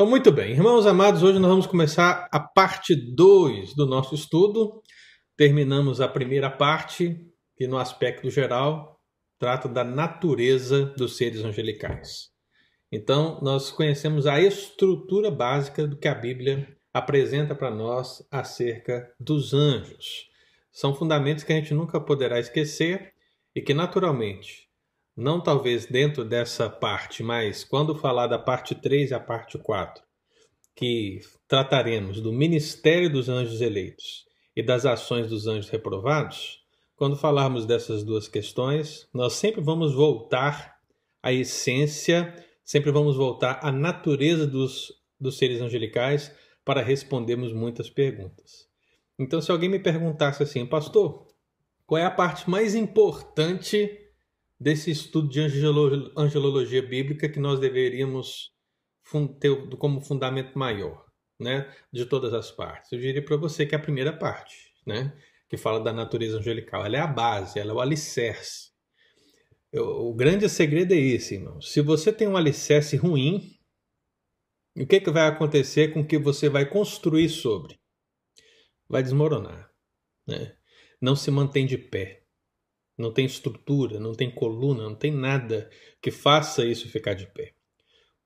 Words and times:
Então, 0.00 0.08
muito 0.08 0.32
bem, 0.32 0.52
irmãos 0.52 0.86
amados, 0.86 1.22
hoje 1.22 1.38
nós 1.38 1.50
vamos 1.50 1.66
começar 1.66 2.26
a 2.32 2.40
parte 2.40 2.96
2 2.96 3.74
do 3.74 3.84
nosso 3.84 4.14
estudo. 4.14 4.80
Terminamos 5.36 6.00
a 6.00 6.08
primeira 6.08 6.48
parte, 6.48 7.20
que 7.54 7.66
no 7.66 7.76
aspecto 7.76 8.30
geral 8.30 8.98
trata 9.38 9.68
da 9.68 9.84
natureza 9.84 10.86
dos 10.96 11.18
seres 11.18 11.44
angelicais. 11.44 12.30
Então, 12.90 13.38
nós 13.42 13.70
conhecemos 13.70 14.26
a 14.26 14.40
estrutura 14.40 15.30
básica 15.30 15.86
do 15.86 15.98
que 15.98 16.08
a 16.08 16.14
Bíblia 16.14 16.66
apresenta 16.94 17.54
para 17.54 17.70
nós 17.70 18.26
acerca 18.30 19.12
dos 19.20 19.52
anjos. 19.52 20.30
São 20.72 20.94
fundamentos 20.94 21.44
que 21.44 21.52
a 21.52 21.56
gente 21.56 21.74
nunca 21.74 22.00
poderá 22.00 22.40
esquecer 22.40 23.12
e 23.54 23.60
que, 23.60 23.74
naturalmente, 23.74 24.69
não 25.20 25.38
talvez 25.38 25.84
dentro 25.84 26.24
dessa 26.24 26.68
parte, 26.70 27.22
mas 27.22 27.62
quando 27.62 27.94
falar 27.94 28.26
da 28.26 28.38
parte 28.38 28.74
3 28.74 29.10
e 29.10 29.14
a 29.14 29.20
parte 29.20 29.58
4, 29.58 30.02
que 30.74 31.20
trataremos 31.46 32.22
do 32.22 32.32
ministério 32.32 33.12
dos 33.12 33.28
anjos 33.28 33.60
eleitos 33.60 34.24
e 34.56 34.62
das 34.62 34.86
ações 34.86 35.28
dos 35.28 35.46
anjos 35.46 35.68
reprovados, 35.68 36.60
quando 36.96 37.16
falarmos 37.16 37.66
dessas 37.66 38.02
duas 38.02 38.28
questões, 38.28 39.08
nós 39.12 39.34
sempre 39.34 39.60
vamos 39.60 39.94
voltar 39.94 40.76
à 41.22 41.30
essência, 41.30 42.34
sempre 42.64 42.90
vamos 42.90 43.14
voltar 43.14 43.60
à 43.62 43.70
natureza 43.70 44.46
dos, 44.46 44.90
dos 45.20 45.36
seres 45.36 45.60
angelicais 45.60 46.34
para 46.64 46.82
respondermos 46.82 47.52
muitas 47.52 47.90
perguntas. 47.90 48.66
Então, 49.18 49.40
se 49.42 49.50
alguém 49.50 49.68
me 49.68 49.78
perguntasse 49.78 50.42
assim, 50.42 50.64
pastor, 50.64 51.26
qual 51.86 51.98
é 51.98 52.06
a 52.06 52.10
parte 52.10 52.48
mais 52.48 52.74
importante 52.74 53.99
desse 54.60 54.90
estudo 54.90 55.28
de 55.28 55.40
angelologia 56.16 56.82
bíblica 56.82 57.28
que 57.28 57.40
nós 57.40 57.58
deveríamos 57.58 58.52
ter 59.40 59.50
como 59.78 60.02
fundamento 60.02 60.58
maior, 60.58 61.06
né, 61.40 61.74
de 61.90 62.04
todas 62.04 62.34
as 62.34 62.50
partes. 62.50 62.92
Eu 62.92 62.98
diria 62.98 63.24
para 63.24 63.38
você 63.38 63.64
que 63.64 63.74
é 63.74 63.78
a 63.78 63.82
primeira 63.82 64.12
parte, 64.12 64.74
né, 64.86 65.16
que 65.48 65.56
fala 65.56 65.80
da 65.80 65.92
natureza 65.92 66.38
angelical, 66.38 66.84
ela 66.84 66.96
é 66.96 67.00
a 67.00 67.06
base, 67.06 67.58
ela 67.58 67.72
é 67.72 67.74
o 67.74 67.80
alicerce. 67.80 68.70
O 69.72 70.12
grande 70.14 70.48
segredo 70.48 70.92
é 70.92 70.98
esse, 70.98 71.36
irmão. 71.36 71.60
Se 71.60 71.80
você 71.80 72.12
tem 72.12 72.28
um 72.28 72.36
alicerce 72.36 72.96
ruim, 72.96 73.56
o 74.76 74.86
que, 74.86 75.00
que 75.00 75.10
vai 75.10 75.26
acontecer 75.26 75.92
com 75.92 76.00
o 76.00 76.06
que 76.06 76.18
você 76.18 76.48
vai 76.48 76.68
construir 76.68 77.28
sobre? 77.28 77.78
Vai 78.88 79.02
desmoronar, 79.02 79.70
né? 80.26 80.56
Não 81.00 81.16
se 81.16 81.30
mantém 81.30 81.66
de 81.66 81.78
pé 81.78 82.19
não 83.00 83.12
tem 83.12 83.24
estrutura, 83.24 83.98
não 83.98 84.12
tem 84.12 84.30
coluna, 84.30 84.84
não 84.84 84.94
tem 84.94 85.10
nada 85.10 85.68
que 86.02 86.10
faça 86.10 86.64
isso 86.64 86.88
ficar 86.88 87.14
de 87.14 87.26
pé. 87.26 87.52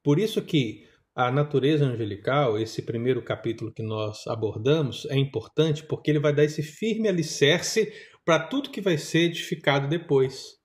Por 0.03 0.19
isso 0.19 0.43
que 0.43 0.85
a 1.15 1.31
natureza 1.31 1.85
angelical, 1.85 2.59
esse 2.59 2.83
primeiro 2.83 3.23
capítulo 3.23 3.73
que 3.73 3.83
nós 3.83 4.27
abordamos, 4.27 5.07
é 5.07 5.17
importante 5.17 5.85
porque 5.85 6.11
ele 6.11 6.19
vai 6.19 6.35
dar 6.35 6.45
esse 6.45 6.63
firme 6.63 7.09
alicerce 7.09 7.93
para 8.25 8.41
tudo 8.41 8.71
que 8.71 8.81
vai 8.81 8.99
ser 8.99 9.27
edificado 9.27 9.89
depois. 9.89 10.57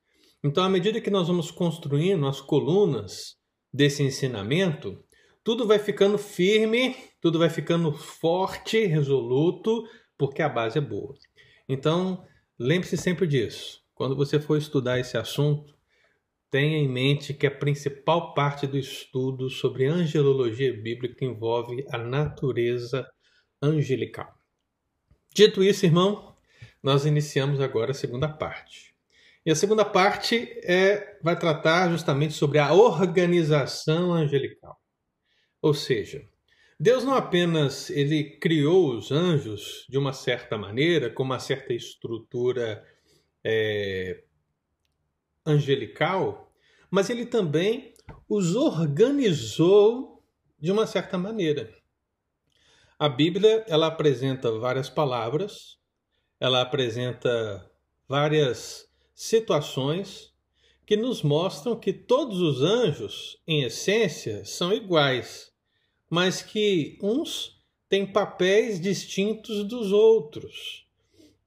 Então, 0.43 0.63
à 0.63 0.69
medida 0.69 1.01
que 1.01 1.09
nós 1.09 1.27
vamos 1.27 1.51
construindo 1.51 2.25
as 2.25 2.41
colunas 2.41 3.35
desse 3.71 4.01
ensinamento, 4.01 4.97
tudo 5.43 5.67
vai 5.67 5.77
ficando 5.77 6.17
firme, 6.17 6.95
tudo 7.21 7.37
vai 7.37 7.49
ficando 7.49 7.91
forte, 7.91 8.85
resoluto, 8.85 9.83
porque 10.17 10.41
a 10.41 10.49
base 10.49 10.77
é 10.77 10.81
boa. 10.81 11.13
Então, 11.67 12.25
lembre-se 12.57 12.97
sempre 12.97 13.27
disso. 13.27 13.79
Quando 13.99 14.15
você 14.15 14.39
for 14.39 14.57
estudar 14.57 14.97
esse 14.97 15.17
assunto, 15.17 15.75
tenha 16.49 16.77
em 16.77 16.87
mente 16.87 17.33
que 17.33 17.45
a 17.45 17.51
principal 17.51 18.33
parte 18.33 18.65
do 18.65 18.77
estudo 18.77 19.49
sobre 19.49 19.87
angelologia 19.87 20.71
bíblica 20.71 21.25
envolve 21.25 21.85
a 21.89 21.97
natureza 21.97 23.05
angelical. 23.61 24.33
Dito 25.35 25.61
isso, 25.61 25.85
irmão, 25.85 26.33
nós 26.81 27.05
iniciamos 27.05 27.59
agora 27.59 27.91
a 27.91 27.93
segunda 27.93 28.29
parte. 28.29 28.95
E 29.45 29.51
a 29.51 29.55
segunda 29.55 29.83
parte 29.83 30.49
é, 30.63 31.19
vai 31.21 31.37
tratar 31.37 31.91
justamente 31.91 32.33
sobre 32.33 32.57
a 32.57 32.71
organização 32.71 34.13
angelical. 34.13 34.79
Ou 35.61 35.73
seja, 35.73 36.25
Deus 36.79 37.03
não 37.03 37.15
apenas 37.15 37.89
ele 37.89 38.23
criou 38.37 38.95
os 38.95 39.11
anjos 39.11 39.85
de 39.89 39.97
uma 39.97 40.13
certa 40.13 40.57
maneira, 40.57 41.09
com 41.09 41.23
uma 41.23 41.37
certa 41.37 41.73
estrutura 41.73 42.81
é, 43.43 44.23
angelical, 45.45 46.51
mas 46.89 47.09
ele 47.09 47.25
também 47.25 47.93
os 48.27 48.55
organizou 48.55 50.23
de 50.59 50.71
uma 50.71 50.85
certa 50.85 51.17
maneira. 51.17 51.73
A 52.97 53.07
Bíblia 53.07 53.63
ela 53.67 53.87
apresenta 53.87 54.51
várias 54.59 54.89
palavras, 54.89 55.77
ela 56.39 56.61
apresenta 56.61 57.69
várias 58.07 58.89
situações 59.13 60.33
que 60.85 60.97
nos 60.97 61.21
mostram 61.21 61.79
que 61.79 61.93
todos 61.93 62.41
os 62.41 62.61
anjos, 62.61 63.39
em 63.47 63.63
essência, 63.63 64.43
são 64.43 64.73
iguais, 64.73 65.51
mas 66.09 66.41
que 66.41 66.97
uns 67.01 67.57
têm 67.87 68.11
papéis 68.11 68.81
distintos 68.81 69.63
dos 69.67 69.91
outros 69.91 70.88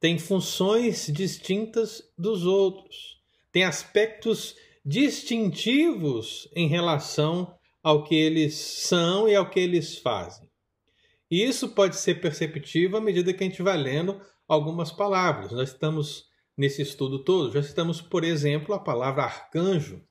tem 0.03 0.19
funções 0.19 1.07
distintas 1.07 2.03
dos 2.19 2.45
outros, 2.45 3.23
tem 3.53 3.63
aspectos 3.63 4.57
distintivos 4.85 6.49
em 6.57 6.67
relação 6.67 7.55
ao 7.81 8.03
que 8.03 8.17
eles 8.17 8.53
são 8.57 9.29
e 9.29 9.37
ao 9.37 9.49
que 9.49 9.61
eles 9.61 9.97
fazem. 9.99 10.51
E 11.31 11.45
isso 11.45 11.69
pode 11.69 11.95
ser 11.95 12.21
perceptível 12.21 12.99
à 12.99 13.01
medida 13.01 13.33
que 13.33 13.45
a 13.45 13.47
gente 13.47 13.63
vai 13.63 13.77
lendo 13.77 14.21
algumas 14.49 14.91
palavras. 14.91 15.53
Nós 15.53 15.69
estamos 15.69 16.27
nesse 16.59 16.83
estudo 16.83 17.23
todo, 17.23 17.53
já 17.53 17.63
citamos, 17.63 18.01
por 18.01 18.25
exemplo, 18.25 18.75
a 18.75 18.81
palavra 18.81 19.23
arcanjo, 19.23 20.03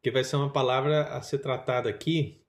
que 0.00 0.12
vai 0.12 0.22
ser 0.22 0.36
uma 0.36 0.52
palavra 0.52 1.02
a 1.16 1.20
ser 1.20 1.38
tratada 1.38 1.90
aqui. 1.90 2.40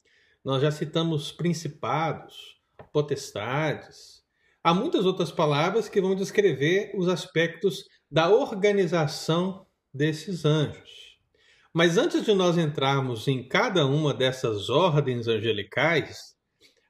Nós 0.45 0.61
já 0.61 0.69
citamos 0.69 1.31
principados, 1.31 2.61
potestades, 2.91 4.22
Há 4.63 4.73
muitas 4.73 5.05
outras 5.05 5.31
palavras 5.31 5.89
que 5.89 5.99
vão 5.99 6.15
descrever 6.15 6.93
os 6.95 7.09
aspectos 7.09 7.83
da 8.09 8.29
organização 8.29 9.67
desses 9.93 10.45
anjos. 10.45 11.17
Mas 11.73 11.97
antes 11.97 12.23
de 12.23 12.33
nós 12.33 12.57
entrarmos 12.57 13.27
em 13.27 13.45
cada 13.45 13.85
uma 13.85 14.13
dessas 14.13 14.69
ordens 14.69 15.27
angelicais, 15.27 16.33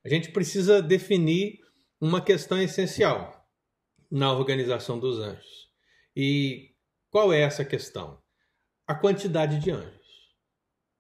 a 0.06 0.09
gente 0.09 0.31
precisa 0.31 0.81
definir 0.81 1.59
uma 2.00 2.22
questão 2.22 2.61
essencial 2.61 3.44
na 4.11 4.31
organização 4.31 5.00
dos 5.00 5.17
anjos. 5.17 5.69
E 6.16 6.73
qual 7.09 7.34
é 7.34 7.41
essa 7.41 7.66
questão? 7.66 8.22
A 8.85 8.94
quantidade 8.94 9.59
de 9.59 9.72
anjos. 9.72 10.03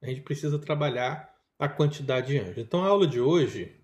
A 0.01 0.07
gente 0.07 0.21
precisa 0.21 0.57
trabalhar 0.57 1.29
a 1.59 1.69
quantidade 1.69 2.27
de 2.27 2.39
anjos. 2.39 2.57
Então 2.57 2.83
a 2.83 2.87
aula 2.87 3.05
de 3.05 3.19
hoje, 3.19 3.79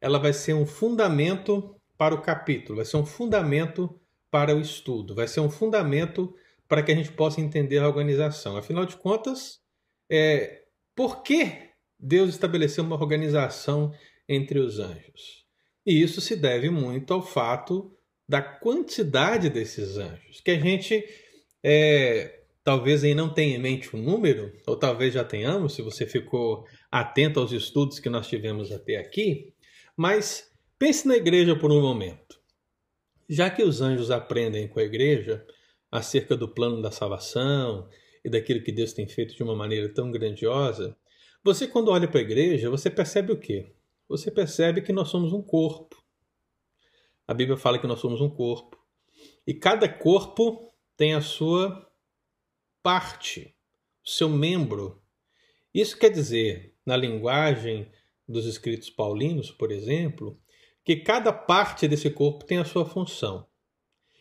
ela 0.00 0.18
vai 0.18 0.32
ser 0.32 0.54
um 0.54 0.66
fundamento 0.66 1.78
para 1.96 2.14
o 2.14 2.22
capítulo, 2.22 2.76
vai 2.76 2.84
ser 2.84 2.96
um 2.96 3.06
fundamento 3.06 3.98
para 4.30 4.56
o 4.56 4.60
estudo, 4.60 5.14
vai 5.14 5.28
ser 5.28 5.40
um 5.40 5.50
fundamento 5.50 6.34
para 6.66 6.82
que 6.82 6.90
a 6.90 6.94
gente 6.94 7.12
possa 7.12 7.40
entender 7.40 7.78
a 7.78 7.86
organização. 7.86 8.56
Afinal 8.56 8.86
de 8.86 8.96
contas, 8.96 9.60
é, 10.10 10.62
por 10.94 11.22
que 11.22 11.70
Deus 11.98 12.30
estabeleceu 12.30 12.82
uma 12.82 12.96
organização 12.96 13.92
entre 14.28 14.58
os 14.58 14.78
anjos? 14.78 15.44
E 15.84 16.00
isso 16.00 16.20
se 16.20 16.34
deve 16.34 16.70
muito 16.70 17.12
ao 17.12 17.22
fato 17.22 17.94
da 18.28 18.40
quantidade 18.40 19.50
desses 19.50 19.98
anjos, 19.98 20.40
que 20.40 20.50
a 20.50 20.58
gente 20.58 21.04
é, 21.62 22.42
talvez 22.64 23.04
aí 23.04 23.14
não 23.14 23.32
tenha 23.32 23.56
em 23.56 23.60
mente 23.60 23.94
um 23.94 24.02
número, 24.02 24.52
ou 24.66 24.76
talvez 24.76 25.14
já 25.14 25.24
tenhamos, 25.24 25.74
se 25.74 25.82
você 25.82 26.06
ficou 26.06 26.64
atento 26.90 27.40
aos 27.40 27.52
estudos 27.52 27.98
que 27.98 28.08
nós 28.08 28.28
tivemos 28.28 28.70
até 28.72 28.96
aqui, 28.96 29.52
mas 29.96 30.51
Pense 30.82 31.06
na 31.06 31.14
igreja 31.14 31.54
por 31.54 31.70
um 31.70 31.80
momento. 31.80 32.40
Já 33.28 33.48
que 33.48 33.62
os 33.62 33.80
anjos 33.80 34.10
aprendem 34.10 34.66
com 34.66 34.80
a 34.80 34.82
igreja 34.82 35.46
acerca 35.88 36.36
do 36.36 36.48
plano 36.48 36.82
da 36.82 36.90
salvação 36.90 37.88
e 38.24 38.28
daquilo 38.28 38.64
que 38.64 38.72
Deus 38.72 38.92
tem 38.92 39.06
feito 39.06 39.32
de 39.32 39.44
uma 39.44 39.54
maneira 39.54 39.94
tão 39.94 40.10
grandiosa, 40.10 40.98
você 41.40 41.68
quando 41.68 41.92
olha 41.92 42.08
para 42.08 42.18
a 42.18 42.24
igreja, 42.24 42.68
você 42.68 42.90
percebe 42.90 43.32
o 43.32 43.38
quê? 43.38 43.76
Você 44.08 44.28
percebe 44.28 44.82
que 44.82 44.92
nós 44.92 45.08
somos 45.08 45.32
um 45.32 45.40
corpo. 45.40 46.02
A 47.28 47.32
Bíblia 47.32 47.56
fala 47.56 47.78
que 47.78 47.86
nós 47.86 48.00
somos 48.00 48.20
um 48.20 48.28
corpo. 48.28 48.76
E 49.46 49.54
cada 49.54 49.88
corpo 49.88 50.74
tem 50.96 51.14
a 51.14 51.20
sua 51.20 51.88
parte, 52.82 53.54
o 54.04 54.10
seu 54.10 54.28
membro. 54.28 55.00
Isso 55.72 55.96
quer 55.96 56.10
dizer, 56.10 56.74
na 56.84 56.96
linguagem 56.96 57.88
dos 58.26 58.46
escritos 58.46 58.90
paulinos, 58.90 59.52
por 59.52 59.70
exemplo, 59.70 60.41
que 60.84 60.96
cada 60.96 61.32
parte 61.32 61.86
desse 61.88 62.10
corpo 62.10 62.44
tem 62.44 62.58
a 62.58 62.64
sua 62.64 62.84
função. 62.84 63.46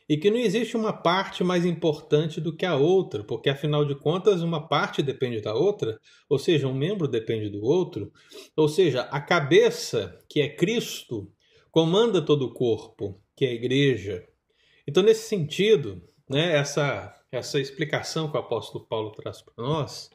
e 0.10 0.18
que 0.18 0.30
não 0.30 0.38
existe 0.38 0.76
uma 0.76 0.92
parte 0.92 1.42
mais 1.42 1.66
importante 1.66 2.42
do 2.42 2.54
que 2.54 2.66
a 2.66 2.76
outra, 2.76 3.24
porque 3.24 3.50
afinal 3.50 3.86
de 3.86 3.96
contas 3.96 4.42
uma 4.42 4.68
parte 4.68 5.02
depende 5.02 5.40
da 5.40 5.54
outra, 5.54 5.98
ou 6.30 6.38
seja, 6.38 6.68
um 6.68 6.74
membro 6.74 7.08
depende 7.08 7.50
do 7.50 7.64
outro, 7.64 8.12
ou 8.58 8.68
seja, 8.68 9.04
a 9.04 9.22
cabeça, 9.22 10.20
que 10.30 10.42
é 10.42 10.50
Cristo, 10.54 11.32
comanda 11.72 12.22
todo 12.22 12.46
o 12.46 12.54
corpo, 12.54 13.22
que 13.38 13.46
é 13.46 13.50
a 13.50 13.54
igreja. 13.54 14.28
Então, 14.86 15.02
nesse 15.02 15.30
sentido, 15.30 16.02
né, 16.30 16.58
essa, 16.58 17.16
essa 17.32 17.58
explicação 17.58 18.30
que 18.30 18.36
o 18.36 18.42
apóstolo 18.42 18.86
Paulo 18.86 19.12
traz 19.12 19.42
para 19.42 19.64
nós, 19.64 20.10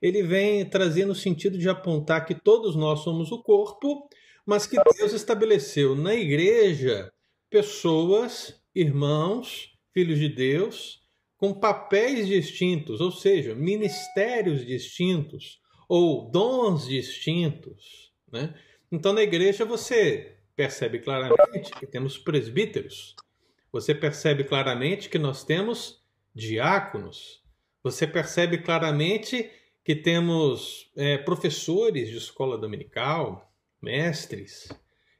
ele 0.00 0.22
vem 0.22 0.64
trazendo 0.64 1.10
o 1.10 1.16
sentido 1.16 1.58
de 1.58 1.68
apontar 1.68 2.24
que 2.24 2.34
todos 2.34 2.76
nós 2.76 3.00
somos 3.00 3.32
o 3.32 3.42
corpo, 3.42 4.08
mas 4.46 4.66
que 4.66 4.76
Deus 4.96 5.12
estabeleceu 5.12 5.94
na 5.94 6.14
igreja 6.14 7.12
pessoas 7.48 8.60
irmãos, 8.74 9.76
filhos 9.92 10.18
de 10.18 10.28
Deus, 10.28 11.00
com 11.36 11.54
papéis 11.54 12.26
distintos, 12.26 13.00
ou 13.00 13.10
seja, 13.10 13.54
ministérios 13.54 14.64
distintos 14.64 15.60
ou 15.88 16.30
dons 16.30 16.86
distintos. 16.86 18.12
Né? 18.30 18.54
Então, 18.92 19.12
na 19.12 19.22
igreja, 19.22 19.64
você 19.64 20.36
percebe 20.54 20.98
claramente 20.98 21.70
que 21.72 21.86
temos 21.86 22.18
presbíteros, 22.18 23.16
você 23.72 23.94
percebe 23.94 24.44
claramente 24.44 25.08
que 25.08 25.18
nós 25.18 25.42
temos 25.42 26.02
diáconos, 26.34 27.42
você 27.82 28.06
percebe 28.06 28.58
claramente 28.58 29.50
que 29.82 29.96
temos 29.96 30.92
é, 30.96 31.16
professores 31.18 32.08
de 32.08 32.16
escola 32.16 32.58
dominical, 32.58 33.49
mestres, 33.80 34.68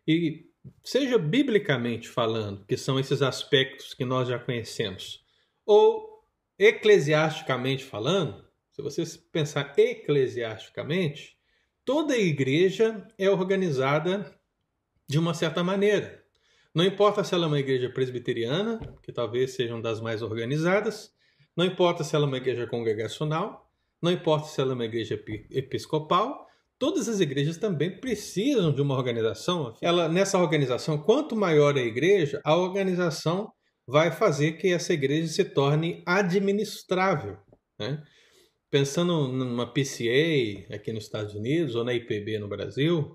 e 0.06 0.46
seja 0.84 1.18
biblicamente 1.18 2.08
falando, 2.08 2.64
que 2.66 2.76
são 2.76 2.98
esses 2.98 3.22
aspectos 3.22 3.94
que 3.94 4.04
nós 4.04 4.28
já 4.28 4.38
conhecemos, 4.38 5.24
ou 5.64 6.24
eclesiasticamente 6.58 7.84
falando, 7.84 8.44
se 8.70 8.82
você 8.82 9.02
pensar 9.32 9.74
eclesiasticamente, 9.76 11.36
toda 11.84 12.16
igreja 12.16 13.06
é 13.18 13.28
organizada 13.30 14.38
de 15.08 15.18
uma 15.18 15.34
certa 15.34 15.64
maneira. 15.64 16.22
Não 16.74 16.84
importa 16.84 17.24
se 17.24 17.34
ela 17.34 17.46
é 17.46 17.48
uma 17.48 17.58
igreja 17.58 17.90
presbiteriana, 17.90 18.78
que 19.02 19.12
talvez 19.12 19.54
seja 19.54 19.74
uma 19.74 19.82
das 19.82 20.00
mais 20.00 20.22
organizadas, 20.22 21.12
não 21.56 21.64
importa 21.64 22.04
se 22.04 22.14
ela 22.14 22.26
é 22.26 22.28
uma 22.28 22.36
igreja 22.36 22.66
congregacional, 22.66 23.68
não 24.00 24.12
importa 24.12 24.46
se 24.46 24.60
ela 24.60 24.72
é 24.72 24.74
uma 24.74 24.84
igreja 24.84 25.22
episcopal, 25.50 26.46
todas 26.80 27.10
as 27.10 27.20
igrejas 27.20 27.58
também 27.58 28.00
precisam 28.00 28.72
de 28.72 28.80
uma 28.80 28.96
organização. 28.96 29.76
Ela, 29.82 30.08
nessa 30.08 30.38
organização, 30.38 30.96
quanto 30.96 31.36
maior 31.36 31.76
a 31.76 31.80
igreja, 31.80 32.40
a 32.42 32.56
organização 32.56 33.52
vai 33.86 34.10
fazer 34.10 34.52
que 34.52 34.68
essa 34.68 34.94
igreja 34.94 35.28
se 35.28 35.44
torne 35.44 36.02
administrável. 36.06 37.36
Né? 37.78 38.02
Pensando 38.70 39.28
numa 39.28 39.70
PCA 39.70 40.74
aqui 40.74 40.90
nos 40.90 41.04
Estados 41.04 41.34
Unidos 41.34 41.74
ou 41.74 41.84
na 41.84 41.92
IPB 41.92 42.38
no 42.38 42.48
Brasil, 42.48 43.14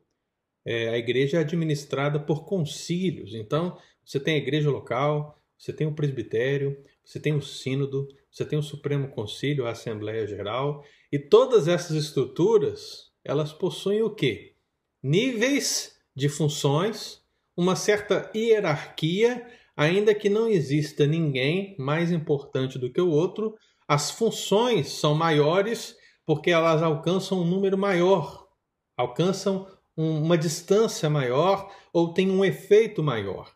é, 0.64 0.90
a 0.90 0.98
igreja 0.98 1.38
é 1.38 1.40
administrada 1.40 2.20
por 2.20 2.46
concílios. 2.46 3.34
Então, 3.34 3.76
você 4.06 4.20
tem 4.20 4.36
a 4.36 4.40
igreja 4.40 4.70
local, 4.70 5.42
você 5.58 5.74
tem 5.74 5.88
o 5.88 5.96
presbitério, 5.96 6.78
você 7.04 7.20
tem 7.20 7.34
o 7.34 7.42
sínodo, 7.42 8.08
você 8.30 8.46
tem 8.46 8.60
o 8.60 8.64
Supremo 8.64 9.10
Concílio, 9.10 9.66
a 9.66 9.72
Assembleia 9.72 10.28
Geral, 10.28 10.84
e 11.12 11.18
todas 11.18 11.68
essas 11.68 11.96
estruturas 11.96 13.05
elas 13.26 13.52
possuem 13.52 14.04
o 14.04 14.10
quê? 14.10 14.54
Níveis 15.02 15.98
de 16.16 16.30
funções, 16.30 17.22
uma 17.58 17.76
certa 17.76 18.32
hierarquia, 18.36 19.46
ainda 19.76 20.14
que 20.14 20.30
não 20.30 20.48
exista 20.48 21.06
ninguém 21.08 21.76
mais 21.78 22.12
importante 22.12 22.78
do 22.78 22.90
que 22.90 23.02
o 23.02 23.10
outro, 23.10 23.58
as 23.88 24.12
funções 24.12 24.90
são 24.90 25.16
maiores 25.16 25.98
porque 26.26 26.52
elas 26.52 26.82
alcançam 26.82 27.42
um 27.42 27.46
número 27.46 27.78
maior, 27.78 28.48
alcançam 28.96 29.68
uma 29.98 30.38
distância 30.38 31.10
maior 31.10 31.72
ou 31.92 32.14
têm 32.14 32.30
um 32.30 32.44
efeito 32.44 33.02
maior. 33.04 33.54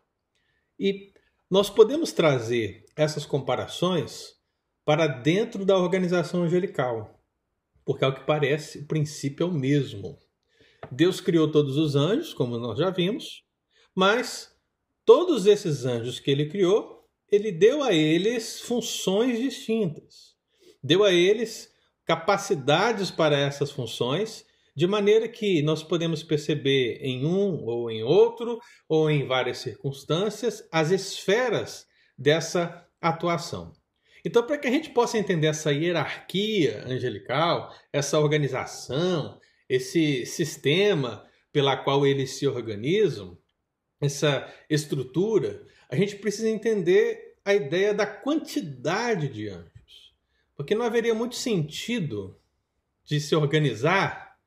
E 0.79 1.11
nós 1.49 1.69
podemos 1.69 2.11
trazer 2.11 2.85
essas 2.95 3.25
comparações 3.25 4.35
para 4.85 5.07
dentro 5.07 5.65
da 5.65 5.77
organização 5.77 6.43
angelical 6.43 7.18
porque 7.89 8.05
ao 8.05 8.13
que 8.13 8.23
parece, 8.23 8.81
o 8.81 8.85
princípio 8.85 9.43
é 9.43 9.49
o 9.49 9.51
mesmo. 9.51 10.15
Deus 10.91 11.19
criou 11.19 11.51
todos 11.51 11.75
os 11.75 11.95
anjos, 11.95 12.35
como 12.35 12.55
nós 12.59 12.77
já 12.77 12.91
vimos, 12.91 13.43
mas 13.95 14.55
todos 15.03 15.47
esses 15.47 15.85
anjos 15.85 16.19
que 16.19 16.29
ele 16.29 16.47
criou, 16.47 17.03
ele 17.31 17.51
deu 17.51 17.81
a 17.81 17.91
eles 17.91 18.61
funções 18.61 19.39
distintas. 19.39 20.35
Deu 20.83 21.03
a 21.03 21.11
eles 21.11 21.71
capacidades 22.05 23.09
para 23.09 23.35
essas 23.35 23.71
funções, 23.71 24.45
de 24.75 24.85
maneira 24.85 25.27
que 25.27 25.63
nós 25.63 25.81
podemos 25.81 26.21
perceber 26.21 26.99
em 27.01 27.25
um 27.25 27.65
ou 27.65 27.89
em 27.89 28.03
outro, 28.03 28.59
ou 28.87 29.09
em 29.09 29.25
várias 29.25 29.57
circunstâncias, 29.57 30.63
as 30.71 30.91
esferas 30.91 31.87
dessa 32.15 32.87
atuação. 33.01 33.73
Então, 34.25 34.45
para 34.45 34.57
que 34.57 34.67
a 34.67 34.71
gente 34.71 34.89
possa 34.89 35.17
entender 35.17 35.47
essa 35.47 35.71
hierarquia 35.71 36.83
angelical, 36.85 37.73
essa 37.91 38.19
organização, 38.19 39.39
esse 39.67 40.25
sistema 40.25 41.25
pela 41.51 41.77
qual 41.77 42.05
eles 42.05 42.31
se 42.31 42.47
organizam, 42.47 43.37
essa 44.01 44.51
estrutura, 44.69 45.65
a 45.89 45.95
gente 45.95 46.15
precisa 46.17 46.49
entender 46.49 47.35
a 47.43 47.53
ideia 47.53 47.93
da 47.93 48.05
quantidade 48.05 49.27
de 49.27 49.49
anjos. 49.49 50.13
Porque 50.55 50.75
não 50.75 50.85
haveria 50.85 51.13
muito 51.13 51.35
sentido 51.35 52.37
de 53.05 53.19
se 53.19 53.35
organizar 53.35 54.37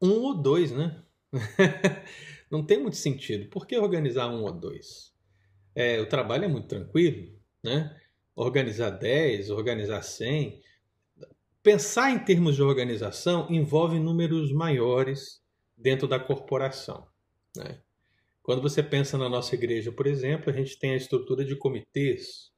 um 0.00 0.22
ou 0.22 0.34
dois, 0.34 0.72
né? 0.72 1.02
não 2.50 2.64
tem 2.64 2.80
muito 2.80 2.96
sentido. 2.96 3.48
Por 3.48 3.66
que 3.66 3.76
organizar 3.76 4.28
um 4.28 4.42
ou 4.42 4.52
dois? 4.52 5.12
É, 5.74 6.00
o 6.00 6.06
trabalho 6.06 6.44
é 6.44 6.48
muito 6.48 6.66
tranquilo, 6.66 7.32
né? 7.62 7.96
Organizar 8.38 8.90
10, 8.90 9.50
organizar 9.50 10.00
100. 10.00 10.60
Pensar 11.60 12.12
em 12.12 12.20
termos 12.20 12.54
de 12.54 12.62
organização 12.62 13.48
envolve 13.50 13.98
números 13.98 14.52
maiores 14.52 15.42
dentro 15.76 16.06
da 16.06 16.20
corporação. 16.20 17.04
Né? 17.56 17.80
Quando 18.40 18.62
você 18.62 18.80
pensa 18.80 19.18
na 19.18 19.28
nossa 19.28 19.56
igreja, 19.56 19.90
por 19.90 20.06
exemplo, 20.06 20.50
a 20.50 20.52
gente 20.52 20.78
tem 20.78 20.92
a 20.92 20.96
estrutura 20.96 21.44
de 21.44 21.56
comitês. 21.56 22.52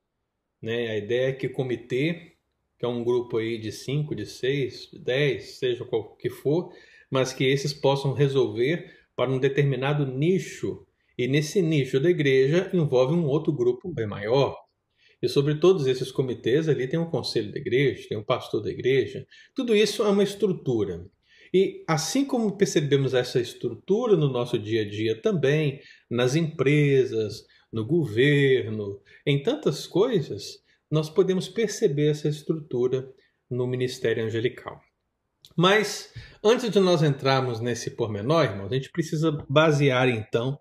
Né? 0.61 0.91
A 0.91 0.99
ideia 0.99 1.31
é 1.31 1.33
que 1.33 1.49
comitê, 1.49 2.35
que 2.79 2.85
é 2.85 2.89
um 2.89 3.03
grupo 3.03 3.39
aí 3.39 3.59
de 3.59 3.73
5, 3.73 4.15
de 4.15 4.27
6, 4.27 4.91
de 4.93 4.99
10, 4.99 5.59
seja 5.59 5.85
qual 5.87 6.15
que 6.17 6.29
for, 6.29 6.75
mas 7.11 7.33
que 7.33 7.45
esses 7.45 7.73
possam 7.73 8.13
resolver 8.13 8.95
para 9.17 9.31
um 9.31 9.39
determinado 9.39 10.07
nicho. 10.07 10.87
E 11.17 11.27
nesse 11.27 11.63
nicho 11.63 11.99
da 11.99 12.11
igreja 12.11 12.71
envolve 12.75 13.15
um 13.15 13.25
outro 13.25 13.51
grupo 13.51 13.91
bem 13.91 14.07
maior. 14.07 14.70
E 15.23 15.29
sobre 15.29 15.57
todos 15.57 15.87
esses 15.87 16.11
comitês 16.11 16.69
ali 16.69 16.89
tem 16.89 16.99
um 16.99 17.11
conselho 17.11 17.53
da 17.53 17.59
igreja, 17.59 18.09
tem 18.09 18.19
um 18.19 18.25
pastor 18.25 18.63
da 18.63 18.71
igreja. 18.71 19.27
Tudo 19.55 19.75
isso 19.75 20.03
é 20.03 20.09
uma 20.09 20.23
estrutura. 20.23 21.07
E 21.53 21.85
assim 21.87 22.25
como 22.25 22.57
percebemos 22.57 23.13
essa 23.13 23.41
estrutura 23.41 24.17
no 24.17 24.29
nosso 24.29 24.59
dia 24.59 24.83
a 24.83 24.89
dia 24.89 25.21
também, 25.21 25.81
nas 26.09 26.35
empresas, 26.37 27.45
no 27.73 27.85
governo, 27.85 29.01
em 29.27 29.43
tantas 29.43 29.87
coisas, 29.87 30.63
nós 30.91 31.11
podemos 31.11 31.49
perceber 31.49 32.11
essa 32.11 32.29
estrutura 32.29 33.13
no 33.51 33.67
ministério 33.67 34.25
angelical. 34.25 34.81
Mas 35.57 36.13
antes 36.43 36.71
de 36.71 36.81
nós 36.81 37.03
entrarmos 37.03 37.61
nesse 37.61 37.91
pormenor, 37.91 38.45
irmãos, 38.45 38.71
a 38.71 38.75
gente 38.75 38.91
precisa 38.91 39.31
basear 39.49 40.09
então 40.09 40.59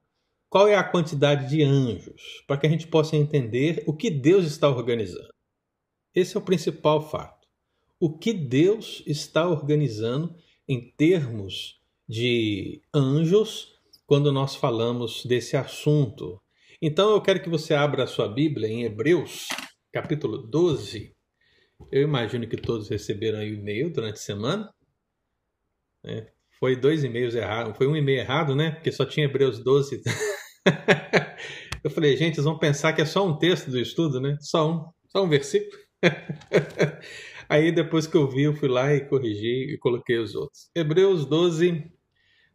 qual 0.49 0.67
é 0.67 0.75
a 0.75 0.83
quantidade 0.83 1.47
de 1.47 1.63
anjos, 1.63 2.43
para 2.47 2.57
que 2.57 2.65
a 2.65 2.69
gente 2.69 2.87
possa 2.87 3.15
entender 3.15 3.83
o 3.85 3.95
que 3.95 4.09
Deus 4.09 4.45
está 4.45 4.67
organizando. 4.67 5.33
Esse 6.13 6.35
é 6.35 6.39
o 6.39 6.43
principal 6.43 7.07
fato. 7.07 7.47
O 7.99 8.17
que 8.17 8.33
Deus 8.33 9.03
está 9.05 9.47
organizando 9.47 10.35
em 10.67 10.91
termos 10.97 11.79
de 12.07 12.81
anjos 12.93 13.73
quando 14.07 14.31
nós 14.31 14.55
falamos 14.55 15.23
desse 15.25 15.55
assunto. 15.55 16.41
Então 16.81 17.11
eu 17.11 17.21
quero 17.21 17.41
que 17.43 17.49
você 17.49 17.75
abra 17.75 18.03
a 18.03 18.07
sua 18.07 18.27
Bíblia 18.27 18.67
em 18.67 18.83
Hebreus, 18.83 19.47
capítulo 19.93 20.37
12. 20.37 21.15
Eu 21.91 22.01
imagino 22.01 22.47
que 22.47 22.57
todos 22.57 22.89
receberam 22.89 23.39
aí 23.39 23.51
o 23.51 23.59
e-mail 23.59 23.91
durante 23.93 24.15
a 24.15 24.21
semana. 24.21 24.73
É, 26.03 26.31
foi 26.59 26.75
dois 26.75 27.03
e-mails 27.03 27.35
errados, 27.35 27.77
foi 27.77 27.87
um 27.87 27.95
e-mail 27.95 28.19
errado, 28.19 28.55
né? 28.55 28.71
Porque 28.71 28.91
só 28.91 29.05
tinha 29.05 29.25
Hebreus 29.25 29.63
12. 29.63 30.01
eu 31.83 31.89
falei, 31.89 32.15
gente, 32.17 32.35
eles 32.35 32.45
vão 32.45 32.57
pensar 32.57 32.93
que 32.93 33.01
é 33.01 33.05
só 33.05 33.25
um 33.27 33.37
texto 33.37 33.71
do 33.71 33.79
estudo, 33.79 34.19
né? 34.19 34.37
Só 34.41 34.71
um, 34.71 34.85
só 35.09 35.23
um 35.23 35.29
versículo. 35.29 35.81
Aí 37.49 37.71
depois 37.71 38.05
que 38.05 38.15
eu 38.15 38.29
vi, 38.29 38.43
eu 38.43 38.53
fui 38.53 38.69
lá 38.69 38.93
e 38.93 39.07
corrigi 39.07 39.73
e 39.73 39.77
coloquei 39.77 40.17
os 40.17 40.35
outros. 40.35 40.69
Hebreus 40.75 41.25
12, 41.25 41.91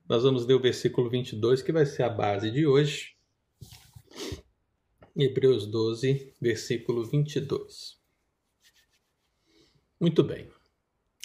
nós 0.08 0.22
vamos 0.22 0.46
ler 0.46 0.54
o 0.54 0.60
versículo 0.60 1.10
22, 1.10 1.62
que 1.62 1.72
vai 1.72 1.84
ser 1.84 2.04
a 2.04 2.08
base 2.08 2.50
de 2.50 2.66
hoje. 2.66 3.14
Hebreus 5.16 5.66
12, 5.66 6.34
versículo 6.40 7.04
22. 7.04 7.98
Muito 10.00 10.22
bem. 10.22 10.48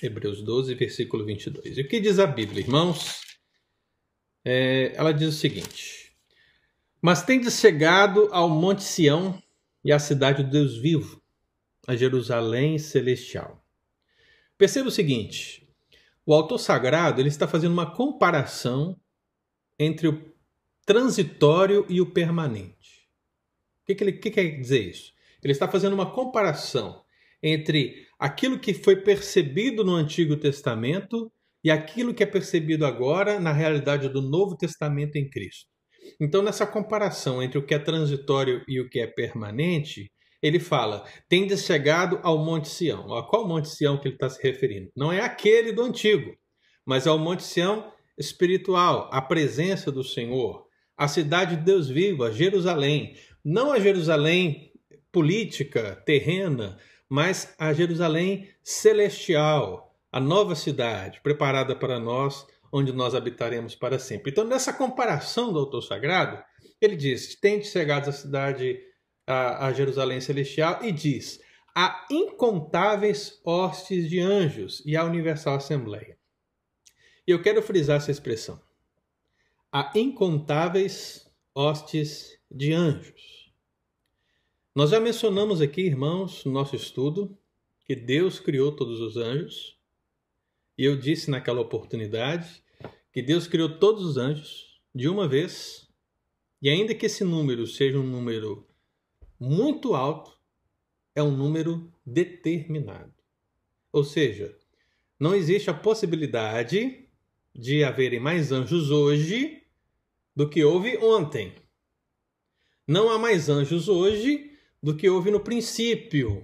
Hebreus 0.02 0.42
12, 0.42 0.76
versículo 0.76 1.26
22. 1.26 1.78
E 1.78 1.82
o 1.82 1.88
que 1.88 2.00
diz 2.00 2.20
a 2.20 2.26
Bíblia, 2.26 2.62
irmãos? 2.62 3.22
É, 4.46 4.94
ela 4.96 5.12
diz 5.12 5.28
o 5.28 5.38
seguinte: 5.38 5.99
Mas 7.02 7.24
tendes 7.24 7.58
chegado 7.58 8.28
ao 8.30 8.50
Monte 8.50 8.84
Sião 8.84 9.42
e 9.86 9.92
à 9.92 9.98
cidade 10.00 10.44
do 10.44 10.50
Deus 10.50 10.78
vivo, 10.78 11.22
a 11.88 11.96
Jerusalém 11.96 12.78
celestial. 12.78 13.66
Perceba 14.58 14.90
o 14.90 14.92
seguinte: 14.92 15.66
o 16.26 16.34
autor 16.34 16.58
sagrado 16.58 17.22
ele 17.22 17.30
está 17.30 17.48
fazendo 17.48 17.72
uma 17.72 17.90
comparação 17.90 19.00
entre 19.80 20.10
o 20.10 20.34
transitório 20.86 21.86
e 21.88 22.02
o 22.02 22.12
permanente. 22.12 23.08
O 23.82 23.86
que, 23.86 23.96
que 23.96 24.04
ele 24.04 24.14
que 24.14 24.30
quer 24.30 24.60
dizer 24.60 24.90
isso? 24.90 25.14
Ele 25.42 25.54
está 25.54 25.70
fazendo 25.70 25.94
uma 25.94 26.12
comparação 26.12 27.02
entre 27.42 28.08
aquilo 28.20 28.60
que 28.60 28.74
foi 28.74 28.98
percebido 28.98 29.86
no 29.86 29.96
Antigo 29.96 30.36
Testamento 30.36 31.32
e 31.64 31.72
aquilo 31.72 32.14
que 32.14 32.24
é 32.24 32.26
percebido 32.26 32.86
agora 32.86 33.40
na 33.40 33.54
realidade 33.54 34.10
do 34.10 34.22
Novo 34.22 34.58
Testamento 34.58 35.16
em 35.16 35.30
Cristo. 35.30 35.79
Então, 36.20 36.42
nessa 36.42 36.66
comparação 36.66 37.42
entre 37.42 37.58
o 37.58 37.66
que 37.66 37.74
é 37.74 37.80
transitório 37.80 38.64
e 38.68 38.80
o 38.80 38.90
que 38.90 39.00
é 39.00 39.08
permanente, 39.08 40.12
ele 40.42 40.60
fala: 40.60 41.06
tendes 41.28 41.66
chegado 41.66 42.20
ao 42.24 42.44
Monte 42.44 42.68
Sião. 42.70 43.14
A 43.14 43.28
qual 43.28 43.48
Monte 43.48 43.70
Sião 43.70 43.98
que 43.98 44.08
ele 44.08 44.16
está 44.16 44.30
se 44.30 44.42
referindo? 44.42 44.90
Não 44.96 45.12
é 45.12 45.22
aquele 45.22 45.72
do 45.72 45.82
antigo, 45.82 46.36
mas 46.86 47.06
é 47.06 47.12
o 47.12 47.18
Monte 47.18 47.44
Sião 47.44 47.92
espiritual, 48.18 49.10
a 49.14 49.22
presença 49.22 49.92
do 49.92 50.04
Senhor, 50.04 50.66
a 50.98 51.08
cidade 51.08 51.56
de 51.56 51.64
Deus 51.64 51.88
vivo, 51.88 52.24
a 52.24 52.32
Jerusalém. 52.32 53.16
Não 53.44 53.72
a 53.72 53.80
Jerusalém 53.80 54.74
política, 55.12 55.96
terrena, 56.06 56.78
mas 57.10 57.56
a 57.58 57.74
Jerusalém 57.74 58.50
celestial, 58.62 59.96
a 60.12 60.20
nova 60.20 60.56
cidade 60.56 61.22
preparada 61.22 61.76
para 61.76 62.00
nós, 62.00 62.46
onde 62.72 62.92
nós 62.92 63.16
habitaremos 63.16 63.76
para 63.76 64.00
sempre. 64.00 64.32
Então, 64.32 64.44
nessa 64.44 64.74
comparação 64.74 65.52
do 65.52 65.60
autor 65.60 65.82
sagrado, 65.82 66.44
ele 66.82 66.96
diz: 66.96 67.36
tente 67.36 67.68
chegados 67.68 68.10
à 68.10 68.12
cidade, 68.12 68.80
a, 69.26 69.68
a 69.68 69.74
Jerusalém 69.74 70.22
celestial, 70.22 70.84
e 70.84 70.92
diz: 70.92 71.40
a 71.76 72.06
incontáveis 72.10 73.40
hostes 73.44 74.10
de 74.10 74.20
anjos 74.20 74.84
e 74.86 74.96
a 74.96 75.04
universal 75.04 75.56
assembleia. 75.56 76.18
E 77.28 77.32
eu 77.32 77.42
quero 77.42 77.62
frisar 77.62 77.98
essa 77.98 78.12
expressão: 78.12 78.62
a 79.72 79.92
incontáveis 79.96 81.32
hostes 81.56 82.38
de 82.50 82.74
anjos. 82.74 83.54
Nós 84.76 84.92
já 84.92 85.00
mencionamos 85.00 85.62
aqui, 85.62 85.82
irmãos, 85.82 86.46
no 86.46 86.52
nosso 86.52 86.76
estudo, 86.76 87.38
que 87.86 87.96
Deus 87.96 88.40
criou 88.40 88.72
todos 88.72 89.02
os 89.02 89.18
anjos. 89.18 89.79
E 90.80 90.86
eu 90.86 90.96
disse 90.96 91.30
naquela 91.30 91.60
oportunidade 91.60 92.64
que 93.12 93.22
Deus 93.22 93.48
criou 93.48 93.78
todos 93.78 94.02
os 94.02 94.16
anjos 94.16 94.80
de 94.96 95.10
uma 95.10 95.28
vez. 95.28 95.86
E 96.62 96.70
ainda 96.70 96.96
que 96.96 97.06
esse 97.06 97.22
número 97.26 97.68
seja 97.68 98.00
um 98.00 98.08
número 98.08 98.66
muito 99.38 99.94
alto, 99.94 100.32
é 101.14 101.22
um 101.22 101.36
número 101.36 101.92
determinado. 102.06 103.14
Ou 103.92 104.06
seja, 104.06 104.58
não 105.20 105.36
existe 105.36 105.70
a 105.70 105.74
possibilidade 105.74 107.10
de 107.54 107.84
haverem 107.84 108.22
mais 108.22 108.54
anjos 108.54 108.90
hoje 108.90 109.62
do 110.34 110.50
que 110.50 110.64
houve 110.64 110.98
ontem. 111.00 111.56
Não 112.88 113.10
há 113.10 113.20
mais 113.20 113.50
anjos 113.50 113.90
hoje 113.90 114.58
do 114.82 114.96
que 114.96 115.10
houve 115.10 115.30
no 115.30 115.42
princípio. 115.42 116.42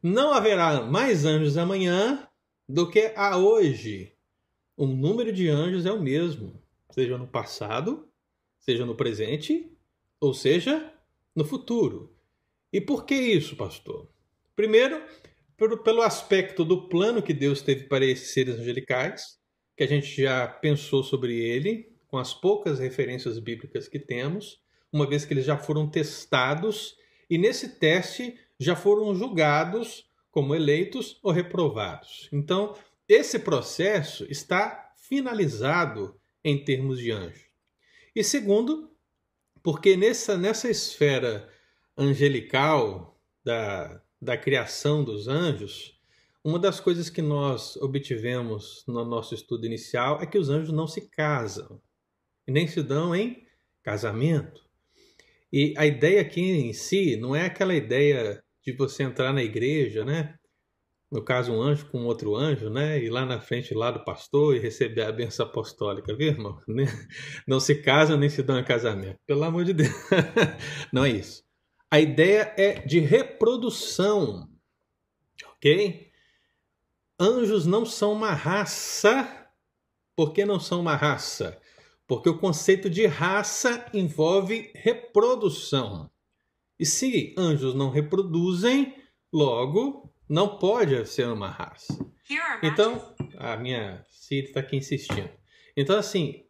Não 0.00 0.32
haverá 0.32 0.82
mais 0.82 1.24
anjos 1.24 1.56
amanhã 1.56 2.28
do 2.68 2.90
que 2.90 3.12
há 3.16 3.36
hoje. 3.36 4.12
O 4.76 4.86
número 4.86 5.32
de 5.32 5.48
anjos 5.48 5.86
é 5.86 5.92
o 5.92 6.02
mesmo, 6.02 6.60
seja 6.90 7.16
no 7.16 7.26
passado, 7.26 8.08
seja 8.58 8.84
no 8.84 8.94
presente, 8.94 9.70
ou 10.20 10.34
seja, 10.34 10.92
no 11.34 11.44
futuro. 11.44 12.16
E 12.72 12.80
por 12.80 13.04
que 13.04 13.14
isso, 13.14 13.56
pastor? 13.56 14.10
Primeiro, 14.56 15.02
pelo 15.84 16.02
aspecto 16.02 16.64
do 16.64 16.88
plano 16.88 17.22
que 17.22 17.32
Deus 17.32 17.62
teve 17.62 17.84
para 17.84 18.04
esses 18.04 18.30
seres 18.30 18.58
angelicais, 18.58 19.38
que 19.76 19.84
a 19.84 19.86
gente 19.86 20.22
já 20.22 20.46
pensou 20.46 21.02
sobre 21.02 21.38
ele, 21.38 21.92
com 22.08 22.18
as 22.18 22.32
poucas 22.32 22.78
referências 22.78 23.38
bíblicas 23.38 23.88
que 23.88 23.98
temos, 23.98 24.60
uma 24.92 25.08
vez 25.08 25.24
que 25.24 25.34
eles 25.34 25.44
já 25.44 25.56
foram 25.56 25.88
testados 25.88 26.96
e 27.28 27.36
nesse 27.36 27.78
teste 27.78 28.38
já 28.58 28.76
foram 28.76 29.14
julgados 29.14 30.08
como 30.34 30.52
eleitos 30.52 31.16
ou 31.22 31.30
reprovados. 31.30 32.28
Então, 32.32 32.74
esse 33.08 33.38
processo 33.38 34.26
está 34.28 34.92
finalizado 34.96 36.20
em 36.42 36.58
termos 36.58 36.98
de 36.98 37.12
anjo. 37.12 37.46
E 38.16 38.24
segundo, 38.24 38.90
porque 39.62 39.96
nessa, 39.96 40.36
nessa 40.36 40.68
esfera 40.68 41.48
angelical 41.96 43.16
da, 43.44 44.02
da 44.20 44.36
criação 44.36 45.04
dos 45.04 45.28
anjos, 45.28 46.00
uma 46.42 46.58
das 46.58 46.80
coisas 46.80 47.08
que 47.08 47.22
nós 47.22 47.76
obtivemos 47.76 48.82
no 48.88 49.04
nosso 49.04 49.36
estudo 49.36 49.64
inicial 49.66 50.20
é 50.20 50.26
que 50.26 50.36
os 50.36 50.50
anjos 50.50 50.72
não 50.72 50.88
se 50.88 51.02
casam 51.10 51.80
e 52.44 52.50
nem 52.50 52.66
se 52.66 52.82
dão 52.82 53.14
em 53.14 53.46
casamento. 53.84 54.64
E 55.52 55.74
a 55.76 55.86
ideia 55.86 56.20
aqui 56.20 56.40
em 56.40 56.72
si 56.72 57.16
não 57.16 57.36
é 57.36 57.46
aquela 57.46 57.76
ideia 57.76 58.43
de 58.64 58.72
você 58.72 59.02
entrar 59.02 59.32
na 59.32 59.42
igreja, 59.42 60.04
né? 60.04 60.34
No 61.10 61.22
caso, 61.22 61.52
um 61.52 61.62
anjo 61.62 61.86
com 61.90 62.04
outro 62.06 62.34
anjo, 62.34 62.70
né? 62.70 63.02
E 63.02 63.08
lá 63.08 63.24
na 63.24 63.40
frente 63.40 63.74
lá 63.74 63.90
do 63.90 64.04
pastor 64.04 64.56
e 64.56 64.58
receber 64.58 65.02
a 65.02 65.12
benção 65.12 65.46
apostólica, 65.46 66.14
viu, 66.16 66.28
irmão? 66.28 66.58
Não 67.46 67.60
se 67.60 67.76
casam 67.76 68.16
nem 68.16 68.28
se 68.28 68.42
dão 68.42 68.58
em 68.58 68.64
casamento. 68.64 69.18
Pelo 69.26 69.44
amor 69.44 69.64
de 69.64 69.74
Deus. 69.74 69.94
Não 70.92 71.04
é 71.04 71.10
isso. 71.10 71.44
A 71.90 72.00
ideia 72.00 72.52
é 72.56 72.80
de 72.80 72.98
reprodução, 72.98 74.48
ok? 75.52 76.10
Anjos 77.20 77.64
não 77.64 77.86
são 77.86 78.12
uma 78.12 78.32
raça. 78.32 79.46
Por 80.16 80.32
que 80.32 80.44
não 80.44 80.58
são 80.58 80.80
uma 80.80 80.96
raça? 80.96 81.60
porque 82.06 82.28
o 82.28 82.38
conceito 82.38 82.90
de 82.90 83.06
raça 83.06 83.86
envolve 83.92 84.70
reprodução. 84.74 86.10
E 86.78 86.84
se 86.86 87.34
anjos 87.38 87.74
não 87.74 87.90
reproduzem, 87.90 88.94
logo 89.32 90.12
não 90.28 90.58
pode 90.58 91.06
ser 91.06 91.26
uma 91.28 91.48
raça. 91.48 91.98
Então, 92.62 93.14
a 93.36 93.56
minha 93.56 94.04
Siri 94.08 94.46
está 94.46 94.60
aqui 94.60 94.76
insistindo. 94.76 95.30
Então, 95.76 95.98
assim, 95.98 96.44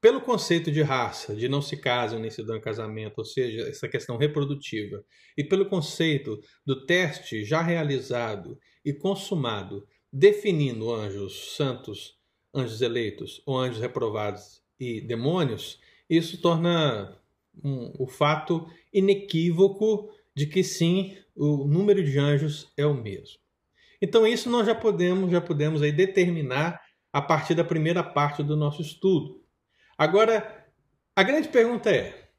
pelo 0.00 0.20
conceito 0.20 0.70
de 0.70 0.82
raça, 0.82 1.34
de 1.34 1.48
não 1.48 1.62
se 1.62 1.76
casam 1.76 2.18
nem 2.18 2.30
se 2.30 2.42
dão 2.42 2.60
casamento, 2.60 3.18
ou 3.18 3.24
seja, 3.24 3.68
essa 3.68 3.88
questão 3.88 4.16
reprodutiva, 4.16 5.04
e 5.36 5.44
pelo 5.44 5.66
conceito 5.66 6.40
do 6.66 6.84
teste 6.84 7.44
já 7.44 7.62
realizado 7.62 8.58
e 8.84 8.92
consumado, 8.92 9.86
definindo 10.12 10.92
anjos 10.92 11.54
santos, 11.56 12.18
anjos 12.54 12.82
eleitos 12.82 13.42
ou 13.46 13.56
anjos 13.56 13.80
reprovados 13.80 14.60
e 14.78 15.00
demônios, 15.00 15.80
isso 16.10 16.40
torna 16.40 17.16
um, 17.62 17.92
o 17.98 18.06
fato 18.06 18.66
inequívoco 18.92 20.10
de 20.34 20.46
que 20.46 20.62
sim, 20.62 21.16
o 21.34 21.66
número 21.66 22.02
de 22.02 22.18
anjos 22.18 22.72
é 22.76 22.86
o 22.86 22.94
mesmo. 22.94 23.38
Então 24.00 24.26
isso 24.26 24.50
nós 24.50 24.66
já 24.66 24.74
podemos 24.74 25.30
já 25.30 25.40
podemos 25.40 25.82
aí 25.82 25.92
determinar 25.92 26.80
a 27.12 27.20
partir 27.20 27.54
da 27.54 27.64
primeira 27.64 28.02
parte 28.02 28.42
do 28.42 28.56
nosso 28.56 28.82
estudo. 28.82 29.44
Agora, 29.96 30.66
a 31.14 31.22
grande 31.22 31.48
pergunta 31.48 31.90
é: 31.90 32.30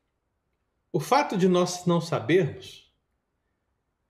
o 0.91 0.99
fato 0.99 1.37
de 1.37 1.47
nós 1.47 1.85
não 1.85 2.01
sabermos 2.01 2.91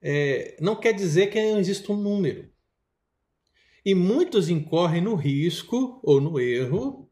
é, 0.02 0.56
não 0.60 0.76
quer 0.76 0.92
dizer 0.92 1.28
que 1.28 1.42
não 1.42 1.58
exista 1.58 1.92
um 1.92 1.96
número. 1.96 2.52
E 3.84 3.94
muitos 3.94 4.48
incorrem 4.48 5.00
no 5.00 5.14
risco 5.14 6.00
ou 6.02 6.20
no 6.20 6.40
erro 6.40 7.03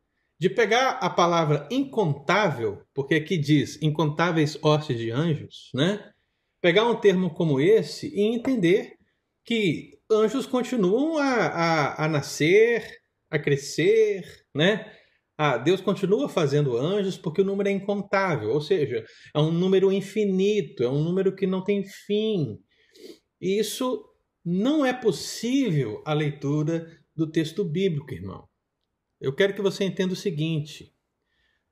de 0.43 0.51
pegar 0.51 0.99
a 1.01 1.09
palavra 1.09 1.69
incontável, 1.71 2.83
porque 2.93 3.15
aqui 3.15 3.39
diz 3.39 3.81
incontáveis 3.81 4.59
hostes 4.61 4.99
de 4.99 5.09
anjos, 5.09 5.71
né? 5.73 6.11
Pegar 6.61 6.85
um 6.85 6.97
termo 6.97 7.33
como 7.33 7.61
esse 7.61 8.09
e 8.09 8.23
entender 8.23 8.97
que 9.45 10.01
anjos 10.11 10.45
continuam 10.45 11.17
a, 11.17 11.47
a, 11.47 12.05
a 12.07 12.09
nascer, 12.09 12.85
a 13.31 13.39
crescer, 13.39 14.25
né? 14.53 14.93
Ah, 15.39 15.59
Deus 15.59 15.81
continua 15.81 16.29
fazendo 16.29 16.77
anjos 16.77 17.17
porque 17.17 17.43
o 17.43 17.45
número 17.45 17.69
é 17.69 17.73
incontável, 17.73 18.51
ou 18.51 18.61
seja, 18.61 19.05
é 19.33 19.39
um 19.39 19.53
número 19.53 19.93
infinito, 19.93 20.83
é 20.83 20.89
um 20.89 21.05
número 21.05 21.37
que 21.37 21.47
não 21.47 21.63
tem 21.63 21.85
fim. 21.85 22.59
E 23.41 23.61
isso 23.61 24.05
não 24.45 24.85
é 24.85 24.93
possível 24.93 26.03
a 26.05 26.13
leitura 26.13 26.85
do 27.15 27.31
texto 27.31 27.65
bíblico, 27.65 28.13
irmão. 28.13 28.49
Eu 29.23 29.33
quero 29.33 29.55
que 29.55 29.63
você 29.63 29.85
entenda 29.85 30.15
o 30.15 30.17
seguinte: 30.17 30.93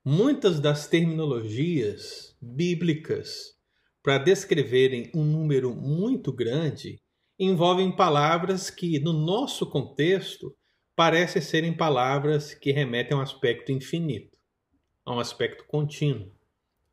muitas 0.05 0.57
das 0.61 0.87
terminologias 0.87 2.33
bíblicas 2.41 3.57
para 4.01 4.17
descreverem 4.17 5.11
um 5.13 5.25
número 5.25 5.75
muito 5.75 6.31
grande, 6.31 7.01
envolvem 7.37 7.93
palavras 7.93 8.69
que, 8.69 9.01
no 9.01 9.11
nosso 9.11 9.69
contexto, 9.69 10.55
parecem 10.95 11.41
serem 11.41 11.75
palavras 11.75 12.53
que 12.53 12.71
remetem 12.71 13.17
a 13.17 13.19
um 13.19 13.21
aspecto 13.21 13.69
infinito, 13.69 14.37
a 15.05 15.13
um 15.13 15.19
aspecto 15.19 15.65
contínuo, 15.65 16.31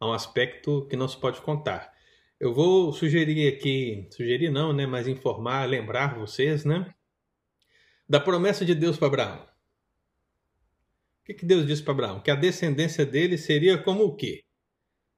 a 0.01 0.09
um 0.09 0.13
aspecto 0.13 0.89
que 0.89 0.97
não 0.97 1.07
se 1.07 1.17
pode 1.17 1.41
contar. 1.41 1.89
Eu 2.41 2.53
vou 2.53 2.93
sugerir 2.93 3.47
aqui, 3.47 4.09
sugerir 4.11 4.51
não, 4.51 4.73
né, 4.73 4.87
mas 4.87 5.07
informar, 5.07 5.69
lembrar 5.69 6.19
vocês, 6.19 6.65
né, 6.65 6.93
da 8.09 8.19
promessa 8.19 8.65
de 8.65 8.75
Deus 8.75 8.99
para 8.99 9.07
Abraão. 9.07 9.48
Que, 11.29 11.35
que 11.35 11.45
Deus 11.45 11.67
disse 11.67 11.83
para 11.83 11.93
Abraão? 11.93 12.21
Que 12.23 12.31
a 12.31 12.35
descendência 12.35 13.05
dele 13.05 13.37
seria 13.37 13.77
como 13.77 14.03
o 14.03 14.17
quê? 14.17 14.47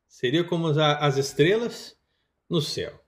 Seria 0.09 0.43
como 0.43 0.67
as 0.67 1.17
estrelas 1.17 1.97
no 2.49 2.61
céu. 2.61 3.01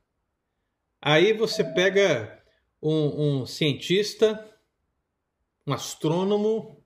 Aí 1.01 1.33
você 1.33 1.65
pega 1.65 2.41
um, 2.81 3.41
um 3.41 3.47
cientista, 3.47 4.49
um 5.67 5.73
astrônomo, 5.73 6.81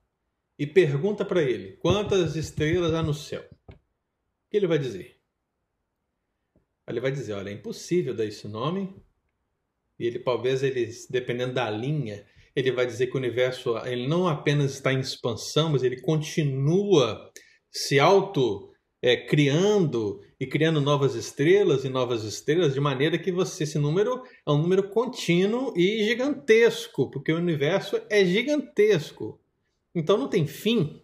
e 0.58 0.66
pergunta 0.66 1.22
para 1.22 1.42
ele 1.42 1.76
quantas 1.82 2.34
estrelas 2.34 2.94
há 2.94 3.02
no 3.02 3.12
céu. 3.12 3.46
O 3.68 3.74
que 4.48 4.56
ele 4.56 4.66
vai 4.66 4.78
dizer? 4.78 5.20
Ele 6.88 7.00
vai 7.00 7.12
dizer, 7.12 7.34
olha, 7.34 7.50
é 7.50 7.52
impossível 7.52 8.14
dar 8.14 8.24
esse 8.24 8.48
nome. 8.48 8.96
E 9.98 10.06
ele 10.06 10.20
talvez 10.20 10.62
ele, 10.62 10.90
dependendo 11.10 11.52
da 11.52 11.68
linha, 11.68 12.26
ele 12.56 12.72
vai 12.72 12.86
dizer 12.86 13.08
que 13.08 13.14
o 13.14 13.18
universo 13.18 13.76
ele 13.84 14.08
não 14.08 14.26
apenas 14.26 14.72
está 14.72 14.90
em 14.90 15.00
expansão, 15.00 15.68
mas 15.68 15.82
ele 15.82 16.00
continua 16.00 17.30
se 17.70 18.00
auto 18.00 18.72
é, 19.02 19.14
criando 19.14 20.22
e 20.40 20.46
criando 20.46 20.80
novas 20.80 21.14
estrelas 21.14 21.84
e 21.84 21.90
novas 21.90 22.24
estrelas, 22.24 22.72
de 22.72 22.80
maneira 22.80 23.18
que 23.18 23.30
você 23.30 23.64
esse 23.64 23.78
número 23.78 24.22
é 24.46 24.50
um 24.50 24.58
número 24.58 24.88
contínuo 24.88 25.74
e 25.76 26.02
gigantesco, 26.04 27.10
porque 27.10 27.30
o 27.30 27.36
universo 27.36 28.00
é 28.08 28.24
gigantesco. 28.24 29.38
Então 29.94 30.16
não 30.16 30.28
tem 30.28 30.46
fim. 30.46 31.02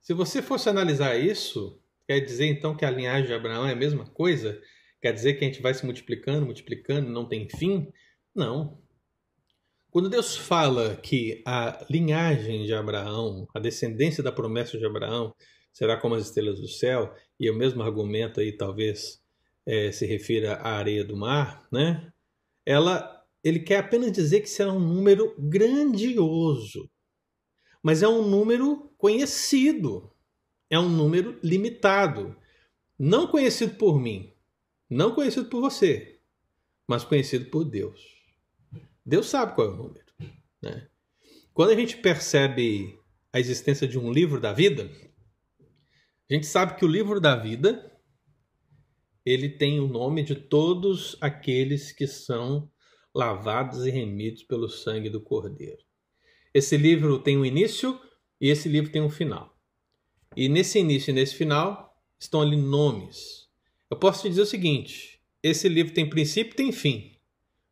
Se 0.00 0.14
você 0.14 0.40
fosse 0.40 0.68
analisar 0.68 1.16
isso, 1.16 1.80
quer 2.06 2.20
dizer 2.20 2.46
então 2.46 2.76
que 2.76 2.84
a 2.84 2.90
linhagem 2.90 3.26
de 3.26 3.34
Abraão 3.34 3.66
é 3.66 3.72
a 3.72 3.76
mesma 3.76 4.06
coisa? 4.06 4.60
Quer 5.02 5.12
dizer 5.12 5.34
que 5.34 5.44
a 5.44 5.48
gente 5.48 5.60
vai 5.60 5.74
se 5.74 5.84
multiplicando, 5.84 6.46
multiplicando, 6.46 7.10
não 7.10 7.28
tem 7.28 7.48
fim? 7.48 7.92
Não. 8.34 8.85
Quando 9.90 10.10
Deus 10.10 10.36
fala 10.36 10.96
que 10.96 11.42
a 11.46 11.84
linhagem 11.88 12.66
de 12.66 12.74
Abraão, 12.74 13.46
a 13.54 13.58
descendência 13.58 14.22
da 14.22 14.32
promessa 14.32 14.76
de 14.76 14.84
Abraão, 14.84 15.34
será 15.72 15.96
como 15.96 16.14
as 16.14 16.24
estrelas 16.24 16.60
do 16.60 16.68
céu, 16.68 17.14
e 17.38 17.50
o 17.50 17.54
mesmo 17.54 17.82
argumento 17.82 18.40
aí 18.40 18.52
talvez 18.52 19.22
é, 19.66 19.90
se 19.92 20.06
refira 20.06 20.54
à 20.54 20.76
areia 20.76 21.04
do 21.04 21.16
mar, 21.16 21.66
né? 21.72 22.12
Ela, 22.64 23.24
ele 23.42 23.60
quer 23.60 23.78
apenas 23.78 24.12
dizer 24.12 24.40
que 24.40 24.48
será 24.48 24.72
um 24.72 24.80
número 24.80 25.34
grandioso, 25.38 26.90
mas 27.82 28.02
é 28.02 28.08
um 28.08 28.26
número 28.28 28.90
conhecido, 28.96 30.10
é 30.70 30.78
um 30.78 30.88
número 30.88 31.38
limitado, 31.42 32.36
não 32.98 33.26
conhecido 33.26 33.74
por 33.76 34.00
mim, 34.00 34.32
não 34.88 35.14
conhecido 35.14 35.48
por 35.48 35.60
você, 35.60 36.20
mas 36.88 37.04
conhecido 37.04 37.46
por 37.50 37.64
Deus. 37.64 38.15
Deus 39.06 39.26
sabe 39.26 39.54
qual 39.54 39.68
é 39.68 39.70
o 39.70 39.76
número. 39.76 40.04
Né? 40.60 40.88
Quando 41.54 41.70
a 41.70 41.76
gente 41.76 41.96
percebe 41.98 42.98
a 43.32 43.38
existência 43.38 43.86
de 43.86 43.96
um 43.96 44.12
livro 44.12 44.40
da 44.40 44.52
vida, 44.52 44.90
a 46.28 46.34
gente 46.34 46.46
sabe 46.46 46.76
que 46.76 46.84
o 46.84 46.88
livro 46.88 47.20
da 47.20 47.36
vida 47.36 47.92
ele 49.24 49.48
tem 49.48 49.78
o 49.78 49.86
nome 49.86 50.24
de 50.24 50.34
todos 50.34 51.16
aqueles 51.20 51.92
que 51.92 52.06
são 52.06 52.68
lavados 53.14 53.86
e 53.86 53.90
remidos 53.90 54.42
pelo 54.42 54.68
sangue 54.68 55.08
do 55.08 55.20
Cordeiro. 55.20 55.82
Esse 56.52 56.76
livro 56.76 57.18
tem 57.20 57.36
um 57.36 57.44
início 57.44 58.00
e 58.40 58.48
esse 58.48 58.68
livro 58.68 58.90
tem 58.90 59.02
um 59.02 59.10
final. 59.10 59.56
E 60.36 60.48
nesse 60.48 60.80
início 60.80 61.10
e 61.10 61.14
nesse 61.14 61.34
final 61.34 61.96
estão 62.18 62.42
ali 62.42 62.56
nomes. 62.56 63.48
Eu 63.90 63.96
posso 63.96 64.22
te 64.22 64.28
dizer 64.28 64.42
o 64.42 64.46
seguinte: 64.46 65.20
esse 65.42 65.68
livro 65.68 65.94
tem 65.94 66.08
princípio 66.08 66.52
e 66.52 66.56
tem 66.56 66.72
fim. 66.72 67.15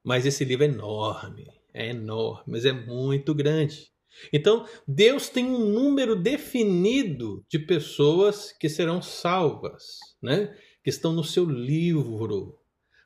Mas 0.04 0.26
esse 0.26 0.44
livro 0.44 0.64
é 0.64 0.68
enorme, 0.68 1.46
é 1.72 1.90
enorme, 1.90 2.44
mas 2.46 2.64
é 2.64 2.72
muito 2.72 3.34
grande. 3.34 3.90
Então, 4.32 4.66
Deus 4.86 5.28
tem 5.28 5.44
um 5.46 5.58
número 5.58 6.14
definido 6.14 7.44
de 7.48 7.58
pessoas 7.58 8.52
que 8.52 8.68
serão 8.68 9.02
salvas, 9.02 9.98
né? 10.22 10.54
que 10.84 10.90
estão 10.90 11.12
no 11.12 11.24
seu 11.24 11.44
livro. 11.44 12.58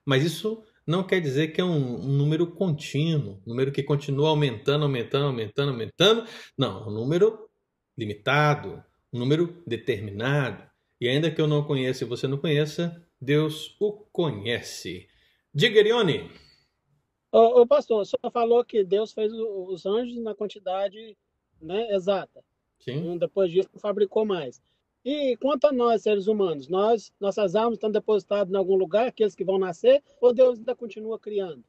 Mas 0.04 0.24
isso 0.24 0.62
não 0.86 1.04
quer 1.04 1.20
dizer 1.20 1.48
que 1.48 1.60
é 1.60 1.64
um, 1.64 2.00
um, 2.00 2.08
número 2.08 2.46
contínuo, 2.46 3.40
um 3.46 3.50
número 3.50 3.70
que 3.70 3.82
continua 3.82 4.30
aumentando, 4.30 4.84
aumentando, 4.84 5.26
aumentando, 5.26 5.70
aumentando. 5.70 6.24
Não, 6.56 6.82
é 6.82 6.86
um 6.88 6.90
número 6.90 7.48
limitado, 7.96 8.82
um 9.12 9.18
número 9.18 9.62
determinado. 9.66 10.64
E 11.00 11.08
ainda 11.08 11.30
que 11.30 11.40
eu 11.40 11.46
não 11.46 11.62
conheça 11.62 12.04
e 12.04 12.06
você 12.06 12.26
não 12.26 12.38
conheça, 12.38 13.00
Deus 13.20 13.76
o 13.80 13.92
conhece. 14.10 15.06
Diga, 15.54 15.78
Erione. 15.78 16.30
Ô, 17.30 17.60
ô, 17.60 17.66
pastor, 17.66 18.02
o 18.02 18.04
senhor 18.04 18.30
falou 18.32 18.64
que 18.64 18.82
Deus 18.82 19.12
fez 19.12 19.32
os 19.32 19.84
anjos 19.84 20.18
na 20.22 20.34
quantidade 20.34 21.16
né, 21.60 21.94
exata. 21.94 22.42
Sim. 22.78 23.18
Depois 23.18 23.50
disso, 23.50 23.68
fabricou 23.78 24.24
mais. 24.24 24.62
E 25.04 25.36
quanto 25.36 25.66
a 25.66 25.72
nós, 25.72 26.02
seres 26.02 26.26
humanos, 26.26 26.68
nós, 26.68 27.12
nossas 27.20 27.54
almas 27.54 27.74
estão 27.74 27.90
depositadas 27.90 28.52
em 28.52 28.56
algum 28.56 28.76
lugar, 28.76 29.08
aqueles 29.08 29.34
que 29.34 29.44
vão 29.44 29.58
nascer, 29.58 30.02
ou 30.20 30.32
Deus 30.32 30.58
ainda 30.58 30.74
continua 30.74 31.18
criando? 31.18 31.64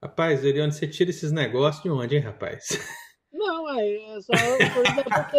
Rapaz, 0.00 0.44
Eliane, 0.44 0.72
você 0.72 0.86
tira 0.88 1.10
esses 1.10 1.30
negócios 1.30 1.82
de 1.82 1.90
onde, 1.90 2.16
hein, 2.16 2.22
rapaz? 2.22 2.68
Não, 3.32 3.66
aí 3.66 3.96
é 3.96 4.20
só 4.20 4.32
porque. 5.04 5.36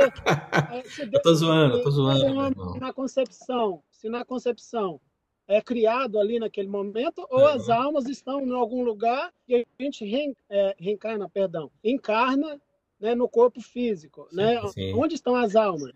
É, 0.73 0.83
se 0.83 1.05
Deus, 1.05 1.13
eu 1.13 1.21
tô 1.21 1.35
zoando, 1.35 1.77
eu 1.77 1.83
tô 1.83 1.91
zoando. 1.91 2.79
Na 2.79 2.91
concepção, 2.93 3.83
se 3.91 4.09
na 4.09 4.25
concepção 4.25 4.99
é 5.47 5.61
criado 5.61 6.19
ali 6.19 6.39
naquele 6.39 6.67
momento, 6.67 7.25
ou 7.29 7.45
as 7.47 7.69
almas 7.69 8.07
estão 8.07 8.41
em 8.41 8.53
algum 8.53 8.83
lugar 8.83 9.33
e 9.47 9.55
a 9.55 9.83
gente 9.83 10.05
re, 10.05 10.35
é, 10.49 10.75
reencarna, 10.77 11.29
perdão, 11.29 11.69
encarna 11.83 12.61
né, 12.99 13.13
no 13.13 13.27
corpo 13.27 13.61
físico. 13.61 14.27
Sim, 14.29 14.35
né? 14.37 14.67
Sim. 14.69 14.93
Onde 14.93 15.15
estão 15.15 15.35
as 15.35 15.55
almas? 15.55 15.91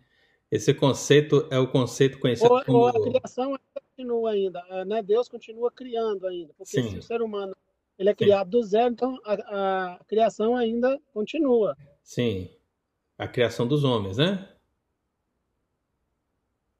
Esse 0.52 0.74
conceito 0.74 1.48
é 1.52 1.60
o 1.60 1.68
conceito 1.68 2.20
conhecido 2.20 2.54
ou, 2.54 2.64
como... 2.64 2.78
Ou 2.78 2.88
a 2.88 3.02
criação 3.02 3.60
continua 3.74 4.32
ainda, 4.32 4.64
é, 4.70 4.86
né? 4.86 5.02
Deus 5.02 5.28
continua 5.28 5.72
criando 5.72 6.28
ainda, 6.28 6.54
porque 6.58 6.82
sim. 6.82 6.90
se 6.90 6.98
o 6.98 7.02
ser 7.02 7.22
humano 7.22 7.56
ele 7.98 8.10
é 8.10 8.14
criado 8.14 8.52
do 8.52 8.64
zero, 8.64 8.94
então 8.94 9.18
a, 9.26 9.96
a 9.96 10.04
criação 10.06 10.56
ainda 10.56 11.00
continua. 11.14 11.76
Sim, 12.04 12.50
a 13.18 13.28
criação 13.28 13.68
dos 13.68 13.84
homens, 13.84 14.18
né? 14.18 14.48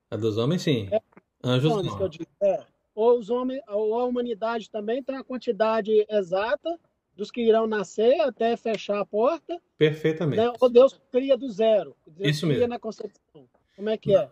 A 0.10 0.16
dos 0.16 0.38
homens, 0.38 0.62
sim. 0.62 0.88
É, 0.92 1.02
Anjos 1.44 1.72
homens, 1.72 2.00
não. 2.00 2.10
Digo, 2.10 2.26
é. 2.42 2.64
Ou, 2.96 3.20
os 3.20 3.30
homens, 3.30 3.62
ou 3.68 4.00
a 4.00 4.06
humanidade 4.06 4.70
também 4.70 5.04
tem 5.04 5.16
a 5.16 5.24
quantidade 5.24 6.06
exata 6.10 6.80
dos 7.16 7.32
que 7.32 7.42
irão 7.42 7.68
nascer 7.68 8.20
até 8.22 8.56
fechar 8.56 9.00
a 9.00 9.06
porta. 9.06 9.60
Perfeitamente. 9.78 10.42
Né? 10.42 10.54
Ou 10.60 10.70
Deus 10.70 11.00
cria 11.12 11.38
do 11.38 11.50
zero. 11.50 11.96
Deus 12.06 12.30
Isso 12.30 12.46
cria 12.46 12.60
mesmo. 12.60 12.70
na 12.70 12.80
concepção. 12.80 13.48
Como 13.76 13.90
é 13.90 13.98
que 13.98 14.16
é? 14.16 14.30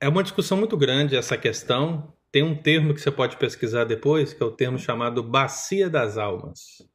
É 0.00 0.08
uma 0.08 0.22
discussão 0.22 0.56
muito 0.56 0.76
grande 0.76 1.16
essa 1.16 1.36
questão. 1.36 2.12
Tem 2.32 2.42
um 2.42 2.54
termo 2.54 2.94
que 2.94 3.00
você 3.00 3.10
pode 3.10 3.36
pesquisar 3.36 3.84
depois, 3.84 4.32
que 4.32 4.42
é 4.42 4.46
o 4.46 4.50
termo 4.50 4.78
chamado 4.78 5.22
bacia 5.22 5.90
das 5.90 6.16
almas. 6.16 6.86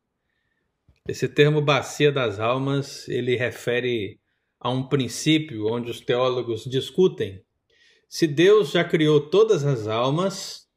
Esse 1.07 1.27
termo 1.27 1.61
bacia 1.61 2.11
das 2.11 2.39
almas, 2.39 3.07
ele 3.07 3.35
refere 3.35 4.19
a 4.59 4.71
um 4.71 4.87
princípio 4.87 5.71
onde 5.71 5.91
os 5.91 6.01
teólogos 6.01 6.63
discutem 6.63 7.44
se 8.07 8.27
Deus 8.27 8.71
já 8.71 8.83
criou 8.83 9.29
todas 9.29 9.65
as 9.65 9.87
almas 9.87 10.69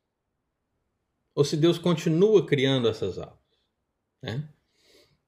ou 1.34 1.44
se 1.44 1.56
Deus 1.56 1.78
continua 1.78 2.44
criando 2.44 2.88
essas 2.88 3.18
almas. 3.18 3.38
Né? 4.22 4.48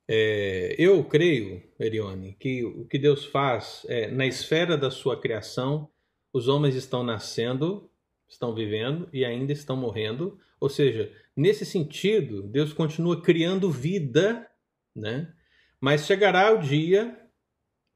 É, 0.09 0.75
eu 0.77 1.05
creio, 1.05 1.63
Erione, 1.79 2.35
que 2.35 2.65
o 2.65 2.85
que 2.87 2.99
Deus 2.99 3.25
faz 3.27 3.87
é, 3.89 4.11
na 4.11 4.27
esfera 4.27 4.77
da 4.77 4.91
sua 4.91 5.21
criação, 5.21 5.89
os 6.33 6.49
homens 6.49 6.75
estão 6.75 7.05
nascendo, 7.05 7.89
estão 8.29 8.53
vivendo 8.53 9.09
e 9.13 9.25
ainda 9.25 9.53
estão 9.53 9.77
morrendo. 9.77 10.37
Ou 10.59 10.69
seja, 10.69 11.15
nesse 11.37 11.65
sentido, 11.65 12.43
Deus 12.43 12.73
continua 12.73 13.23
criando 13.23 13.71
vida, 13.71 14.51
né? 14.97 15.33
Mas 15.81 16.07
chegará 16.07 16.53
o 16.53 16.61
dia 16.61 17.17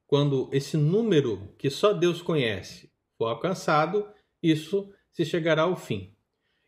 quando 0.07 0.49
esse 0.53 0.77
número 0.77 1.53
que 1.59 1.69
só 1.69 1.93
Deus 1.93 2.23
conhece 2.23 2.94
for 3.16 3.27
alcançado, 3.27 4.07
isso 4.42 4.92
se 5.12 5.24
chegará 5.24 5.62
ao 5.62 5.77
fim. 5.77 6.14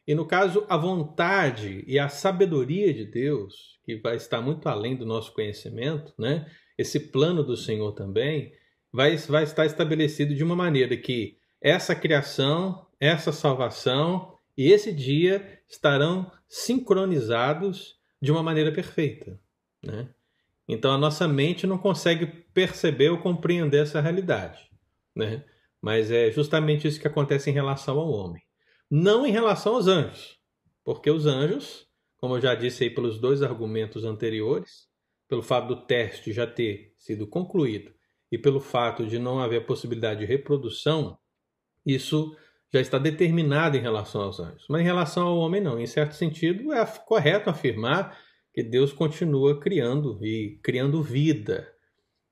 E 0.07 0.15
no 0.15 0.25
caso, 0.25 0.65
a 0.69 0.77
vontade 0.77 1.85
e 1.87 1.99
a 1.99 2.09
sabedoria 2.09 2.95
de 2.95 3.05
Deus, 3.05 3.81
que 3.85 3.97
vai 3.97 4.17
estar 4.17 4.41
muito 4.41 4.69
além 4.69 4.95
do 4.95 5.05
nosso 5.05 5.33
conhecimento, 5.33 6.15
né? 6.17 6.47
esse 6.79 7.01
plano 7.01 7.43
do 7.43 7.57
Senhor 7.57 7.93
também, 7.93 8.53
vai, 8.93 9.17
vai 9.17 9.43
estar 9.43 9.67
estabelecido 9.67 10.35
de 10.35 10.45
uma 10.45 10.55
maneira 10.55 10.97
que 10.97 11.37
essa 11.61 11.95
criação, 11.95 12.87
essa 13.01 13.33
salvação 13.33 14.37
e 14.57 14.71
esse 14.71 14.93
dia 14.93 15.61
estarão 15.69 16.31
sincronizados 16.49 17.97
de 18.23 18.31
uma 18.31 18.43
maneira 18.43 18.71
perfeita. 18.73 19.41
Né? 19.83 20.09
Então 20.69 20.93
a 20.93 20.99
nossa 20.99 21.27
mente 21.27 21.67
não 21.67 21.79
consegue 21.79 22.27
perceber 22.27 23.11
ou 23.11 23.19
compreender 23.19 23.83
essa 23.83 24.01
realidade. 24.01 24.71
Né? 25.15 25.45
Mas 25.83 26.11
é 26.11 26.31
justamente 26.31 26.87
isso 26.89 27.01
que 27.01 27.07
acontece 27.07 27.51
em 27.51 27.53
relação 27.53 27.99
ao 27.99 28.11
homem. 28.11 28.43
Não 28.91 29.27
em 29.27 29.31
relação 29.31 29.75
aos 29.75 29.87
anjos, 29.87 30.39
porque 30.85 31.11
os 31.11 31.27
anjos, 31.27 31.87
como 32.17 32.37
eu 32.37 32.41
já 32.41 32.55
disse 32.55 32.85
aí 32.85 32.91
pelos 32.91 33.19
dois 33.19 33.43
argumentos 33.43 34.05
anteriores, 34.05 34.89
pelo 35.29 35.43
fato 35.43 35.69
do 35.69 35.87
teste 35.87 36.33
já 36.33 36.47
ter 36.47 36.95
sido 36.99 37.27
concluído 37.27 37.93
e 38.31 38.39
pelo 38.39 38.61
fato 38.61 39.07
de 39.07 39.19
não 39.19 39.41
haver 39.41 39.67
possibilidade 39.67 40.21
de 40.21 40.27
reprodução, 40.27 41.19
isso 41.85 42.37
já 42.73 42.81
está 42.81 42.99
determinado 42.99 43.77
em 43.77 43.81
relação 43.81 44.23
aos 44.23 44.41
anjos. 44.41 44.67
Mas 44.69 44.83
em 44.83 44.85
relação 44.85 45.27
ao 45.27 45.39
homem, 45.39 45.61
não. 45.61 45.79
Em 45.79 45.87
certo 45.87 46.15
sentido, 46.15 46.73
é 46.73 46.85
correto 47.07 47.49
afirmar 47.49 48.19
que 48.53 48.63
Deus 48.63 48.93
continua 48.93 49.61
criando 49.61 50.19
e 50.25 50.59
criando 50.63 51.03
vida. 51.03 51.73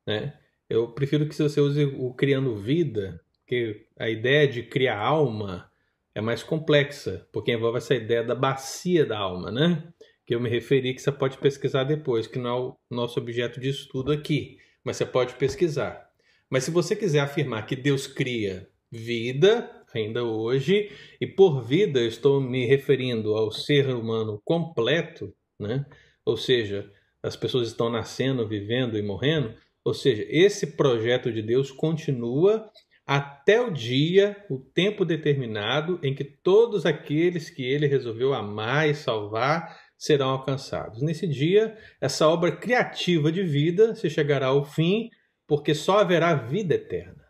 Né? 0.07 0.37
Eu 0.69 0.93
prefiro 0.93 1.29
que 1.29 1.35
você 1.35 1.61
use 1.61 1.85
o 1.85 2.13
criando 2.15 2.57
vida, 2.57 3.21
porque 3.45 3.87
a 3.99 4.09
ideia 4.09 4.49
de 4.49 4.63
criar 4.63 4.99
alma 4.99 5.71
é 6.15 6.21
mais 6.21 6.43
complexa, 6.43 7.29
porque 7.31 7.53
envolve 7.53 7.77
essa 7.79 7.95
ideia 7.95 8.25
da 8.25 8.35
bacia 8.35 9.05
da 9.05 9.19
alma, 9.19 9.51
né? 9.51 9.87
Que 10.27 10.35
eu 10.35 10.41
me 10.41 10.49
referi 10.49 10.95
que 10.95 11.03
você 11.03 11.13
pode 11.13 11.37
pesquisar 11.37 11.85
depois, 11.85 12.27
que 12.27 12.39
não 12.39 12.51
é 12.51 12.61
o 12.61 12.77
nosso 12.91 13.21
objeto 13.21 13.61
de 13.61 13.69
estudo 13.69 14.13
aqui, 14.13 14.57
mas 14.83 14.97
você 14.97 15.05
pode 15.05 15.35
pesquisar. 15.35 16.09
Mas 16.49 16.65
se 16.65 16.71
você 16.71 16.97
quiser 16.97 17.21
afirmar 17.21 17.67
que 17.67 17.77
Deus 17.77 18.07
cria 18.07 18.67
vida 18.91 19.71
ainda 19.93 20.25
hoje, 20.25 20.91
e 21.21 21.27
por 21.27 21.63
vida 21.63 22.01
estou 22.01 22.41
me 22.41 22.65
referindo 22.65 23.35
ao 23.35 23.53
ser 23.53 23.89
humano 23.91 24.41
completo, 24.45 25.35
né? 25.61 25.85
Ou 26.25 26.37
seja, 26.37 26.91
as 27.23 27.37
pessoas 27.37 27.69
estão 27.69 27.91
nascendo, 27.91 28.49
vivendo 28.49 28.99
e 28.99 29.03
morrendo, 29.03 29.55
ou 29.85 29.93
seja, 29.93 30.25
esse 30.29 30.69
projeto 30.69 31.31
de 31.31 31.43
Deus 31.43 31.71
continua 31.71 32.71
até 33.07 33.61
o 33.61 33.71
dia, 33.71 34.45
o 34.49 34.59
tempo 34.59 35.05
determinado 35.05 36.01
em 36.03 36.14
que 36.14 36.25
todos 36.25 36.87
aqueles 36.87 37.51
que 37.51 37.62
ele 37.62 37.87
resolveu 37.87 38.33
amar 38.33 38.88
e 38.88 38.95
salvar 38.95 39.79
serão 39.97 40.31
alcançados. 40.31 41.03
Nesse 41.03 41.27
dia, 41.27 41.77
essa 42.01 42.27
obra 42.29 42.57
criativa 42.57 43.31
de 43.31 43.43
vida 43.43 43.95
se 43.95 44.09
chegará 44.09 44.47
ao 44.47 44.64
fim, 44.64 45.11
porque 45.47 45.75
só 45.75 45.99
haverá 45.99 46.35
vida 46.35 46.75
eterna. 46.75 47.25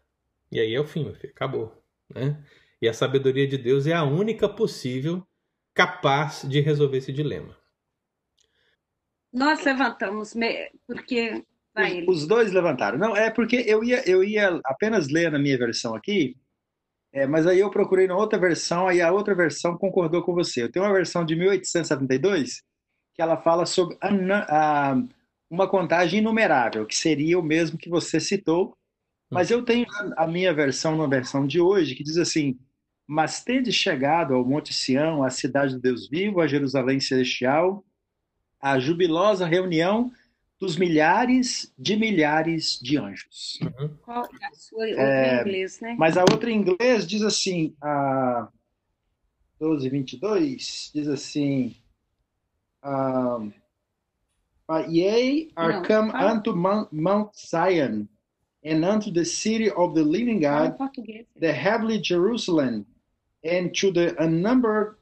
E 0.50 0.60
aí 0.60 0.74
é 0.74 0.80
o 0.80 0.86
fim, 0.86 1.04
meu 1.04 1.14
filho, 1.14 1.32
acabou. 1.34 1.82
Né? 2.08 2.40
E 2.80 2.88
a 2.88 2.92
sabedoria 2.92 3.46
de 3.46 3.58
Deus 3.58 3.86
é 3.86 3.92
a 3.92 4.04
única 4.04 4.48
possível 4.48 5.26
capaz 5.74 6.42
de 6.48 6.60
resolver 6.60 6.98
esse 6.98 7.12
dilema. 7.12 7.56
Nós 9.32 9.64
levantamos, 9.64 10.32
porque 10.86 11.44
os, 11.76 12.22
os, 12.22 12.26
dois 12.26 12.52
levantaram. 12.52 12.98
Não, 12.98 13.16
é 13.16 13.30
porque 13.30 13.64
eu 13.66 13.82
ia, 13.82 14.08
eu 14.08 14.22
ia 14.22 14.60
apenas 14.64 15.08
ler 15.08 15.30
na 15.30 15.38
minha 15.38 15.58
versão 15.58 15.94
aqui, 15.94 16.36
é, 17.12 17.26
mas 17.26 17.46
aí 17.46 17.60
eu 17.60 17.70
procurei 17.70 18.06
na 18.06 18.16
outra 18.16 18.38
versão, 18.38 18.88
aí 18.88 19.00
a 19.00 19.12
outra 19.12 19.34
versão 19.34 19.76
concordou 19.76 20.22
com 20.22 20.34
você. 20.34 20.62
Eu 20.62 20.72
tenho 20.72 20.84
uma 20.84 20.92
versão 20.92 21.24
de 21.24 21.36
1872 21.36 22.62
que 23.14 23.22
ela 23.22 23.36
fala 23.36 23.64
sobre 23.64 23.96
a, 24.00 24.08
a, 24.90 25.02
uma 25.48 25.68
contagem 25.68 26.18
inumerável, 26.18 26.84
que 26.84 26.96
seria 26.96 27.38
o 27.38 27.42
mesmo 27.42 27.78
que 27.78 27.88
você 27.88 28.18
citou, 28.18 28.76
mas 29.30 29.50
eu 29.50 29.64
tenho 29.64 29.86
a 30.16 30.26
minha 30.26 30.52
versão 30.52 30.96
na 30.96 31.06
versão 31.06 31.46
de 31.46 31.60
hoje, 31.60 31.94
que 31.94 32.04
diz 32.04 32.18
assim: 32.18 32.58
Mas 33.06 33.42
tende 33.42 33.72
chegado 33.72 34.34
ao 34.34 34.44
Monte 34.44 34.74
Sião, 34.74 35.22
à 35.22 35.30
cidade 35.30 35.74
do 35.74 35.80
Deus 35.80 36.08
vivo, 36.08 36.40
a 36.40 36.46
Jerusalém 36.46 37.00
celestial, 37.00 37.84
a 38.60 38.78
jubilosa 38.78 39.46
reunião 39.46 40.10
dos 40.60 40.76
milhares 40.76 41.72
de 41.78 41.96
milhares 41.96 42.78
de 42.80 42.96
anjos. 42.96 43.58
Uhum. 43.62 43.96
Qual 44.02 44.24
é 44.40 44.46
a 44.46 44.54
sua 44.54 44.86
outra 44.86 45.02
é, 45.02 45.36
em 45.36 45.40
inglês, 45.40 45.80
né? 45.80 45.96
Mas 45.98 46.16
a 46.16 46.22
outra 46.22 46.50
em 46.50 46.58
inglês 46.58 47.06
diz 47.06 47.22
assim, 47.22 47.74
a 47.82 48.48
12, 49.58 49.88
22, 49.88 50.90
diz 50.94 51.08
assim, 51.08 51.76
um, 52.84 53.52
But 54.66 54.88
ye 54.88 55.50
are 55.56 55.74
Não, 55.74 55.82
come 55.82 56.10
fala. 56.10 56.32
unto 56.32 56.56
Mount, 56.56 56.90
Mount 56.90 57.34
Zion, 57.36 58.08
and 58.64 58.84
unto 58.84 59.10
the 59.10 59.24
city 59.24 59.70
of 59.70 59.94
the 59.94 60.02
living 60.02 60.40
God, 60.40 60.76
the 61.38 61.52
heavenly 61.52 62.00
Jerusalem, 62.00 62.86
and 63.44 63.74
to 63.74 63.92
the 63.92 64.14
unnumbered 64.22 64.96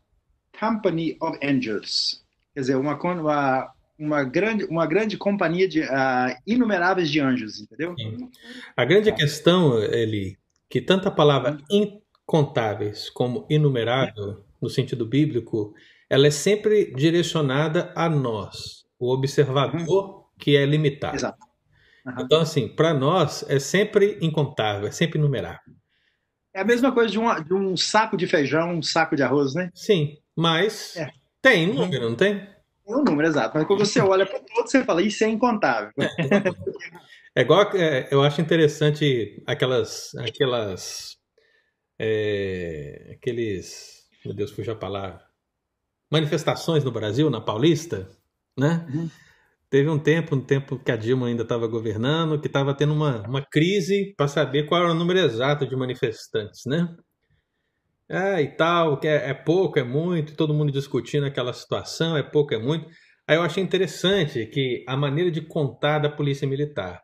company 0.52 1.16
of 1.20 1.38
angels. 1.42 2.24
Quer 2.54 2.60
dizer, 2.62 2.76
uma, 2.76 2.98
uma 2.98 3.72
uma 4.02 4.24
grande, 4.24 4.64
uma 4.64 4.84
grande 4.84 5.16
companhia 5.16 5.68
de 5.68 5.80
uh, 5.80 6.36
inumeráveis 6.44 7.08
de 7.08 7.20
anjos, 7.20 7.60
entendeu? 7.60 7.94
Sim. 7.96 8.28
A 8.76 8.84
grande 8.84 9.12
questão, 9.12 9.78
ele, 9.78 10.36
que 10.68 10.80
tanto 10.80 11.06
a 11.06 11.10
palavra 11.10 11.58
incontáveis 11.70 13.08
como 13.08 13.46
inumerável, 13.48 14.44
no 14.60 14.68
sentido 14.68 15.06
bíblico, 15.06 15.72
ela 16.10 16.26
é 16.26 16.30
sempre 16.30 16.92
direcionada 16.94 17.92
a 17.94 18.08
nós, 18.08 18.84
o 18.98 19.12
observador 19.12 20.16
uhum. 20.16 20.24
que 20.38 20.56
é 20.56 20.66
limitado. 20.66 21.16
Exato. 21.16 21.46
Uhum. 22.04 22.14
Então, 22.18 22.40
assim, 22.40 22.68
para 22.68 22.92
nós 22.92 23.44
é 23.48 23.60
sempre 23.60 24.18
incontável, 24.20 24.88
é 24.88 24.90
sempre 24.90 25.18
inumerável. 25.18 25.72
É 26.54 26.60
a 26.60 26.64
mesma 26.64 26.92
coisa 26.92 27.10
de 27.10 27.18
um, 27.18 27.42
de 27.42 27.54
um 27.54 27.76
saco 27.76 28.16
de 28.16 28.26
feijão, 28.26 28.74
um 28.74 28.82
saco 28.82 29.14
de 29.14 29.22
arroz, 29.22 29.54
né? 29.54 29.70
Sim, 29.72 30.16
mas 30.36 30.96
é. 30.96 31.10
tem 31.40 31.72
número, 31.72 32.10
não 32.10 32.16
tem? 32.16 32.51
Tem 32.92 33.00
um 33.00 33.05
número 33.05 33.26
exato, 33.26 33.57
mas 33.57 33.66
quando 33.66 33.87
você 33.87 34.00
olha 34.00 34.26
para 34.26 34.38
todos, 34.38 34.70
você 34.70 34.85
fala, 34.85 35.00
isso 35.02 35.24
é 35.24 35.28
incontável. 35.28 35.90
É 37.35 37.40
igual, 37.40 37.62
é, 37.74 38.09
eu 38.11 38.22
acho 38.22 38.42
interessante 38.42 39.42
aquelas, 39.46 40.14
aquelas, 40.16 41.16
é, 41.98 43.16
aqueles, 43.16 44.07
meu 44.22 44.35
Deus, 44.35 44.50
fugiu 44.50 44.74
a 44.74 44.76
palavra, 44.76 45.22
manifestações 46.11 46.85
no 46.85 46.92
Brasil, 46.92 47.31
na 47.31 47.40
Paulista, 47.40 48.07
né? 48.55 48.87
Uhum. 48.92 49.09
Teve 49.70 49.88
um 49.88 49.98
tempo, 49.98 50.37
um 50.37 50.44
tempo 50.44 50.78
que 50.78 50.92
a 50.92 50.96
Dilma 50.96 51.28
ainda 51.28 51.42
estava 51.42 51.66
governando, 51.66 52.38
que 52.38 52.48
estava 52.48 52.74
tendo 52.74 52.92
uma, 52.92 53.26
uma 53.26 53.40
crise 53.40 54.12
para 54.14 54.28
saber 54.28 54.66
qual 54.66 54.83
era 54.83 54.92
o 54.92 54.94
número 54.94 55.20
exato 55.20 55.66
de 55.66 55.74
manifestantes, 55.74 56.66
né? 56.66 56.94
É, 58.12 58.42
e 58.42 58.48
tal, 58.48 59.01
que 59.01 59.09
é, 59.09 59.31
é, 59.31 59.33
pouco, 59.33 59.79
é 59.79 59.83
muito, 59.83 60.37
todo 60.37 60.53
mundo 60.53 60.70
discutindo 60.70 61.25
aquela 61.25 61.55
situação, 61.55 62.14
é 62.14 62.22
pouco, 62.22 62.53
é 62.53 62.59
muito. 62.59 62.87
Aí 63.27 63.37
eu 63.37 63.42
achei 63.42 63.62
interessante 63.62 64.44
que 64.44 64.85
a 64.87 64.94
maneira 64.94 65.31
de 65.31 65.40
contar 65.40 65.98
da 65.98 66.11
polícia 66.11 66.46
militar. 66.46 67.03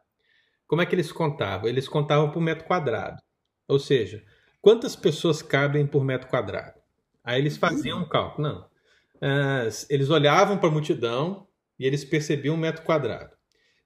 Como 0.66 0.82
é 0.82 0.86
que 0.86 0.94
eles 0.94 1.10
contavam? 1.10 1.66
Eles 1.66 1.88
contavam 1.88 2.30
por 2.30 2.42
metro 2.42 2.66
quadrado. 2.66 3.16
Ou 3.66 3.78
seja, 3.78 4.22
quantas 4.60 4.94
pessoas 4.94 5.40
cabem 5.40 5.86
por 5.86 6.04
metro 6.04 6.28
quadrado? 6.28 6.78
Aí 7.24 7.40
eles 7.40 7.56
faziam 7.56 8.02
um 8.02 8.08
cálculo. 8.08 8.46
Não. 8.46 8.68
É, 9.22 9.68
eles 9.88 10.10
olhavam 10.10 10.58
para 10.58 10.68
a 10.68 10.72
multidão 10.72 11.46
e 11.78 11.86
eles 11.86 12.04
percebiam 12.04 12.54
um 12.54 12.58
metro 12.58 12.82
quadrado. 12.82 13.30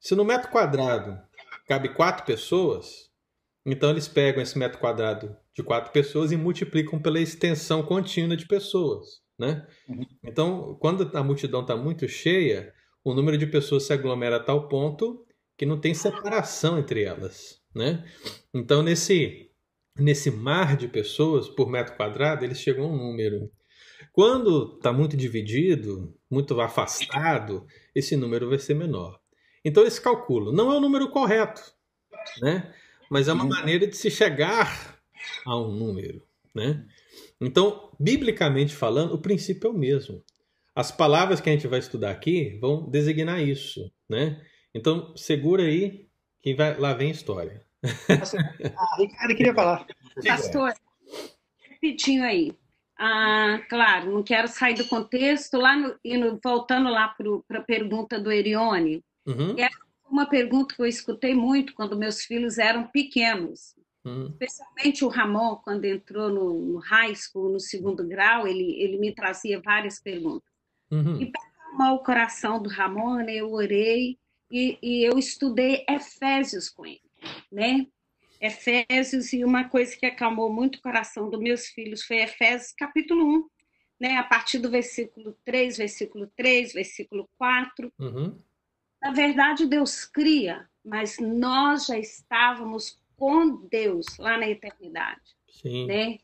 Se 0.00 0.16
no 0.16 0.24
metro 0.24 0.50
quadrado 0.50 1.16
cabe 1.68 1.90
quatro 1.90 2.26
pessoas, 2.26 3.12
então 3.64 3.90
eles 3.90 4.08
pegam 4.08 4.42
esse 4.42 4.58
metro 4.58 4.80
quadrado 4.80 5.36
de 5.54 5.62
quatro 5.62 5.92
pessoas 5.92 6.32
e 6.32 6.36
multiplicam 6.36 7.00
pela 7.00 7.20
extensão 7.20 7.82
contínua 7.82 8.36
de 8.36 8.46
pessoas. 8.46 9.20
Né? 9.38 9.66
Uhum. 9.88 10.06
Então, 10.24 10.76
quando 10.80 11.10
a 11.16 11.22
multidão 11.22 11.62
está 11.62 11.76
muito 11.76 12.08
cheia, 12.08 12.72
o 13.04 13.14
número 13.14 13.36
de 13.36 13.46
pessoas 13.46 13.84
se 13.84 13.92
aglomera 13.92 14.36
a 14.36 14.42
tal 14.42 14.68
ponto 14.68 15.24
que 15.56 15.66
não 15.66 15.80
tem 15.80 15.94
separação 15.94 16.78
entre 16.78 17.02
elas. 17.02 17.60
Né? 17.74 18.04
Então, 18.54 18.82
nesse, 18.82 19.50
nesse 19.98 20.30
mar 20.30 20.76
de 20.76 20.88
pessoas 20.88 21.48
por 21.48 21.68
metro 21.68 21.96
quadrado, 21.96 22.44
eles 22.44 22.58
chegam 22.58 22.84
a 22.84 22.88
um 22.88 22.96
número. 22.96 23.50
Quando 24.12 24.76
está 24.76 24.92
muito 24.92 25.16
dividido, 25.16 26.14
muito 26.30 26.58
afastado, 26.60 27.66
esse 27.94 28.16
número 28.16 28.48
vai 28.48 28.58
ser 28.58 28.74
menor. 28.74 29.18
Então, 29.64 29.84
esse 29.84 30.00
cálculo 30.00 30.52
não 30.52 30.72
é 30.72 30.76
o 30.76 30.80
número 30.80 31.08
correto, 31.10 31.62
né? 32.40 32.72
mas 33.10 33.28
é 33.28 33.32
uma 33.32 33.44
uhum. 33.44 33.50
maneira 33.50 33.86
de 33.86 33.96
se 33.96 34.10
chegar 34.10 34.91
a 35.46 35.56
um 35.56 35.72
número, 35.72 36.22
né? 36.54 36.86
Então, 37.40 37.90
biblicamente 37.98 38.74
falando, 38.74 39.14
o 39.14 39.20
princípio 39.20 39.68
é 39.68 39.70
o 39.70 39.78
mesmo. 39.78 40.22
As 40.74 40.90
palavras 40.90 41.40
que 41.40 41.50
a 41.50 41.52
gente 41.52 41.66
vai 41.66 41.78
estudar 41.78 42.10
aqui 42.10 42.58
vão 42.60 42.88
designar 42.88 43.42
isso, 43.42 43.92
né? 44.08 44.42
Então, 44.74 45.14
segura 45.16 45.64
aí 45.64 46.08
que 46.40 46.54
vai, 46.54 46.78
lá 46.78 46.94
vem 46.94 47.08
a 47.08 47.12
história. 47.12 47.64
Ah, 47.84 48.96
Ricardo 48.96 49.36
queria 49.36 49.54
falar. 49.54 49.86
Pastor, 50.24 50.72
rapidinho 51.68 52.24
aí. 52.24 52.52
Ah, 52.98 53.60
claro, 53.68 54.12
não 54.12 54.22
quero 54.22 54.46
sair 54.46 54.74
do 54.74 54.86
contexto, 54.86 55.56
lá 55.56 55.76
no, 55.76 55.96
indo, 56.04 56.38
voltando 56.42 56.88
lá 56.88 57.14
para 57.48 57.58
a 57.58 57.64
pergunta 57.64 58.20
do 58.20 58.30
Erione, 58.30 59.02
uhum. 59.26 59.58
é 59.58 59.68
uma 60.08 60.26
pergunta 60.26 60.74
que 60.74 60.80
eu 60.80 60.86
escutei 60.86 61.34
muito 61.34 61.74
quando 61.74 61.98
meus 61.98 62.22
filhos 62.22 62.58
eram 62.58 62.86
pequenos. 62.86 63.74
Hum. 64.04 64.26
Especialmente 64.26 65.04
o 65.04 65.08
Ramon, 65.08 65.56
quando 65.56 65.84
entrou 65.84 66.28
no, 66.28 66.60
no 66.60 66.78
high 66.78 67.14
school, 67.14 67.52
no 67.52 67.60
segundo 67.60 68.06
grau, 68.06 68.46
ele, 68.46 68.74
ele 68.80 68.98
me 68.98 69.14
trazia 69.14 69.60
várias 69.60 70.00
perguntas. 70.00 70.50
Uhum. 70.90 71.20
E 71.20 71.26
para 71.26 71.42
acalmar 71.42 71.94
o 71.94 72.02
coração 72.02 72.62
do 72.62 72.68
Ramon, 72.68 73.16
né, 73.16 73.36
eu 73.36 73.52
orei 73.52 74.18
e, 74.50 74.78
e 74.82 75.04
eu 75.04 75.18
estudei 75.18 75.84
Efésios 75.88 76.68
com 76.68 76.84
ele, 76.84 77.00
né? 77.50 77.86
Efésios, 78.40 79.32
e 79.32 79.44
uma 79.44 79.68
coisa 79.68 79.96
que 79.96 80.04
acalmou 80.04 80.52
muito 80.52 80.76
o 80.76 80.82
coração 80.82 81.30
dos 81.30 81.40
meus 81.40 81.68
filhos 81.68 82.02
foi 82.02 82.16
Efésios 82.16 82.72
capítulo 82.72 83.24
1, 83.24 83.48
né? 84.00 84.16
a 84.16 84.24
partir 84.24 84.58
do 84.58 84.68
versículo 84.68 85.38
3, 85.44 85.78
versículo 85.78 86.26
3, 86.36 86.72
versículo 86.72 87.30
4. 87.38 87.92
Uhum. 88.00 88.36
Na 89.00 89.12
verdade, 89.12 89.64
Deus 89.64 90.04
cria, 90.04 90.68
mas 90.84 91.18
nós 91.20 91.86
já 91.86 91.96
estávamos 91.96 93.00
com 93.22 93.68
Deus 93.68 94.04
lá 94.18 94.36
na 94.36 94.50
eternidade. 94.50 95.20
Sim. 95.48 95.86
Né? 95.86 96.18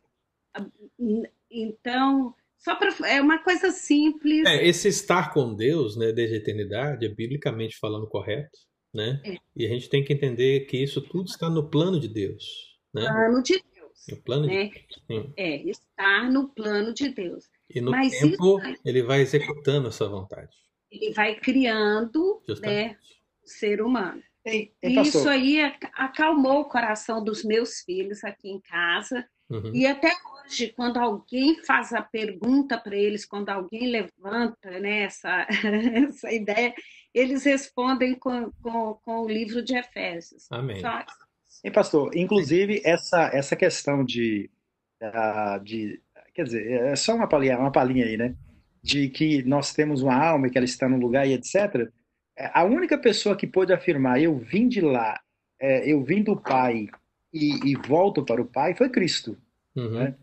Então, 1.49 2.35
só 2.57 2.75
para 2.75 2.93
é 3.09 3.21
uma 3.21 3.39
coisa 3.39 3.71
simples. 3.71 4.45
É, 4.45 4.67
esse 4.67 4.89
estar 4.89 5.33
com 5.33 5.55
Deus, 5.55 5.97
né, 5.97 6.11
desde 6.11 6.35
a 6.35 6.39
eternidade, 6.39 7.07
é 7.07 7.09
biblicamente 7.09 7.79
falando 7.79 8.09
correto, 8.09 8.59
né? 8.93 9.23
É. 9.25 9.37
E 9.55 9.65
a 9.65 9.69
gente 9.69 9.89
tem 9.89 10.03
que 10.05 10.13
entender 10.13 10.67
que 10.67 10.77
isso 10.77 11.01
tudo 11.01 11.29
está 11.29 11.49
no 11.49 11.71
plano 11.71 12.01
de 12.01 12.09
Deus, 12.09 12.77
né? 12.93 13.07
Plano 13.07 13.43
de 13.45 13.63
Deus. 13.73 14.07
No 14.11 14.17
plano 14.25 14.47
né? 14.47 14.65
de 14.65 14.71
Deus. 14.73 15.03
Sim. 15.07 15.33
É, 15.37 15.57
estar 15.71 16.33
no 16.33 16.49
plano 16.49 16.93
de 16.93 17.11
Deus. 17.11 17.49
E 17.73 17.81
no 17.81 17.93
Mas 17.93 18.19
tempo 18.19 18.59
isso... 18.59 18.81
ele 18.85 19.05
vai 19.05 19.21
executando 19.21 19.87
essa 19.87 20.09
vontade. 20.09 20.51
Ele 20.91 21.13
vai 21.13 21.37
criando, 21.37 22.43
né, 22.61 22.97
o 23.45 23.47
ser 23.47 23.81
humano. 23.83 24.21
Ei, 24.49 24.73
isso 24.83 25.29
aí 25.29 25.61
acalmou 25.95 26.61
o 26.61 26.69
coração 26.69 27.23
dos 27.23 27.45
meus 27.45 27.81
filhos 27.81 28.25
aqui 28.25 28.49
em 28.49 28.61
casa. 28.61 29.27
Uhum. 29.51 29.75
E 29.75 29.87
até 29.87 30.11
hoje, 30.45 30.73
quando 30.77 30.99
alguém 30.99 31.63
faz 31.65 31.93
a 31.93 32.03
pergunta 32.03 32.79
para 32.79 32.95
eles, 32.95 33.25
quando 33.25 33.49
alguém 33.49 33.91
levanta 33.91 34.79
né, 34.79 35.03
essa, 35.03 35.47
essa 36.07 36.33
ideia, 36.33 36.75
eles 37.15 37.45
respondem 37.45 38.15
com, 38.15 38.51
com, 38.63 38.95
com 39.03 39.21
o 39.23 39.29
livro 39.29 39.63
de 39.63 39.77
Efésios. 39.77 40.47
Amém. 40.51 40.81
Só... 40.81 41.05
E 41.65 41.71
pastor, 41.71 42.17
inclusive 42.17 42.81
essa, 42.85 43.31
essa 43.33 43.57
questão 43.57 44.05
de, 44.05 44.51
de. 45.65 46.01
Quer 46.35 46.45
dizer, 46.45 46.71
é 46.71 46.97
só 46.97 47.15
uma 47.15 47.29
palhinha, 47.29 47.59
uma 47.59 47.73
palhinha 47.73 48.05
aí, 48.05 48.17
né? 48.17 48.37
De 48.83 49.09
que 49.09 49.43
nós 49.43 49.73
temos 49.73 50.03
uma 50.03 50.15
alma 50.15 50.47
e 50.47 50.51
que 50.51 50.59
ela 50.59 50.65
está 50.65 50.89
no 50.89 50.99
lugar 50.99 51.27
e 51.27 51.33
etc. 51.33 51.91
É, 52.39 52.51
a 52.55 52.65
única 52.65 52.97
pessoa 52.97 53.37
que 53.37 53.47
pôde 53.47 53.73
afirmar, 53.73 54.23
eu 54.23 54.39
vim 54.39 54.69
de 54.69 54.81
lá, 54.81 55.19
é, 55.61 55.91
eu 55.91 56.03
vim 56.05 56.23
do 56.23 56.41
Pai 56.41 56.87
e, 57.35 57.73
e, 57.73 57.77
volto 57.87 58.25
para 58.25 58.41
o 58.41 58.47
Pai, 58.47 58.75
foi 58.77 58.89
Cristo. 58.89 59.37
Uhum. 59.75 59.91
Né? 59.91 60.15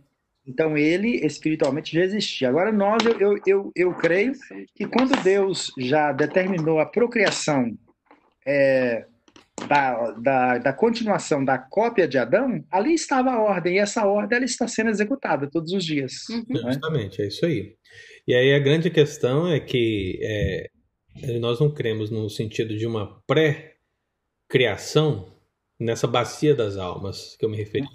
Então 0.48 0.78
ele 0.78 1.26
espiritualmente 1.26 1.94
já 1.94 2.04
existia. 2.04 2.48
Agora 2.48 2.72
nós, 2.72 3.04
eu, 3.06 3.20
eu, 3.20 3.42
eu, 3.46 3.72
eu 3.76 3.94
creio 3.96 4.34
que 4.74 4.88
quando 4.88 5.22
Deus 5.24 5.72
já 5.78 6.12
determinou 6.12 6.80
a 6.80 6.86
procriação 6.86 7.76
é, 8.48 9.06
da, 9.68 10.12
da, 10.12 10.58
da, 10.60 10.74
continuação 10.74 11.44
da 11.44 11.58
cópia 11.58 12.08
de 12.08 12.18
Adão, 12.18 12.64
ali 12.72 12.94
estava 12.94 13.32
a 13.32 13.42
ordem, 13.42 13.76
e 13.76 13.80
essa 13.80 14.06
ordem 14.06 14.38
ela 14.38 14.46
está 14.46 14.68
sendo 14.68 14.90
executada 14.90 15.50
todos 15.50 15.74
os 15.74 15.84
dias. 15.84 16.30
Uhum. 16.30 16.46
Né? 16.48 16.72
Justamente, 16.72 17.22
é 17.22 17.28
isso 17.28 17.46
aí. 17.46 17.76
E 18.28 18.34
aí 18.34 18.54
a 18.54 18.60
grande 18.60 18.90
questão 18.90 19.52
é 19.52 19.60
que 19.60 20.20
é, 20.22 20.70
nós 21.40 21.60
não 21.60 21.72
cremos 21.72 22.10
no 22.10 22.30
sentido 22.30 22.78
de 22.78 22.86
uma 22.86 23.22
pré-criação 23.26 25.32
nessa 25.80 26.08
bacia 26.08 26.54
das 26.54 26.78
almas 26.78 27.36
que 27.38 27.46
eu 27.46 27.50
me 27.50 27.58
referi. 27.58 27.88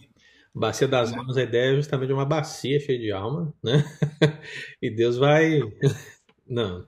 Bacia 0.54 0.88
das 0.88 1.12
almas, 1.12 1.36
a 1.36 1.42
ideia 1.42 1.72
é 1.72 1.76
justamente 1.76 2.12
uma 2.12 2.24
bacia 2.24 2.80
cheia 2.80 2.98
de 2.98 3.12
alma, 3.12 3.54
né? 3.62 3.84
e 4.82 4.90
Deus 4.90 5.16
vai. 5.16 5.60
Não. 6.46 6.84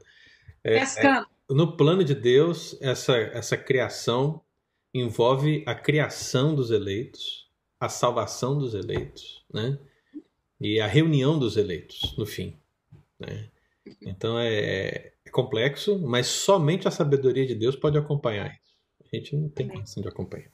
É, 0.64 0.78
é, 0.78 1.24
no 1.48 1.76
plano 1.76 2.02
de 2.02 2.14
Deus, 2.14 2.76
essa, 2.80 3.16
essa 3.16 3.56
criação 3.56 4.42
envolve 4.92 5.62
a 5.66 5.74
criação 5.74 6.54
dos 6.54 6.70
eleitos, 6.70 7.48
a 7.78 7.88
salvação 7.88 8.58
dos 8.58 8.74
eleitos, 8.74 9.44
né? 9.52 9.78
E 10.60 10.80
a 10.80 10.86
reunião 10.86 11.38
dos 11.38 11.56
eleitos, 11.56 12.16
no 12.16 12.26
fim. 12.26 12.56
Né? 13.18 13.48
Então 14.00 14.38
é, 14.38 15.12
é 15.21 15.21
complexo, 15.32 15.98
mas 15.98 16.26
somente 16.26 16.86
a 16.86 16.90
sabedoria 16.90 17.46
de 17.46 17.54
Deus 17.54 17.74
pode 17.74 17.98
acompanhar 17.98 18.52
isso. 18.52 18.76
A 19.12 19.16
gente 19.16 19.36
não 19.36 19.48
tem 19.48 19.66
condição 19.66 20.02
de 20.02 20.08
acompanhar. 20.08 20.50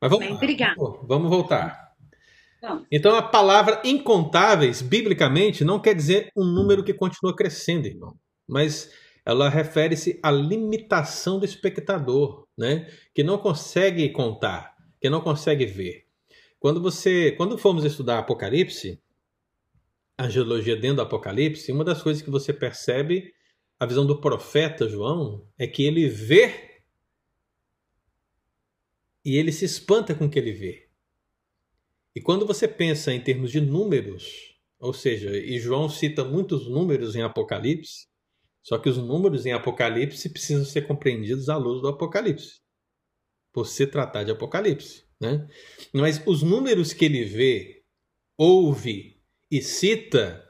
Mas 0.00 0.10
vamos, 0.10 0.40
Bem, 0.40 0.56
vamos, 0.76 1.00
vamos 1.06 1.30
voltar. 1.30 1.90
Então 2.90 3.14
a 3.14 3.22
palavra 3.22 3.80
incontáveis, 3.84 4.82
biblicamente, 4.82 5.64
não 5.64 5.80
quer 5.80 5.94
dizer 5.94 6.30
um 6.36 6.44
número 6.44 6.84
que 6.84 6.92
continua 6.92 7.34
crescendo, 7.34 7.86
irmão. 7.86 8.18
Mas 8.48 8.90
ela 9.24 9.48
refere-se 9.48 10.18
à 10.22 10.30
limitação 10.30 11.38
do 11.38 11.44
espectador, 11.44 12.46
né? 12.56 12.86
Que 13.14 13.22
não 13.22 13.38
consegue 13.38 14.08
contar, 14.10 14.74
que 15.00 15.08
não 15.08 15.20
consegue 15.20 15.66
ver. 15.66 16.06
Quando 16.58 16.80
você, 16.82 17.32
quando 17.32 17.56
formos 17.56 17.84
estudar 17.84 18.18
Apocalipse, 18.18 19.00
a 20.18 20.28
geologia 20.28 20.76
dentro 20.76 20.96
do 20.96 21.02
Apocalipse, 21.02 21.72
uma 21.72 21.84
das 21.84 22.02
coisas 22.02 22.22
que 22.22 22.30
você 22.30 22.52
percebe, 22.52 23.32
a 23.80 23.86
visão 23.86 24.06
do 24.06 24.20
profeta 24.20 24.86
João, 24.86 25.48
é 25.56 25.66
que 25.66 25.82
ele 25.82 26.06
vê 26.06 26.82
e 29.24 29.36
ele 29.38 29.50
se 29.50 29.64
espanta 29.64 30.14
com 30.14 30.26
o 30.26 30.30
que 30.30 30.38
ele 30.38 30.52
vê. 30.52 30.90
E 32.14 32.20
quando 32.20 32.46
você 32.46 32.68
pensa 32.68 33.10
em 33.10 33.20
termos 33.22 33.50
de 33.50 33.58
números, 33.58 34.54
ou 34.78 34.92
seja, 34.92 35.34
e 35.34 35.58
João 35.58 35.88
cita 35.88 36.22
muitos 36.22 36.68
números 36.68 37.16
em 37.16 37.22
Apocalipse, 37.22 38.06
só 38.62 38.76
que 38.76 38.88
os 38.90 38.98
números 38.98 39.46
em 39.46 39.52
Apocalipse 39.52 40.28
precisam 40.28 40.64
ser 40.66 40.82
compreendidos 40.82 41.48
à 41.48 41.56
luz 41.56 41.80
do 41.80 41.88
Apocalipse, 41.88 42.60
por 43.50 43.66
se 43.66 43.86
tratar 43.86 44.24
de 44.24 44.30
Apocalipse. 44.30 45.04
Né? 45.18 45.48
Mas 45.94 46.22
os 46.26 46.42
números 46.42 46.92
que 46.92 47.06
ele 47.06 47.24
vê, 47.24 47.82
ouve 48.36 49.18
e 49.50 49.62
cita 49.62 50.49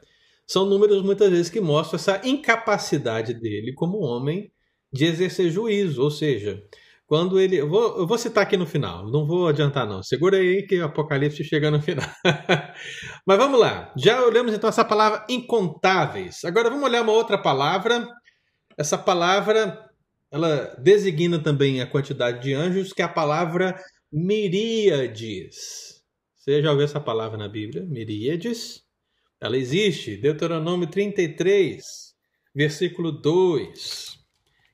são 0.51 0.65
números 0.65 1.01
muitas 1.01 1.29
vezes 1.29 1.49
que 1.49 1.61
mostram 1.61 1.95
essa 1.97 2.21
incapacidade 2.27 3.33
dele 3.33 3.73
como 3.73 3.99
homem 3.99 4.51
de 4.91 5.05
exercer 5.05 5.49
juízo, 5.49 6.03
ou 6.03 6.11
seja, 6.11 6.61
quando 7.07 7.39
ele. 7.39 7.55
Eu 7.55 7.69
vou, 7.69 7.99
eu 7.99 8.05
vou 8.05 8.17
citar 8.17 8.43
aqui 8.43 8.57
no 8.57 8.65
final, 8.65 9.09
não 9.09 9.25
vou 9.25 9.47
adiantar, 9.47 9.87
não. 9.87 10.03
Segura 10.03 10.35
aí 10.35 10.63
que 10.67 10.77
o 10.77 10.85
Apocalipse 10.85 11.41
chega 11.45 11.71
no 11.71 11.81
final. 11.81 12.05
Mas 13.25 13.37
vamos 13.37 13.57
lá. 13.61 13.93
Já 13.95 14.21
olhamos 14.25 14.53
então 14.53 14.69
essa 14.69 14.83
palavra 14.83 15.25
incontáveis. 15.29 16.43
Agora 16.43 16.69
vamos 16.69 16.83
olhar 16.83 17.01
uma 17.01 17.13
outra 17.13 17.37
palavra. 17.37 18.05
Essa 18.77 18.97
palavra 18.97 19.89
ela 20.29 20.75
designa 20.81 21.39
também 21.39 21.81
a 21.81 21.87
quantidade 21.87 22.41
de 22.41 22.53
anjos, 22.53 22.91
que 22.91 23.01
é 23.01 23.05
a 23.05 23.09
palavra 23.09 23.73
miríades. 24.11 26.01
Você 26.35 26.61
já 26.61 26.71
ouviu 26.71 26.83
essa 26.83 26.99
palavra 26.99 27.37
na 27.37 27.47
Bíblia? 27.47 27.85
Miríades. 27.85 28.81
Ela 29.41 29.57
existe. 29.57 30.15
Deuteronômio 30.15 30.87
33, 30.87 32.15
versículo 32.53 33.11
2. 33.11 34.19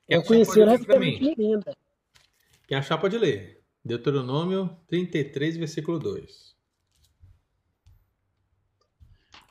Eu 0.06 0.22
conheci 0.22 0.60
ela. 0.60 0.76
Linda. 0.76 1.74
Quem 2.66 2.76
achar 2.76 2.98
pode 2.98 3.16
ler. 3.16 3.62
Deuteronômio 3.82 4.76
33, 4.86 5.56
versículo 5.56 5.98
2. 5.98 6.54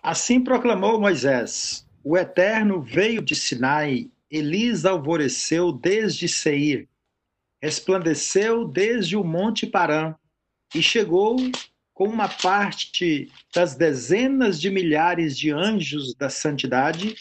Assim 0.04 0.44
proclamou 0.44 1.00
Moisés: 1.00 1.88
O 2.04 2.16
Eterno 2.16 2.82
veio 2.82 3.22
de 3.22 3.36
Sinai, 3.36 4.12
Elis 4.30 4.86
alvoreceu 4.86 5.72
desde 5.72 6.28
Seir, 6.28 6.88
resplandeceu 7.60 8.68
desde 8.68 9.18
o 9.18 9.24
monte 9.24 9.66
Parã, 9.66 10.14
e 10.76 10.82
chegou 10.84 11.38
com 11.98 12.08
uma 12.08 12.30
parte 12.30 13.28
das 13.56 13.74
dezenas 13.74 14.62
de 14.62 14.70
milhares 14.70 15.36
de 15.36 15.50
anjos 15.50 16.14
da 16.14 16.30
santidade, 16.30 17.16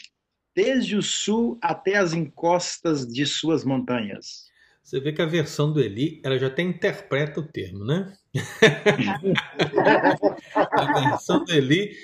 desde 0.55 0.95
o 0.95 1.01
sul 1.01 1.57
até 1.59 1.97
as 1.97 2.13
encostas 2.13 3.07
de 3.07 3.25
suas 3.25 3.65
montanhas. 3.65 4.45
Você 4.83 4.99
vê 4.99 5.11
que 5.11 5.23
a 5.23 5.25
versão 5.25 5.73
do 5.73 5.81
Eli, 5.81 6.21
ela 6.23 6.37
já 6.37 6.45
até 6.45 6.61
interpreta 6.61 7.39
o 7.39 7.47
termo, 7.47 7.85
né? 7.85 8.13
a 10.53 11.09
versão 11.09 11.43
do 11.43 11.51
Eli, 11.51 11.95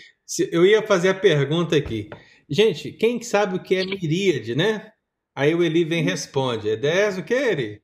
eu 0.52 0.66
ia 0.66 0.82
fazer 0.82 1.10
a 1.10 1.14
pergunta 1.14 1.76
aqui. 1.76 2.10
Gente, 2.50 2.92
quem 2.92 3.22
sabe 3.22 3.56
o 3.56 3.62
que 3.62 3.76
é 3.76 3.86
miríade, 3.86 4.56
né? 4.56 4.92
Aí 5.36 5.54
o 5.54 5.64
Eli 5.64 5.86
vem 5.86 6.02
e 6.02 6.10
responde. 6.10 6.72
É 6.72 6.76
10 6.76 7.20
o 7.20 7.24
que, 7.24 7.36
Eli? 7.36 7.84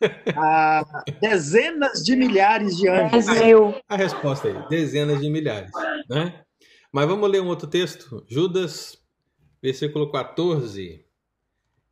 Ah, 0.36 0.84
dezenas 1.20 2.02
de 2.04 2.16
milhares 2.16 2.76
de 2.76 2.88
anjos. 2.88 3.28
É 3.28 3.52
a, 3.52 3.94
a 3.94 3.96
resposta 3.96 4.48
aí, 4.48 4.68
dezenas 4.68 5.20
de 5.20 5.30
milhares. 5.30 5.70
Né? 6.08 6.44
Mas 6.92 7.06
vamos 7.06 7.30
ler 7.30 7.40
um 7.40 7.48
outro 7.48 7.66
texto. 7.66 8.24
Judas, 8.28 8.98
versículo 9.62 10.10
14. 10.10 11.04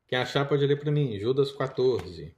Quem 0.06 0.18
achar 0.18 0.46
pode 0.46 0.66
ler 0.66 0.78
para 0.78 0.90
mim. 0.90 1.18
Judas 1.18 1.52
14. 1.52 2.34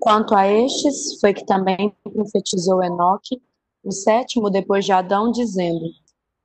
Quanto 0.00 0.34
a 0.34 0.46
estes, 0.46 1.20
foi 1.20 1.34
que 1.34 1.44
também 1.44 1.94
profetizou 2.02 2.82
Enoque, 2.82 3.42
o 3.82 3.90
sétimo 3.90 4.48
depois 4.48 4.84
de 4.84 4.92
Adão, 4.92 5.30
dizendo: 5.30 5.90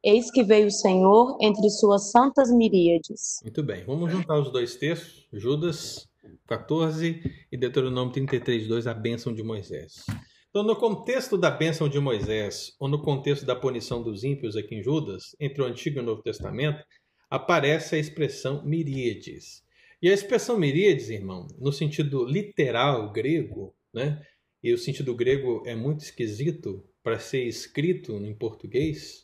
Eis 0.06 0.30
que 0.30 0.44
veio 0.44 0.68
o 0.68 0.72
Senhor 0.72 1.38
entre 1.40 1.70
suas 1.70 2.12
santas 2.12 2.52
miríades. 2.52 3.40
Muito 3.42 3.64
bem, 3.64 3.86
vamos 3.86 4.12
juntar 4.12 4.38
os 4.38 4.52
dois 4.52 4.76
textos, 4.76 5.26
Judas 5.32 6.10
14 6.46 7.22
e 7.50 7.58
Deuteronômio 7.58 8.12
33, 8.12 8.68
2, 8.68 8.88
a 8.88 8.94
bênção 8.94 9.34
de 9.34 9.42
Moisés. 9.42 10.06
Então, 10.50 10.62
no 10.62 10.76
contexto 10.76 11.38
da 11.38 11.50
bênção 11.50 11.88
de 11.88 12.02
Moisés, 12.02 12.76
ou 12.82 12.90
no 12.90 13.02
contexto 13.02 13.46
da 13.46 13.56
punição 13.56 14.04
dos 14.04 14.26
ímpios 14.26 14.58
aqui 14.58 14.76
em 14.76 14.84
Judas, 14.84 15.38
entre 15.40 15.62
o 15.62 15.66
Antigo 15.66 16.00
e 16.00 16.02
o 16.02 16.06
Novo 16.06 16.22
Testamento, 16.22 16.84
aparece 17.30 17.96
a 17.96 17.98
expressão 17.98 18.62
miríades. 18.66 19.64
E 20.02 20.10
a 20.10 20.14
expressão 20.14 20.60
miríades, 20.60 21.10
irmão, 21.10 21.48
no 21.58 21.72
sentido 21.72 22.26
literal 22.26 23.10
grego, 23.14 23.74
né? 23.94 24.22
E 24.62 24.74
o 24.74 24.78
sentido 24.78 25.16
grego 25.16 25.64
é 25.66 25.76
muito 25.76 26.02
esquisito 26.02 26.84
para 27.02 27.20
ser 27.20 27.46
escrito 27.46 28.18
em 28.18 28.36
português, 28.36 29.23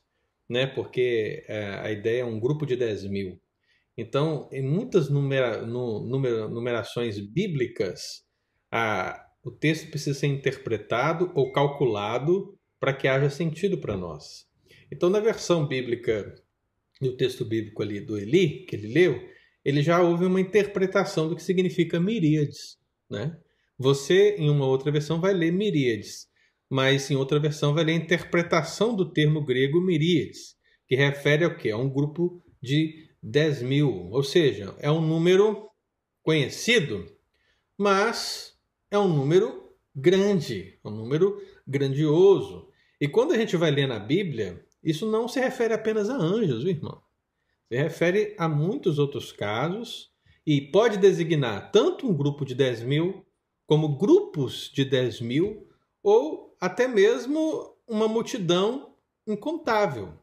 né? 0.49 0.65
Porque 0.65 1.45
é, 1.47 1.79
a 1.81 1.91
ideia 1.91 2.21
é 2.21 2.25
um 2.25 2.39
grupo 2.39 2.65
de 2.65 2.75
10 2.75 3.05
mil. 3.05 3.39
Então, 3.97 4.49
em 4.51 4.61
muitas 4.61 5.09
numera, 5.09 5.65
no, 5.65 6.03
numera, 6.05 6.47
numerações 6.47 7.19
bíblicas, 7.19 8.23
a, 8.71 9.21
o 9.43 9.51
texto 9.51 9.89
precisa 9.89 10.17
ser 10.17 10.27
interpretado 10.27 11.31
ou 11.35 11.51
calculado 11.51 12.57
para 12.79 12.93
que 12.93 13.07
haja 13.07 13.29
sentido 13.29 13.77
para 13.77 13.97
nós. 13.97 14.47
Então, 14.91 15.09
na 15.09 15.19
versão 15.19 15.67
bíblica, 15.67 16.33
no 17.01 17.15
texto 17.15 17.45
bíblico 17.45 17.83
ali 17.83 17.99
do 17.99 18.17
Eli, 18.17 18.65
que 18.65 18.75
ele 18.75 18.87
leu, 18.87 19.21
ele 19.63 19.83
já 19.83 20.01
houve 20.01 20.25
uma 20.25 20.39
interpretação 20.39 21.27
do 21.27 21.35
que 21.35 21.43
significa 21.43 21.99
miríades. 21.99 22.77
Né? 23.09 23.37
Você, 23.77 24.35
em 24.37 24.49
uma 24.49 24.65
outra 24.65 24.91
versão, 24.91 25.19
vai 25.19 25.33
ler 25.33 25.51
miríades 25.51 26.28
mas 26.69 27.09
em 27.09 27.15
outra 27.15 27.39
versão 27.39 27.73
vai 27.73 27.83
ler 27.83 27.93
a 27.93 27.95
interpretação 27.95 28.95
do 28.95 29.11
termo 29.11 29.43
grego 29.43 29.81
miríades, 29.81 30.55
que 30.87 30.95
refere 30.95 31.43
ao 31.43 31.55
que? 31.55 31.71
A 31.71 31.77
um 31.77 31.89
grupo 31.89 32.41
de 32.61 33.09
10 33.23 33.63
mil, 33.63 34.09
ou 34.11 34.23
seja, 34.23 34.75
é 34.79 34.91
um 34.91 35.01
número 35.01 35.69
conhecido, 36.21 37.05
mas 37.77 38.53
é 38.91 38.97
um 38.97 39.07
número 39.07 39.73
grande, 39.95 40.77
um 40.83 40.91
número 40.91 41.41
grandioso. 41.67 42.69
E 42.99 43.07
quando 43.07 43.33
a 43.33 43.37
gente 43.37 43.57
vai 43.57 43.71
ler 43.71 43.87
na 43.87 43.99
Bíblia, 43.99 44.63
isso 44.83 45.09
não 45.09 45.27
se 45.27 45.39
refere 45.39 45.73
apenas 45.73 46.09
a 46.09 46.15
anjos, 46.15 46.63
viu, 46.63 46.73
irmão. 46.73 47.01
Se 47.67 47.77
refere 47.77 48.35
a 48.37 48.47
muitos 48.47 48.97
outros 48.97 49.31
casos 49.31 50.11
e 50.45 50.61
pode 50.61 50.97
designar 50.97 51.71
tanto 51.71 52.07
um 52.07 52.15
grupo 52.15 52.45
de 52.45 52.55
10 52.55 52.83
mil, 52.83 53.25
como 53.65 53.97
grupos 53.97 54.71
de 54.73 54.83
10 54.83 55.21
mil, 55.21 55.67
ou 56.01 56.48
até 56.59 56.87
mesmo 56.87 57.75
uma 57.87 58.07
multidão 58.07 58.95
incontável. 59.27 60.13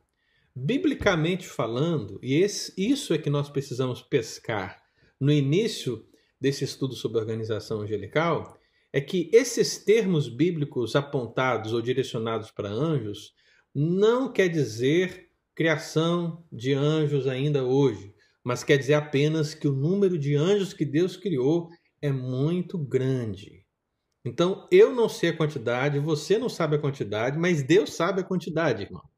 Biblicamente 0.54 1.46
falando, 1.46 2.18
e 2.22 2.34
esse, 2.34 2.72
isso 2.76 3.12
é 3.12 3.18
que 3.18 3.28
nós 3.28 3.48
precisamos 3.48 4.02
pescar 4.02 4.82
no 5.20 5.32
início 5.32 6.04
desse 6.40 6.64
estudo 6.64 6.94
sobre 6.94 7.18
organização 7.18 7.80
angelical, 7.80 8.58
é 8.92 9.00
que 9.00 9.30
esses 9.32 9.78
termos 9.78 10.28
bíblicos 10.28 10.96
apontados 10.96 11.72
ou 11.72 11.82
direcionados 11.82 12.50
para 12.50 12.70
anjos 12.70 13.34
não 13.74 14.32
quer 14.32 14.48
dizer 14.48 15.28
criação 15.54 16.44
de 16.50 16.72
anjos 16.72 17.26
ainda 17.26 17.64
hoje, 17.64 18.14
mas 18.42 18.62
quer 18.62 18.78
dizer 18.78 18.94
apenas 18.94 19.54
que 19.54 19.68
o 19.68 19.72
número 19.72 20.18
de 20.18 20.34
anjos 20.34 20.72
que 20.72 20.84
Deus 20.84 21.16
criou 21.16 21.68
é 22.00 22.10
muito 22.10 22.78
grande. 22.78 23.55
Então, 24.26 24.66
eu 24.72 24.92
não 24.92 25.08
sei 25.08 25.30
a 25.30 25.36
quantidade, 25.36 26.00
você 26.00 26.36
não 26.36 26.48
sabe 26.48 26.74
a 26.74 26.80
quantidade, 26.80 27.38
mas 27.38 27.62
Deus 27.62 27.94
sabe 27.94 28.22
a 28.22 28.24
quantidade, 28.24 28.82
irmão. 28.82 29.08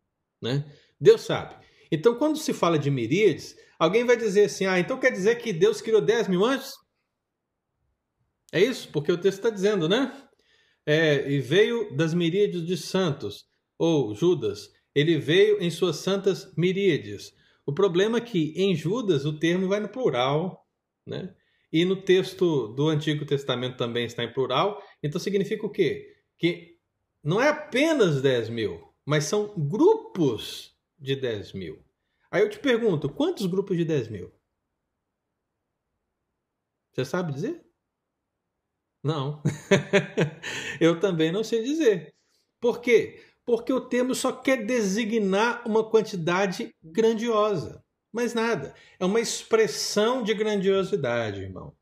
Né? 0.40 0.70
Deus 1.00 1.22
sabe. 1.22 1.56
Então, 1.90 2.14
quando 2.14 2.36
se 2.36 2.52
fala 2.52 2.78
de 2.78 2.90
miríades, 2.90 3.56
alguém 3.78 4.04
vai 4.04 4.18
dizer 4.18 4.44
assim: 4.44 4.66
ah, 4.66 4.78
então 4.78 5.00
quer 5.00 5.10
dizer 5.10 5.36
que 5.36 5.50
Deus 5.50 5.80
criou 5.80 6.02
10 6.02 6.28
mil 6.28 6.44
anjos? 6.44 6.74
É 8.52 8.60
isso? 8.60 8.90
Porque 8.92 9.10
o 9.10 9.16
texto 9.16 9.38
está 9.38 9.48
dizendo, 9.48 9.88
né? 9.88 10.12
É, 10.84 11.30
e 11.30 11.40
veio 11.40 11.96
das 11.96 12.12
miríades 12.12 12.66
de 12.66 12.76
santos, 12.76 13.46
ou 13.78 14.14
Judas, 14.14 14.68
ele 14.94 15.18
veio 15.18 15.58
em 15.62 15.70
suas 15.70 15.96
santas 15.96 16.54
miríades. 16.54 17.32
O 17.64 17.72
problema 17.72 18.18
é 18.18 18.22
que 18.22 18.52
em 18.56 18.74
Judas 18.74 19.24
o 19.24 19.38
termo 19.38 19.68
vai 19.68 19.80
no 19.80 19.88
plural, 19.88 20.66
né? 21.06 21.34
E 21.72 21.84
no 21.84 21.96
texto 21.96 22.68
do 22.68 22.88
Antigo 22.88 23.24
Testamento 23.26 23.76
também 23.76 24.06
está 24.06 24.24
em 24.24 24.32
plural. 24.32 24.82
Então 25.02 25.20
significa 25.20 25.66
o 25.66 25.70
quê? 25.70 26.16
Que 26.38 26.78
não 27.22 27.40
é 27.40 27.48
apenas 27.48 28.22
10 28.22 28.48
mil, 28.48 28.92
mas 29.04 29.24
são 29.24 29.54
grupos 29.56 30.76
de 30.98 31.16
10 31.16 31.52
mil. 31.52 31.84
Aí 32.30 32.42
eu 32.42 32.50
te 32.50 32.58
pergunto, 32.58 33.08
quantos 33.08 33.46
grupos 33.46 33.76
de 33.76 33.84
10 33.84 34.08
mil? 34.08 34.32
Você 36.92 37.04
sabe 37.04 37.32
dizer? 37.32 37.64
Não. 39.02 39.42
eu 40.80 40.98
também 40.98 41.30
não 41.30 41.44
sei 41.44 41.62
dizer. 41.62 42.12
Por 42.60 42.80
quê? 42.80 43.22
Porque 43.44 43.72
o 43.72 43.88
termo 43.88 44.14
só 44.14 44.32
quer 44.32 44.66
designar 44.66 45.66
uma 45.66 45.88
quantidade 45.88 46.74
grandiosa. 46.82 47.82
Mais 48.12 48.34
nada. 48.34 48.74
É 48.98 49.04
uma 49.04 49.20
expressão 49.20 50.22
de 50.22 50.34
grandiosidade, 50.34 51.42
irmão. 51.42 51.77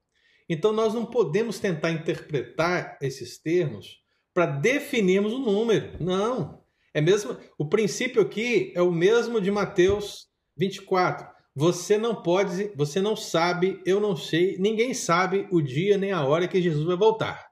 Então 0.49 0.73
nós 0.73 0.95
não 0.95 1.05
podemos 1.05 1.59
tentar 1.59 1.91
interpretar 1.91 2.99
esses 3.01 3.39
termos 3.39 4.01
para 4.33 4.47
definirmos 4.47 5.33
o 5.33 5.37
um 5.37 5.45
número. 5.45 5.97
Não. 6.03 6.63
É 6.93 7.01
mesmo, 7.01 7.37
o 7.59 7.69
princípio 7.69 8.23
aqui 8.23 8.73
é 8.75 8.83
o 8.83 8.93
mesmo 8.93 9.41
de 9.41 9.51
Mateus 9.51 10.29
24. 10.57 11.29
Você 11.55 11.97
não 11.97 12.23
pode, 12.23 12.71
você 12.77 13.01
não 13.01 13.17
sabe, 13.17 13.83
eu 13.87 13.99
não 13.99 14.15
sei, 14.15 14.59
ninguém 14.59 14.93
sabe 14.93 15.49
o 15.51 15.63
dia 15.63 15.97
nem 15.97 16.13
a 16.13 16.25
hora 16.25 16.47
que 16.47 16.61
Jesus 16.61 16.85
vai 16.85 16.97
voltar. 16.97 17.51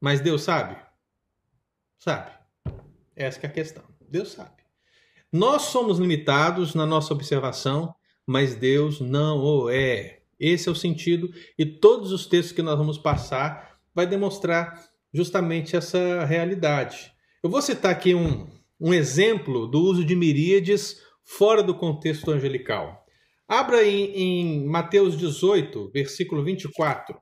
Mas 0.00 0.20
Deus 0.20 0.42
sabe? 0.42 0.76
Sabe. 1.98 2.30
Essa 3.14 3.40
é 3.42 3.46
a 3.46 3.52
questão. 3.52 3.84
Deus 4.08 4.32
sabe. 4.32 4.62
Nós 5.32 5.62
somos 5.62 5.98
limitados 5.98 6.74
na 6.74 6.84
nossa 6.84 7.12
observação, 7.12 7.94
mas 8.26 8.54
Deus 8.54 9.00
não 9.00 9.38
o 9.38 9.70
é. 9.70 10.19
Esse 10.40 10.68
é 10.68 10.72
o 10.72 10.74
sentido 10.74 11.30
e 11.58 11.66
todos 11.66 12.10
os 12.12 12.26
textos 12.26 12.52
que 12.52 12.62
nós 12.62 12.78
vamos 12.78 12.96
passar 12.96 13.78
vai 13.94 14.06
demonstrar 14.06 14.82
justamente 15.12 15.76
essa 15.76 16.24
realidade. 16.24 17.12
Eu 17.42 17.50
vou 17.50 17.60
citar 17.60 17.92
aqui 17.92 18.14
um, 18.14 18.48
um 18.80 18.94
exemplo 18.94 19.66
do 19.66 19.80
uso 19.80 20.04
de 20.04 20.16
miríades 20.16 20.96
fora 21.22 21.62
do 21.62 21.74
contexto 21.74 22.30
angelical. 22.30 23.04
Abra 23.46 23.84
em, 23.84 24.12
em 24.14 24.66
Mateus 24.66 25.18
18, 25.18 25.90
versículo 25.90 26.42
24. 26.42 27.20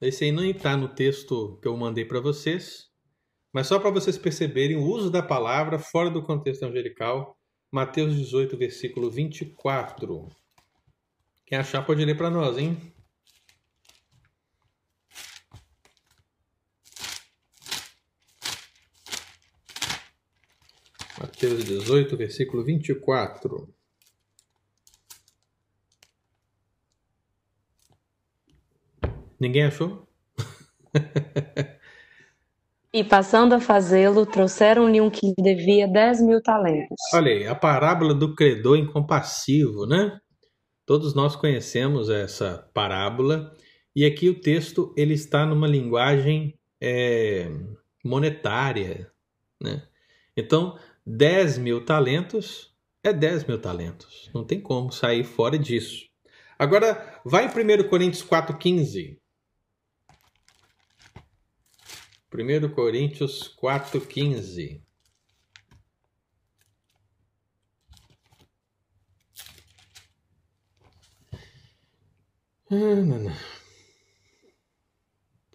Esse 0.00 0.24
aí 0.24 0.32
não 0.32 0.44
está 0.44 0.76
no 0.76 0.88
texto 0.88 1.58
que 1.62 1.66
eu 1.66 1.76
mandei 1.76 2.04
para 2.04 2.20
vocês, 2.20 2.84
mas 3.52 3.66
só 3.66 3.78
para 3.78 3.90
vocês 3.90 4.18
perceberem 4.18 4.76
o 4.76 4.84
uso 4.84 5.10
da 5.10 5.22
palavra 5.22 5.78
fora 5.78 6.10
do 6.10 6.22
contexto 6.22 6.64
angelical, 6.64 7.36
Mateus 7.72 8.14
18, 8.14 8.56
versículo 8.58 9.10
24. 9.10 10.28
Quem 11.46 11.56
achar 11.56 11.86
pode 11.86 12.04
ler 12.04 12.16
para 12.16 12.28
nós, 12.28 12.58
hein? 12.58 12.76
Mateus 21.20 21.64
18, 21.64 22.16
versículo 22.16 22.64
24. 22.64 23.72
Ninguém 29.38 29.64
achou? 29.64 30.08
E 32.92 33.04
passando 33.04 33.52
a 33.54 33.60
fazê-lo, 33.60 34.24
trouxeram-lhe 34.24 35.02
um 35.02 35.10
que 35.10 35.34
devia 35.36 35.86
dez 35.86 36.18
mil 36.18 36.42
talentos. 36.42 36.96
Olha 37.12 37.30
aí, 37.30 37.46
a 37.46 37.54
parábola 37.54 38.14
do 38.14 38.34
credor 38.34 38.78
incompassivo, 38.78 39.86
né? 39.86 40.18
Todos 40.86 41.14
nós 41.14 41.34
conhecemos 41.34 42.08
essa 42.08 42.70
parábola 42.72 43.52
e 43.94 44.04
aqui 44.04 44.28
o 44.28 44.40
texto 44.40 44.94
ele 44.96 45.14
está 45.14 45.44
numa 45.44 45.66
linguagem 45.66 46.56
é, 46.80 47.50
monetária, 48.04 49.10
né? 49.60 49.82
Então, 50.36 50.78
10 51.04 51.58
mil 51.58 51.84
talentos 51.84 52.72
é 53.02 53.12
10 53.12 53.44
mil 53.46 53.60
talentos. 53.60 54.30
Não 54.32 54.44
tem 54.44 54.60
como 54.60 54.92
sair 54.92 55.24
fora 55.24 55.58
disso. 55.58 56.06
Agora, 56.56 57.20
vai 57.24 57.46
em 57.46 57.48
1 57.48 57.88
Coríntios 57.88 58.22
4,15. 58.24 59.18
1 62.32 62.68
Coríntios 62.74 63.56
4,15. 63.60 64.85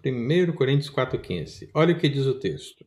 1 0.06 0.54
Coríntios 0.54 0.90
4,15. 0.90 1.70
Olha 1.74 1.94
o 1.94 2.00
que 2.00 2.08
diz 2.08 2.26
o 2.26 2.40
texto. 2.40 2.86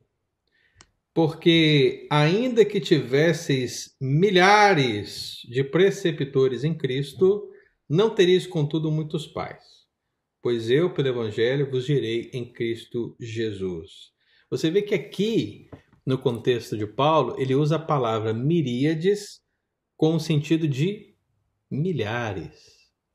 Porque, 1.13 2.09
ainda 2.11 2.65
que 2.65 2.81
tivesseis 2.81 3.95
milhares 4.01 5.43
de 5.45 5.63
preceptores 5.63 6.65
em 6.65 6.75
Cristo, 6.75 7.51
não 7.87 8.15
tereis, 8.15 8.47
contudo, 8.47 8.91
muitos 8.91 9.27
pais. 9.27 9.85
Pois 10.43 10.71
eu, 10.71 10.95
pelo 10.95 11.09
Evangelho, 11.09 11.71
vos 11.71 11.85
direi 11.85 12.31
em 12.33 12.51
Cristo 12.51 13.15
Jesus. 13.21 14.11
Você 14.49 14.71
vê 14.71 14.81
que 14.81 14.95
aqui, 14.95 15.69
no 16.05 16.17
contexto 16.17 16.79
de 16.79 16.87
Paulo, 16.87 17.37
ele 17.39 17.55
usa 17.55 17.77
a 17.77 17.79
palavra 17.79 18.33
miríades 18.33 19.43
com 19.99 20.15
o 20.15 20.21
sentido 20.21 20.67
de 20.67 21.15
milhares. 21.71 22.74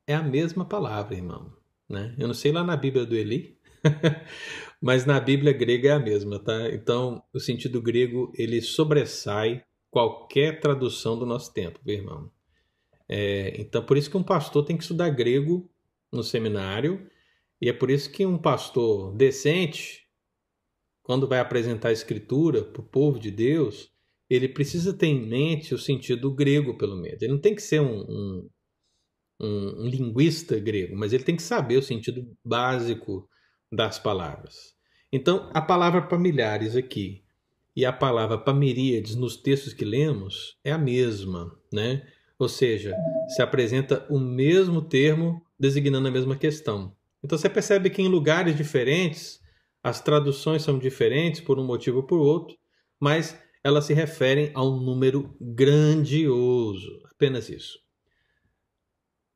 É 0.10 0.16
a 0.16 0.24
mesma 0.24 0.66
palavra, 0.66 1.16
irmão. 1.16 1.53
Né? 1.88 2.16
Eu 2.18 2.26
não 2.26 2.34
sei 2.34 2.51
lá 2.51 2.64
na 2.64 2.76
Bíblia 2.76 3.05
do 3.05 3.16
Eli, 3.16 3.60
mas 4.82 5.05
na 5.05 5.20
Bíblia 5.20 5.53
grega 5.53 5.89
é 5.89 5.91
a 5.91 5.99
mesma, 5.99 6.39
tá? 6.39 6.68
Então, 6.72 7.22
o 7.32 7.39
sentido 7.39 7.80
grego 7.80 8.34
ele 8.36 8.60
sobressai 8.60 9.64
qualquer 9.91 10.62
tradução 10.62 11.16
do 11.16 11.28
nosso 11.28 11.53
tempo, 11.53 11.80
meu 11.86 11.95
irmão. 11.95 12.32
É, 13.07 13.53
então, 13.62 13.86
por 13.86 13.97
isso 13.97 14.10
que 14.10 14.18
um 14.18 14.24
pastor 14.24 14.66
tem 14.66 14.76
que 14.76 14.82
estudar 14.82 15.12
grego 15.12 15.70
no 16.12 16.24
seminário, 16.24 17.07
e 17.62 17.70
é 17.70 17.74
por 17.74 17.91
isso 17.91 18.12
que 18.12 18.26
um 18.26 18.39
pastor 18.39 19.16
decente, 19.16 20.07
quando 21.03 21.28
vai 21.28 21.38
apresentar 21.39 21.89
a 21.89 21.93
escritura 21.93 22.64
para 22.64 22.82
o 22.82 22.89
povo 22.89 23.20
de 23.20 23.30
Deus, 23.30 23.91
ele 24.28 24.49
precisa 24.49 24.91
ter 24.91 25.05
em 25.05 25.28
mente 25.28 25.76
o 25.76 25.78
sentido 25.78 26.34
grego, 26.34 26.80
pelo 26.80 26.95
menos. 26.95 27.22
Ele 27.22 27.34
não 27.34 27.39
tem 27.39 27.53
que 27.53 27.62
ser 27.62 27.80
um, 27.80 27.99
um, 28.10 28.49
um, 29.40 29.84
um 29.84 29.88
linguista 29.88 30.60
grego, 30.60 30.96
mas 30.96 31.14
ele 31.14 31.24
tem 31.24 31.36
que 31.36 31.44
saber 31.44 31.78
o 31.78 31.84
sentido 31.84 32.28
básico 32.44 33.28
das 33.72 33.98
palavras. 34.00 34.76
Então, 35.12 35.50
a 35.54 35.62
palavra 35.62 36.02
para 36.02 36.20
milhares 36.20 36.76
aqui 36.76 37.24
e 37.76 37.86
a 37.86 37.94
palavra 37.94 38.38
para 38.38 38.54
miríades 38.54 39.16
nos 39.16 39.38
textos 39.38 39.74
que 39.74 39.86
lemos 39.86 40.58
é 40.64 40.72
a 40.72 40.78
mesma, 40.78 41.56
né? 41.72 42.06
Ou 42.38 42.48
seja, 42.48 42.96
se 43.36 43.42
apresenta 43.42 44.06
o 44.10 44.20
mesmo 44.20 44.82
termo 44.82 45.42
designando 45.60 46.08
a 46.08 46.12
mesma 46.12 46.36
questão. 46.36 46.96
Então 47.24 47.38
você 47.38 47.50
percebe 47.50 47.90
que 47.90 48.02
em 48.02 48.08
lugares 48.08 48.56
diferentes 48.56 49.40
as 49.84 50.02
traduções 50.02 50.62
são 50.62 50.78
diferentes 50.78 51.42
por 51.42 51.60
um 51.60 51.66
motivo 51.66 51.98
ou 51.98 52.04
por 52.04 52.20
outro, 52.20 52.56
mas 53.00 53.38
elas 53.64 53.86
se 53.86 53.94
referem 53.94 54.52
a 54.54 54.64
um 54.64 54.80
número 54.80 55.36
grandioso. 55.40 57.02
Apenas 57.12 57.50
isso. 57.50 57.80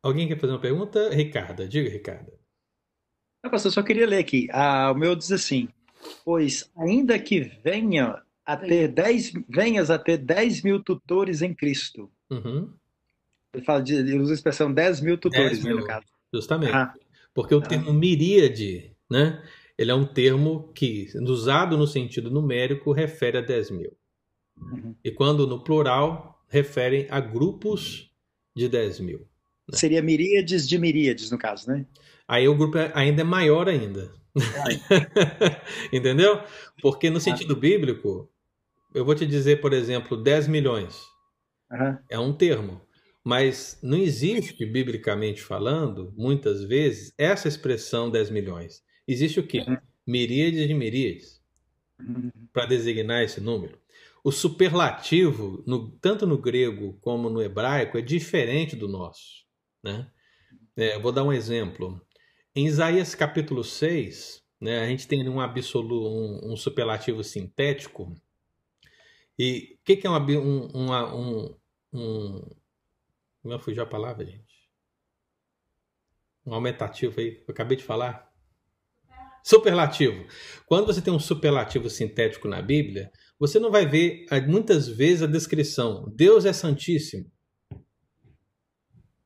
Alguém 0.03 0.27
quer 0.27 0.37
fazer 0.37 0.51
uma 0.51 0.59
pergunta? 0.59 1.09
Ricardo, 1.09 1.65
diga, 1.65 1.89
Ricardo. 1.89 2.33
Não, 3.41 3.49
pastor, 3.49 3.71
só 3.71 3.81
queria 3.81 4.05
ler 4.05 4.19
aqui. 4.19 4.49
Ah, 4.51 4.91
o 4.91 4.95
meu 4.95 5.15
diz 5.15 5.31
assim: 5.31 5.69
Pois 6.25 6.69
ainda 6.77 7.17
que 7.17 7.39
venha 7.63 8.21
a 8.45 8.57
ter 8.57 8.89
10, 8.89 9.33
venhas 9.47 9.89
a 9.89 9.97
ter 9.97 10.17
10 10.17 10.61
mil 10.61 10.83
tutores 10.83 11.41
em 11.41 11.53
Cristo. 11.53 12.11
Uhum. 12.29 12.73
Ele, 13.53 13.63
fala 13.63 13.81
de, 13.81 13.95
ele 13.95 14.19
usa 14.19 14.33
a 14.33 14.35
expressão 14.35 14.73
10 14.73 14.99
mil 14.99 15.17
tutores, 15.17 15.59
10 15.59 15.63
mil, 15.63 15.77
no 15.77 15.85
caso. 15.85 16.05
Justamente. 16.33 16.73
Ah. 16.73 16.93
Porque 17.33 17.55
o 17.55 17.59
ah. 17.59 17.61
termo 17.61 17.93
miríade, 17.93 18.91
né? 19.09 19.41
Ele 19.77 19.89
é 19.89 19.95
um 19.95 20.05
termo 20.05 20.71
que, 20.73 21.07
usado 21.21 21.77
no 21.77 21.87
sentido 21.87 22.29
numérico, 22.29 22.91
refere 22.91 23.37
a 23.37 23.41
10 23.41 23.71
mil. 23.71 23.97
Uhum. 24.57 24.95
E 25.03 25.11
quando 25.11 25.47
no 25.47 25.63
plural, 25.63 26.43
referem 26.47 27.07
a 27.09 27.19
grupos 27.19 28.11
de 28.55 28.67
10 28.67 28.99
mil. 28.99 29.27
Né? 29.71 29.77
Seria 29.77 30.01
miríades 30.01 30.67
de 30.67 30.77
miríades, 30.77 31.31
no 31.31 31.37
caso, 31.37 31.69
né? 31.69 31.85
Aí 32.27 32.47
o 32.47 32.55
grupo 32.55 32.77
é, 32.77 32.91
ainda 32.93 33.21
é 33.21 33.25
maior 33.25 33.67
ainda. 33.67 34.11
Entendeu? 35.91 36.41
Porque 36.81 37.09
no 37.09 37.19
sentido 37.19 37.55
bíblico, 37.55 38.29
eu 38.93 39.05
vou 39.05 39.15
te 39.15 39.25
dizer, 39.25 39.61
por 39.61 39.73
exemplo, 39.73 40.17
10 40.17 40.47
milhões. 40.47 41.01
Uhum. 41.71 41.97
É 42.09 42.19
um 42.19 42.33
termo. 42.33 42.81
Mas 43.23 43.79
não 43.81 43.97
existe, 43.97 44.65
biblicamente 44.65 45.41
falando, 45.41 46.13
muitas 46.17 46.63
vezes, 46.63 47.13
essa 47.17 47.47
expressão 47.47 48.09
10 48.11 48.29
milhões. 48.29 48.83
Existe 49.07 49.39
o 49.39 49.47
quê? 49.47 49.63
Uhum. 49.65 49.77
Miríades 50.05 50.67
de 50.67 50.73
miríades. 50.73 51.41
Uhum. 51.99 52.31
Para 52.51 52.65
designar 52.65 53.23
esse 53.23 53.39
número. 53.39 53.77
O 54.23 54.31
superlativo, 54.31 55.63
no, 55.65 55.91
tanto 55.99 56.25
no 56.25 56.37
grego 56.37 56.97
como 57.01 57.29
no 57.29 57.41
hebraico, 57.41 57.97
é 57.97 58.01
diferente 58.01 58.75
do 58.75 58.87
nosso. 58.87 59.42
Né? 59.83 60.09
É, 60.75 60.97
vou 60.97 61.11
dar 61.11 61.23
um 61.23 61.33
exemplo. 61.33 62.01
Em 62.55 62.65
Isaías 62.65 63.13
capítulo 63.13 63.63
6, 63.63 64.43
né, 64.61 64.79
a 64.79 64.87
gente 64.87 65.07
tem 65.07 65.27
um 65.27 65.41
absoluto, 65.41 66.07
um, 66.07 66.53
um 66.53 66.55
superlativo 66.55 67.23
sintético. 67.23 68.15
E 69.37 69.77
o 69.81 69.83
que, 69.83 69.97
que, 69.97 70.07
é 70.07 70.09
um, 70.09 70.15
um, 70.15 70.93
um, 70.93 71.59
um. 71.91 72.55
Como 73.41 73.59
fugiu 73.59 73.83
a 73.83 73.87
palavra, 73.87 74.25
gente? 74.25 74.53
Um 76.45 76.53
aumentativo 76.53 77.19
aí, 77.19 77.43
eu 77.47 77.51
acabei 77.51 77.75
de 77.75 77.83
falar. 77.83 78.31
Superlativo. 79.43 80.25
Quando 80.65 80.85
você 80.85 81.01
tem 81.01 81.11
um 81.11 81.19
superlativo 81.19 81.89
sintético 81.89 82.47
na 82.47 82.61
Bíblia, 82.61 83.11
você 83.37 83.59
não 83.59 83.71
vai 83.71 83.85
ver 83.85 84.25
muitas 84.47 84.87
vezes 84.87 85.23
a 85.23 85.27
descrição: 85.27 86.09
Deus 86.15 86.45
é 86.45 86.53
Santíssimo. 86.53 87.32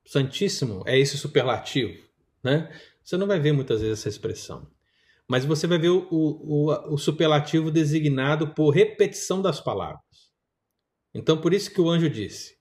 Santíssimo 0.08 0.84
é 0.88 0.97
esse 0.97 1.18
superlativo, 1.18 2.01
né? 2.41 2.74
Você 3.03 3.18
não 3.18 3.28
vai 3.28 3.41
ver 3.41 3.51
muitas 3.51 3.82
vezes 3.82 3.99
essa 3.99 4.08
expressão. 4.08 4.72
Mas 5.28 5.43
você 5.43 5.68
vai 5.68 5.78
ver 5.78 5.89
o, 5.89 6.08
o, 6.10 6.93
o 6.93 6.97
superlativo 6.97 7.70
designado 7.70 8.53
por 8.53 8.70
repetição 8.70 9.41
das 9.41 9.60
palavras. 9.60 10.32
Então, 11.14 11.41
por 11.41 11.53
isso 11.53 11.70
que 11.74 11.82
o 11.82 11.89
anjo 11.89 12.10
disse: 12.10 12.58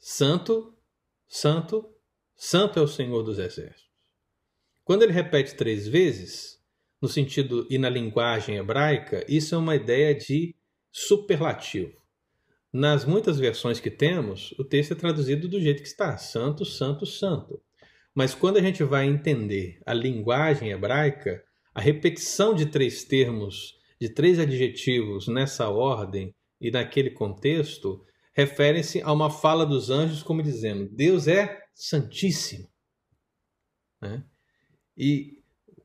Santo, 0.00 0.76
Santo, 1.28 1.94
Santo 2.34 2.80
é 2.80 2.82
o 2.82 2.88
Senhor 2.88 3.22
dos 3.22 3.38
Exércitos. 3.38 3.84
Quando 4.82 5.04
ele 5.04 5.12
repete 5.12 5.54
três 5.54 5.86
vezes, 5.86 6.60
no 7.00 7.08
sentido 7.08 7.68
e 7.70 7.78
na 7.78 7.88
linguagem 7.88 8.56
hebraica, 8.56 9.24
isso 9.28 9.54
é 9.54 9.58
uma 9.58 9.76
ideia 9.76 10.12
de 10.12 10.56
superlativo. 10.90 12.03
Nas 12.74 13.04
muitas 13.04 13.38
versões 13.38 13.78
que 13.78 13.88
temos, 13.88 14.52
o 14.58 14.64
texto 14.64 14.94
é 14.94 14.96
traduzido 14.96 15.46
do 15.46 15.60
jeito 15.60 15.80
que 15.80 15.86
está: 15.86 16.16
Santo, 16.16 16.64
Santo, 16.64 17.06
Santo. 17.06 17.62
Mas 18.12 18.34
quando 18.34 18.56
a 18.56 18.60
gente 18.60 18.82
vai 18.82 19.06
entender 19.06 19.78
a 19.86 19.94
linguagem 19.94 20.72
hebraica, 20.72 21.40
a 21.72 21.80
repetição 21.80 22.52
de 22.52 22.66
três 22.66 23.04
termos, 23.04 23.76
de 24.00 24.08
três 24.08 24.40
adjetivos 24.40 25.28
nessa 25.28 25.68
ordem 25.68 26.34
e 26.60 26.68
naquele 26.72 27.10
contexto, 27.10 28.04
refere-se 28.32 29.00
a 29.02 29.12
uma 29.12 29.30
fala 29.30 29.64
dos 29.64 29.88
anjos 29.88 30.24
como 30.24 30.42
dizendo: 30.42 30.88
Deus 30.90 31.28
é 31.28 31.62
santíssimo. 31.76 32.68
Né? 34.02 34.24
E 34.96 35.38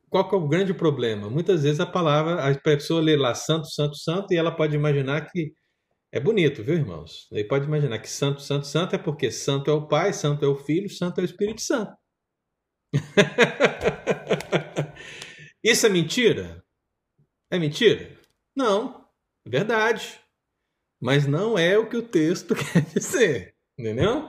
qual 0.08 0.28
é 0.28 0.34
o 0.34 0.48
grande 0.48 0.74
problema? 0.74 1.30
Muitas 1.30 1.62
vezes 1.62 1.78
a 1.78 1.86
palavra, 1.86 2.50
a 2.50 2.58
pessoa 2.58 3.00
lê 3.00 3.14
lá 3.14 3.32
santo, 3.32 3.68
santo, 3.68 3.94
santo, 3.94 4.34
e 4.34 4.36
ela 4.36 4.50
pode 4.50 4.74
imaginar 4.74 5.30
que 5.30 5.52
é 6.12 6.18
bonito, 6.18 6.64
viu, 6.64 6.74
irmãos? 6.74 7.28
Ele 7.30 7.44
pode 7.44 7.66
imaginar 7.66 8.00
que 8.00 8.10
santo, 8.10 8.42
santo, 8.42 8.66
santo 8.66 8.96
é 8.96 8.98
porque 8.98 9.30
santo 9.30 9.70
é 9.70 9.74
o 9.74 9.86
Pai, 9.86 10.12
santo 10.12 10.44
é 10.44 10.48
o 10.48 10.56
Filho, 10.56 10.90
santo 10.90 11.20
é 11.20 11.22
o 11.22 11.24
Espírito 11.24 11.60
Santo. 11.60 11.92
Isso 15.62 15.86
é 15.86 15.88
mentira? 15.88 16.64
É 17.50 17.58
mentira? 17.58 18.18
Não, 18.56 19.06
é 19.46 19.50
verdade. 19.50 20.18
Mas 21.00 21.26
não 21.26 21.56
é 21.56 21.78
o 21.78 21.88
que 21.88 21.96
o 21.96 22.02
texto 22.02 22.54
quer 22.72 22.82
dizer, 22.82 23.54
entendeu? 23.78 24.28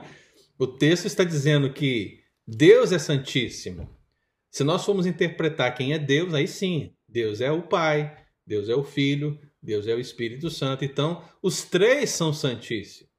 O 0.58 0.66
texto 0.66 1.06
está 1.06 1.24
dizendo 1.24 1.72
que 1.72 2.22
Deus 2.46 2.92
é 2.92 2.98
santíssimo. 2.98 3.90
Se 4.50 4.62
nós 4.62 4.84
formos 4.84 5.06
interpretar 5.06 5.74
quem 5.74 5.92
é 5.92 5.98
Deus, 5.98 6.32
aí 6.32 6.46
sim, 6.46 6.94
Deus 7.08 7.40
é 7.40 7.50
o 7.50 7.62
Pai, 7.62 8.16
Deus 8.46 8.68
é 8.68 8.74
o 8.74 8.84
Filho, 8.84 9.38
Deus 9.62 9.86
é 9.86 9.94
o 9.94 10.00
Espírito 10.00 10.50
Santo. 10.50 10.84
Então, 10.84 11.22
os 11.40 11.62
três 11.62 12.10
são 12.10 12.32
santíssimos, 12.32 13.10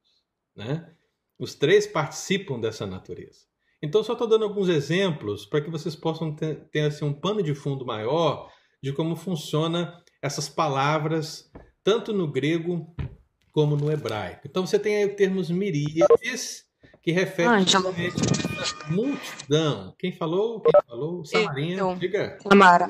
né? 0.55 0.93
Os 1.39 1.55
três 1.55 1.87
participam 1.87 2.59
dessa 2.59 2.85
natureza. 2.85 3.39
Então, 3.81 4.03
só 4.03 4.13
estou 4.13 4.27
dando 4.27 4.45
alguns 4.45 4.69
exemplos 4.69 5.45
para 5.45 5.61
que 5.61 5.69
vocês 5.69 5.95
possam 5.95 6.35
ter, 6.35 6.55
ter 6.69 6.81
assim, 6.81 7.05
um 7.05 7.13
pano 7.13 7.41
de 7.41 7.53
fundo 7.53 7.85
maior 7.85 8.51
de 8.81 8.91
como 8.91 9.15
funciona 9.15 10.01
essas 10.21 10.49
palavras, 10.49 11.49
tanto 11.83 12.13
no 12.13 12.29
grego 12.29 12.93
como 13.51 13.75
no 13.75 13.91
hebraico. 13.91 14.41
Então, 14.45 14.65
você 14.65 14.77
tem 14.77 14.97
aí 14.97 15.05
o 15.05 15.15
termos 15.15 15.49
miríades, 15.49 16.65
que 17.01 17.11
refere 17.11 17.49
a 17.49 18.89
multidão. 18.89 19.93
Quem 19.99 20.13
falou? 20.13 20.61
Quem 20.61 20.71
falou? 20.87 21.25
Samarinha, 21.25 21.77
Eu. 21.79 21.95
diga. 21.95 22.37
Samara, 22.41 22.89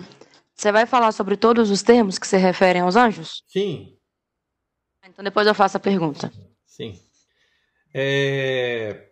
você 0.63 0.71
vai 0.71 0.85
falar 0.85 1.11
sobre 1.11 1.35
todos 1.35 1.69
os 1.69 1.83
termos 1.83 2.17
que 2.17 2.25
se 2.25 2.37
referem 2.37 2.81
aos 2.81 2.95
anjos? 2.95 3.43
Sim. 3.47 3.97
Então, 5.05 5.21
depois 5.21 5.45
eu 5.45 5.53
faço 5.53 5.75
a 5.75 5.79
pergunta. 5.79 6.31
Sim. 6.65 6.97
É... 7.93 9.09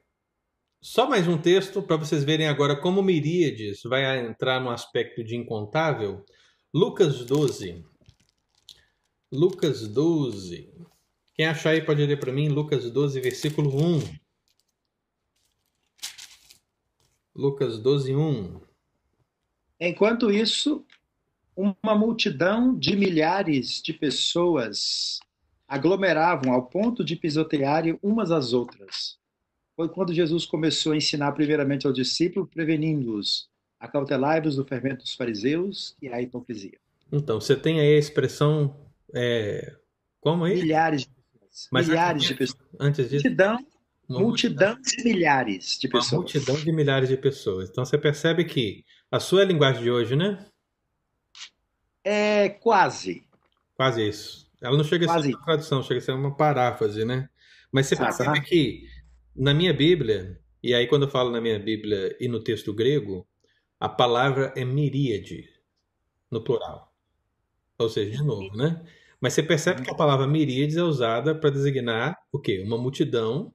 Só 0.82 1.10
mais 1.10 1.28
um 1.28 1.38
texto 1.38 1.84
para 1.84 1.98
vocês 1.98 2.24
verem 2.24 2.48
agora 2.48 2.80
como 2.80 3.04
Miríades 3.04 3.82
vai 3.84 4.26
entrar 4.26 4.62
no 4.62 4.70
aspecto 4.70 5.26
de 5.26 5.36
incontável. 5.36 6.26
Lucas 6.74 7.26
12. 7.26 7.84
Lucas 9.30 9.86
12. 9.90 10.74
Quem 11.36 11.48
achar 11.48 11.72
aí 11.72 11.82
pode 11.82 12.06
ler 12.06 12.18
para 12.18 12.32
mim 12.32 12.48
Lucas 12.48 12.90
12, 12.90 13.20
versículo 13.20 13.76
1. 13.76 14.02
Lucas 17.36 17.78
12, 17.78 18.16
1. 18.16 18.62
Enquanto 19.82 20.32
isso, 20.32 20.86
uma 21.56 21.96
multidão 21.96 22.78
de 22.78 22.96
milhares 22.96 23.82
de 23.82 23.94
pessoas 23.94 25.20
aglomeravam 25.68 26.54
ao 26.54 26.66
ponto 26.66 27.04
de 27.04 27.16
pisotearem 27.16 27.98
umas 28.02 28.32
às 28.32 28.54
outras. 28.54 29.18
Foi 29.76 29.88
quando 29.88 30.14
Jesus 30.14 30.46
começou 30.46 30.92
a 30.92 30.98
ensinar 30.98 31.32
primeiramente 31.32 31.88
aos 31.88 31.96
discípulos, 31.96 32.50
prevenindo-os 32.50 33.50
acautelai-vos 33.80 34.56
do 34.56 34.66
fermento 34.66 35.04
dos 35.04 35.16
fariseus 35.16 35.96
e 36.02 36.08
a 36.08 36.22
hipocrisia. 36.22 36.78
Então, 37.12 37.42
você 37.42 37.56
tem 37.56 37.80
aí 37.80 37.96
a 37.96 38.00
expressão. 38.00 38.76
É, 39.14 39.76
como 40.20 40.44
aí? 40.44 40.62
Milhares 40.62 41.02
de 41.02 41.08
pessoas. 41.08 41.68
Mas 41.72 41.88
milhares 41.88 42.24
de 42.24 42.36
pessoas. 42.36 42.70
Antes 42.80 43.10
disso. 43.10 43.24
Multidão, 43.24 43.66
multidão 44.08 44.78
de 44.82 45.04
milhares 45.04 45.80
de 45.80 45.88
pessoas. 45.88 46.12
Uma 46.12 46.20
multidão 46.20 46.56
de 46.56 46.72
milhares 46.72 47.10
de 47.10 47.18
pessoas. 47.18 47.70
Então 47.70 47.84
você 47.84 47.98
percebe 47.98 48.46
que 48.46 48.86
a 49.10 49.20
sua 49.20 49.44
linguagem 49.44 49.84
de 49.84 49.92
hoje, 49.92 50.16
né? 50.16 50.46
É 52.04 52.50
quase. 52.50 53.26
Quase 53.76 54.08
isso. 54.08 54.50
Ela 54.62 54.78
não 54.78 54.84
chega 54.84 55.06
quase. 55.06 55.20
a 55.20 55.32
ser 55.32 55.36
uma 55.36 55.46
tradução, 55.46 55.84
chega 55.84 56.00
a 56.00 56.04
ser 56.04 56.12
uma 56.12 56.36
paráfrase, 56.36 57.04
né? 57.04 57.30
Mas 57.72 57.88
você 57.88 57.96
percebe 57.96 58.42
que 58.42 58.88
na 59.36 59.54
minha 59.54 59.74
Bíblia, 59.74 60.40
e 60.62 60.74
aí 60.74 60.88
quando 60.88 61.04
eu 61.04 61.10
falo 61.10 61.32
na 61.32 61.42
minha 61.42 61.58
Bíblia 61.58 62.16
e 62.20 62.28
no 62.28 62.44
texto 62.44 62.74
grego, 62.74 63.28
a 63.80 63.90
palavra 63.90 64.54
é 64.56 64.64
miríade, 64.64 65.50
no 66.30 66.44
plural. 66.44 66.94
Ou 67.78 67.90
seja, 67.90 68.12
de 68.12 68.24
novo, 68.24 68.56
né? 68.56 68.84
Mas 69.20 69.34
você 69.34 69.44
percebe 69.44 69.84
que 69.84 69.92
a 69.92 69.96
palavra 69.96 70.28
miríades 70.28 70.78
é 70.78 70.84
usada 70.84 71.34
para 71.34 71.50
designar 71.50 72.18
o 72.32 72.40
quê? 72.40 72.64
Uma 72.66 72.78
multidão 72.78 73.54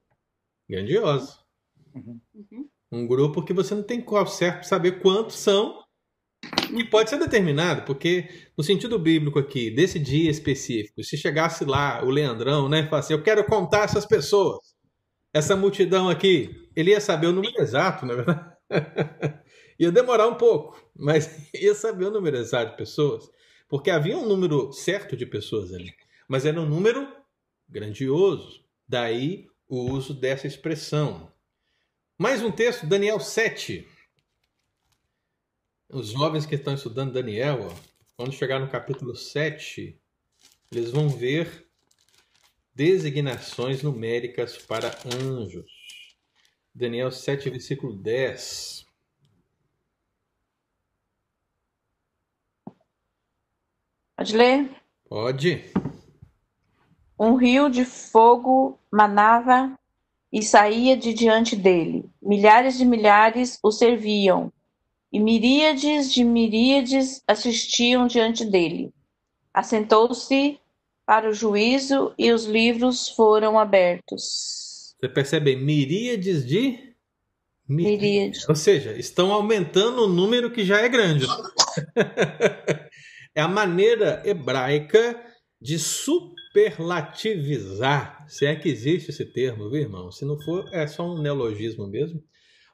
grandiosa. 0.67 1.39
Uhum. 1.93 2.19
Um 2.91 3.05
grupo 3.05 3.43
que 3.43 3.53
você 3.53 3.75
não 3.75 3.83
tem 3.83 4.01
qual 4.01 4.25
certo 4.27 4.63
saber 4.65 4.99
quantos 4.99 5.35
são 5.35 5.83
e 6.73 6.83
pode 6.83 7.09
ser 7.09 7.17
determinado, 7.17 7.83
porque 7.83 8.27
no 8.57 8.63
sentido 8.63 8.99
bíblico 8.99 9.39
aqui, 9.39 9.71
desse 9.71 9.99
dia 9.99 10.29
específico, 10.29 11.03
se 11.03 11.17
chegasse 11.17 11.65
lá 11.65 12.03
o 12.03 12.09
Leandrão, 12.09 12.67
né, 12.67 12.87
falasse, 12.87 13.13
eu 13.13 13.23
quero 13.23 13.43
contar 13.45 13.85
essas 13.85 14.05
pessoas, 14.05 14.59
essa 15.33 15.55
multidão 15.55 16.09
aqui, 16.09 16.69
ele 16.75 16.91
ia 16.91 17.01
saber 17.01 17.27
o 17.27 17.33
número 17.33 17.61
exato, 17.61 18.05
na 18.05 18.15
verdade. 18.15 18.57
Ia 19.79 19.91
demorar 19.91 20.27
um 20.27 20.33
pouco, 20.33 20.75
mas 20.95 21.29
ia 21.53 21.75
saber 21.75 22.05
o 22.05 22.11
número 22.11 22.35
exato 22.35 22.71
de 22.71 22.77
pessoas, 22.77 23.29
porque 23.69 23.91
havia 23.91 24.17
um 24.17 24.27
número 24.27 24.71
certo 24.73 25.15
de 25.15 25.23
pessoas 25.23 25.71
ali, 25.71 25.93
mas 26.27 26.47
era 26.47 26.59
um 26.59 26.65
número 26.65 27.07
grandioso. 27.69 28.65
Daí 28.87 29.45
o 29.67 29.91
uso 29.91 30.13
dessa 30.13 30.47
expressão. 30.47 31.31
Mais 32.17 32.41
um 32.41 32.51
texto, 32.51 32.87
Daniel 32.87 33.19
7. 33.19 33.87
Os 35.89 36.09
jovens 36.09 36.45
que 36.45 36.55
estão 36.55 36.73
estudando 36.73 37.13
Daniel, 37.13 37.69
ó, 37.69 37.75
quando 38.17 38.33
chegar 38.33 38.59
no 38.59 38.69
capítulo 38.69 39.15
7, 39.15 39.97
eles 40.69 40.91
vão 40.91 41.07
ver 41.07 41.65
designações 42.75 43.81
numéricas 43.81 44.57
para 44.57 44.91
anjos. 45.05 45.71
Daniel 46.75 47.09
7, 47.09 47.49
versículo 47.49 47.95
10. 47.95 48.85
Pode 54.17 54.35
ler? 54.35 54.75
Pode. 55.07 55.71
Um 57.17 57.35
rio 57.35 57.69
de 57.69 57.85
fogo 57.85 58.77
manava 58.91 59.73
e 60.33 60.43
saía 60.43 60.97
de 60.97 61.13
diante 61.13 61.55
dele. 61.55 62.09
Milhares 62.21 62.77
de 62.77 62.83
milhares 62.83 63.57
o 63.63 63.71
serviam, 63.71 64.51
e 65.17 65.19
miríades 65.19 66.13
de 66.13 66.23
miríades 66.23 67.23
assistiam 67.27 68.05
diante 68.05 68.45
dele. 68.45 68.93
Assentou-se 69.51 70.59
para 71.07 71.27
o 71.27 71.33
juízo 71.33 72.13
e 72.19 72.31
os 72.31 72.45
livros 72.45 73.09
foram 73.09 73.57
abertos. 73.57 74.93
Você 74.99 75.09
percebe? 75.09 75.55
Miríades 75.55 76.45
de 76.45 76.93
miríades. 77.67 78.47
Ou 78.47 78.55
seja, 78.55 78.95
estão 78.95 79.33
aumentando 79.33 80.03
o 80.03 80.07
número 80.07 80.51
que 80.51 80.63
já 80.63 80.81
é 80.81 80.89
grande. 80.89 81.25
é 83.33 83.41
a 83.41 83.47
maneira 83.47 84.21
hebraica 84.23 85.19
de 85.59 85.79
superlativizar, 85.79 88.23
se 88.27 88.45
é 88.45 88.55
que 88.55 88.69
existe 88.69 89.09
esse 89.09 89.25
termo, 89.25 89.67
viu, 89.71 89.81
irmão? 89.81 90.11
Se 90.11 90.25
não 90.25 90.39
for, 90.41 90.69
é 90.71 90.85
só 90.85 91.11
um 91.11 91.19
neologismo 91.19 91.87
mesmo. 91.87 92.23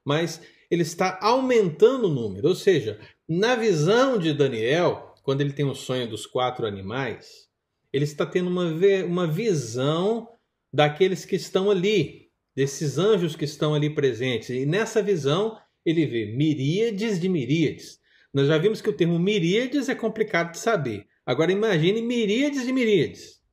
Mas 0.06 0.42
ele 0.74 0.82
está 0.82 1.20
aumentando 1.22 2.08
o 2.08 2.14
número, 2.14 2.48
ou 2.48 2.56
seja, 2.56 3.00
na 3.30 3.56
visão 3.56 4.18
de 4.18 4.34
Daniel, 4.34 5.14
quando 5.22 5.42
ele 5.42 5.54
tem 5.54 5.66
o 5.66 5.76
sonho 5.76 6.10
dos 6.10 6.26
quatro 6.26 6.66
animais, 6.66 7.48
ele 7.92 8.06
está 8.06 8.26
tendo 8.26 8.50
uma, 8.50 8.66
uma 9.06 9.28
visão 9.28 10.28
daqueles 10.74 11.26
que 11.26 11.36
estão 11.36 11.70
ali, 11.70 12.32
desses 12.56 12.98
anjos 12.98 13.36
que 13.36 13.46
estão 13.46 13.76
ali 13.76 13.88
presentes. 13.90 14.50
E 14.50 14.66
nessa 14.66 15.02
visão, 15.02 15.60
ele 15.86 16.08
vê 16.08 16.26
miríades 16.36 17.20
de 17.20 17.30
miríades. 17.30 18.00
Nós 18.34 18.48
já 18.48 18.58
vimos 18.58 18.82
que 18.82 18.90
o 18.90 18.98
termo 18.98 19.20
miríades 19.20 19.90
é 19.90 19.96
complicado 19.96 20.52
de 20.52 20.58
saber. 20.58 21.06
Agora 21.24 21.52
imagine 21.52 22.02
miríades 22.02 22.66
de 22.66 22.74
miríades. 22.74 23.44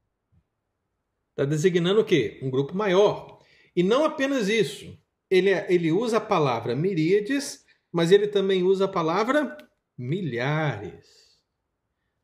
Está 1.33 1.45
designando 1.45 2.01
o 2.01 2.05
quê? 2.05 2.41
Um 2.43 2.51
grupo 2.51 2.75
maior. 2.75 3.41
E 3.77 3.83
não 3.83 4.05
apenas 4.07 4.49
isso. 4.49 4.99
Ele, 5.31 5.51
é, 5.51 5.67
ele 5.73 5.93
usa 5.93 6.17
a 6.17 6.21
palavra 6.21 6.75
miríades, 6.75 7.65
mas 7.93 8.11
ele 8.11 8.27
também 8.27 8.63
usa 8.63 8.87
a 8.87 8.89
palavra 8.89 9.57
milhares. 9.97 11.07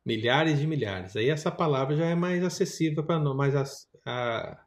Milhares 0.05 0.59
de 0.59 0.67
milhares. 0.67 1.15
Aí 1.15 1.29
essa 1.29 1.51
palavra 1.51 1.95
já 1.95 2.05
é 2.05 2.15
mais 2.15 2.43
acessível 2.43 3.03
para 3.05 3.19
nós, 3.19 3.35
mais, 3.35 3.55
a, 3.55 3.63
a, 4.05 4.65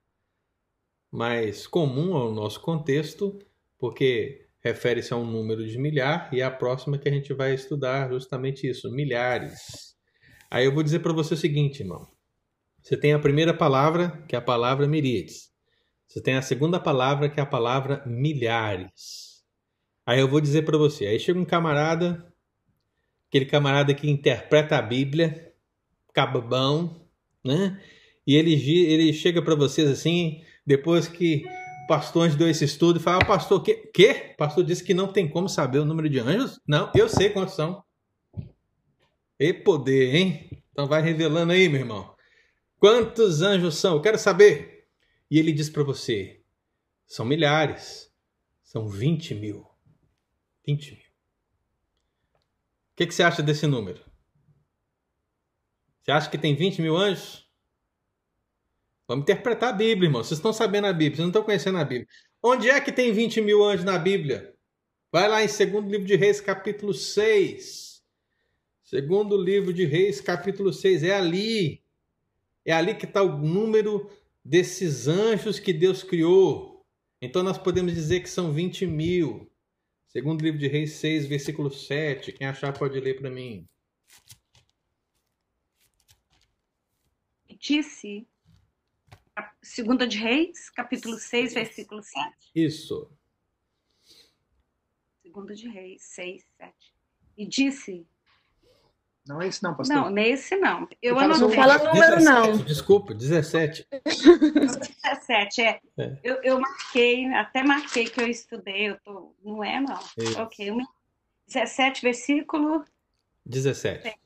mais 1.11 1.67
comum 1.67 2.15
ao 2.17 2.33
nosso 2.33 2.61
contexto, 2.61 3.39
porque 3.79 4.47
refere-se 4.63 5.13
a 5.13 5.17
um 5.17 5.25
número 5.25 5.67
de 5.67 5.79
milhar, 5.79 6.29
e 6.33 6.43
a 6.43 6.51
próxima 6.51 6.99
que 6.99 7.09
a 7.09 7.13
gente 7.13 7.33
vai 7.33 7.55
estudar 7.55 8.11
justamente 8.11 8.69
isso, 8.69 8.91
milhares. 8.91 9.97
Aí 10.51 10.65
eu 10.65 10.75
vou 10.75 10.83
dizer 10.83 11.01
para 11.01 11.13
você 11.13 11.35
o 11.35 11.37
seguinte, 11.37 11.81
irmão. 11.81 12.07
Você 12.83 12.97
tem 12.97 13.13
a 13.13 13.19
primeira 13.19 13.55
palavra, 13.55 14.23
que 14.29 14.35
é 14.35 14.39
a 14.39 14.43
palavra 14.43 14.87
miríades. 14.87 15.50
Você 16.11 16.21
tem 16.21 16.35
a 16.35 16.43
segunda 16.43 16.81
palavra, 16.81 17.29
que 17.29 17.39
é 17.39 17.43
a 17.45 17.47
palavra 17.47 18.03
milhares. 18.05 19.45
Aí 20.05 20.19
eu 20.19 20.27
vou 20.27 20.41
dizer 20.41 20.63
para 20.65 20.77
você, 20.77 21.07
aí 21.07 21.21
chega 21.21 21.39
um 21.39 21.45
camarada, 21.45 22.27
aquele 23.29 23.45
camarada 23.47 23.95
que 23.95 24.11
interpreta 24.11 24.77
a 24.77 24.83
Bíblia, 24.83 25.55
cababão, 26.13 27.07
né? 27.45 27.81
E 28.27 28.35
ele, 28.35 28.55
ele 28.87 29.13
chega 29.13 29.41
para 29.41 29.55
vocês 29.55 29.89
assim, 29.89 30.43
depois 30.67 31.07
que 31.07 31.45
pastor 31.87 32.25
antes 32.25 32.37
deu 32.37 32.51
esse 32.51 32.65
estudo 32.65 32.99
e 32.99 33.03
fala, 33.03 33.23
ah, 33.23 33.25
pastor, 33.25 33.63
que, 33.63 33.75
que? 33.75 34.33
O 34.33 34.37
pastor 34.37 34.65
disse 34.65 34.83
que 34.83 34.93
não 34.93 35.13
tem 35.13 35.29
como 35.29 35.49
saber 35.49 35.79
o 35.79 35.85
número 35.85 36.09
de 36.09 36.19
anjos? 36.19 36.59
Não, 36.67 36.91
eu 36.93 37.09
sei 37.09 37.31
quantos 37.31 37.55
são. 37.55 37.85
E 39.39 39.53
poder, 39.53 40.13
hein? 40.17 40.63
Então 40.73 40.89
vai 40.89 41.03
revelando 41.03 41.53
aí, 41.53 41.69
meu 41.69 41.83
irmão. 41.83 42.13
Quantos 42.81 43.43
anjos 43.43 43.77
são? 43.77 43.95
Eu 43.95 44.01
quero 44.01 44.19
saber. 44.19 44.70
E 45.31 45.39
ele 45.39 45.53
diz 45.53 45.71
para 45.71 45.83
você: 45.83 46.43
são 47.07 47.25
milhares, 47.25 48.13
são 48.63 48.89
20 48.89 49.35
mil. 49.35 49.67
20 50.67 50.93
mil. 50.93 51.01
O 52.93 52.97
que, 52.97 53.07
que 53.07 53.15
você 53.15 53.23
acha 53.23 53.43
desse 53.43 53.67
número? 53.67 54.05
Você 56.03 56.11
acha 56.11 56.31
que 56.31 56.39
tem 56.39 56.55
20 56.55 56.83
mil 56.83 56.97
anjos? 56.97 57.49
Vamos 59.07 59.23
interpretar 59.23 59.71
a 59.71 59.73
Bíblia, 59.73 60.09
irmão. 60.09 60.23
Vocês 60.23 60.39
estão 60.39 60.53
sabendo 60.53 60.87
a 60.87 60.93
Bíblia, 60.93 61.17
vocês 61.17 61.21
não 61.21 61.31
estão 61.31 61.43
conhecendo 61.43 61.79
a 61.79 61.85
Bíblia. 61.85 62.09
Onde 62.43 62.71
é 62.71 62.81
que 62.81 62.93
tem 62.93 63.13
20 63.13 63.41
mil 63.41 63.65
anjos 63.65 63.85
na 63.85 63.99
Bíblia? 63.99 64.55
Vai 65.13 65.29
lá 65.29 65.43
em 65.43 65.47
2 65.47 65.61
livro 65.87 66.07
de 66.07 66.15
Reis, 66.15 66.41
capítulo 66.41 66.95
6. 66.95 68.03
Segundo 68.85 69.37
livro 69.37 69.73
de 69.73 69.85
Reis, 69.85 70.21
capítulo 70.21 70.73
6. 70.73 71.03
É 71.03 71.15
ali. 71.15 71.83
É 72.65 72.73
ali 72.73 72.95
que 72.95 73.05
está 73.05 73.23
o 73.23 73.39
número 73.39 74.11
desses 74.51 75.07
anjos 75.07 75.61
que 75.61 75.73
Deus 75.73 76.03
criou. 76.03 76.85
Então 77.23 77.41
nós 77.41 77.57
podemos 77.57 77.95
dizer 77.95 78.19
que 78.19 78.29
são 78.29 78.53
20 78.53 78.85
mil. 78.85 79.49
Segundo 80.09 80.43
livro 80.43 80.59
de 80.59 80.67
Reis 80.67 80.95
6, 80.95 81.27
versículo 81.27 81.71
7. 81.71 82.33
Quem 82.33 82.49
achar 82.49 82.77
pode 82.77 82.99
ler 82.99 83.15
para 83.15 83.31
mim. 83.31 83.65
Disse 87.61 88.27
Segunda 89.63 90.05
de 90.05 90.19
Reis, 90.19 90.69
capítulo 90.71 91.17
6, 91.17 91.55
versículo 91.55 92.03
7. 92.03 92.51
Isso. 92.53 93.09
Segunda 95.23 95.55
de 95.55 95.69
Reis, 95.69 96.03
6, 96.03 96.45
7. 96.57 96.75
E 97.37 97.47
disse: 97.47 98.05
Não 99.27 99.41
é 99.41 99.49
esse 99.49 99.63
não, 99.63 99.75
pastor. 99.75 99.97
Não, 99.97 100.11
nesse 100.11 100.57
não. 100.57 100.89
Eu 101.01 101.15
não 101.15 101.29
Não 101.29 101.51
fala 101.51 101.79
número, 101.79 102.17
17, 102.17 102.25
não. 102.25 102.57
Desculpa, 102.59 103.15
17. 103.15 103.87
17, 104.05 105.61
é. 105.61 105.81
é. 105.99 106.19
Eu, 106.25 106.43
eu 106.43 106.61
marquei, 106.61 107.27
até 107.35 107.63
marquei 107.63 108.07
que 108.07 108.21
eu 108.21 108.27
estudei, 108.27 108.89
eu 108.89 108.99
tô... 109.05 109.35
não 109.45 109.63
é, 109.63 109.81
não. 109.81 109.99
Isso. 110.17 110.41
Ok. 110.41 110.73
17, 111.47 112.03
versículo... 112.03 112.85
17. 113.45 114.17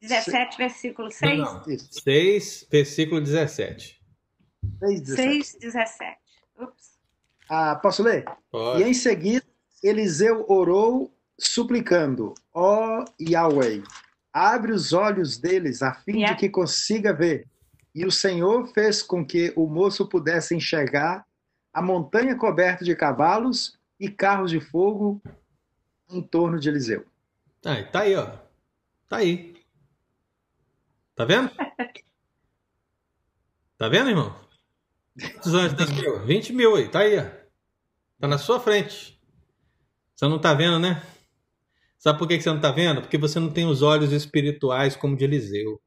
17, 0.00 0.58
versículo 0.58 1.10
6? 1.10 1.38
Não, 1.38 1.54
não. 1.54 1.64
6, 1.64 2.68
versículo 2.70 3.20
17. 3.20 4.00
6, 4.80 5.00
17. 5.00 5.44
6, 5.44 5.58
17. 5.60 6.18
Ups. 6.60 6.98
Ah, 7.48 7.76
posso 7.76 8.02
ler? 8.02 8.24
Pode. 8.50 8.82
E 8.82 8.88
em 8.88 8.94
seguida, 8.94 9.44
Eliseu 9.82 10.44
orou, 10.48 11.14
suplicando: 11.38 12.34
Ó 12.52 13.00
oh, 13.00 13.04
Yahweh, 13.20 13.82
abre 14.36 14.70
os 14.70 14.92
olhos 14.92 15.38
deles 15.38 15.82
a 15.82 15.94
fim 15.94 16.18
yeah. 16.18 16.34
de 16.34 16.40
que 16.40 16.50
consiga 16.50 17.10
ver. 17.10 17.48
E 17.94 18.04
o 18.04 18.10
Senhor 18.10 18.66
fez 18.74 19.02
com 19.02 19.24
que 19.24 19.50
o 19.56 19.66
moço 19.66 20.06
pudesse 20.06 20.54
enxergar 20.54 21.24
a 21.72 21.80
montanha 21.80 22.36
coberta 22.36 22.84
de 22.84 22.94
cavalos 22.94 23.78
e 23.98 24.10
carros 24.10 24.50
de 24.50 24.60
fogo 24.60 25.22
em 26.10 26.20
torno 26.20 26.60
de 26.60 26.68
Eliseu. 26.68 27.06
Ah, 27.64 27.82
tá 27.82 28.00
aí, 28.00 28.14
ó. 28.14 28.30
Tá 29.08 29.16
aí. 29.16 29.56
Tá 31.14 31.24
vendo? 31.24 31.50
Tá 33.78 33.90
vendo, 33.90 34.08
irmão? 34.08 34.34
Quantos 35.34 35.54
anos 35.54 35.90
mil? 36.00 36.24
20 36.24 36.52
mil 36.54 36.76
aí, 36.76 36.88
tá 36.88 37.00
aí, 37.00 37.18
ó. 37.18 37.26
Tá 38.18 38.26
na 38.26 38.38
sua 38.38 38.58
frente. 38.58 39.20
Você 40.14 40.26
não 40.26 40.38
tá 40.38 40.54
vendo, 40.54 40.78
né? 40.78 41.02
Sabe 41.98 42.18
por 42.18 42.28
que 42.28 42.40
você 42.40 42.48
não 42.48 42.56
está 42.56 42.70
vendo? 42.70 43.00
Porque 43.00 43.18
você 43.18 43.40
não 43.40 43.50
tem 43.50 43.66
os 43.66 43.82
olhos 43.82 44.12
espirituais 44.12 44.96
como 44.96 45.16
de 45.16 45.24
Eliseu. 45.24 45.80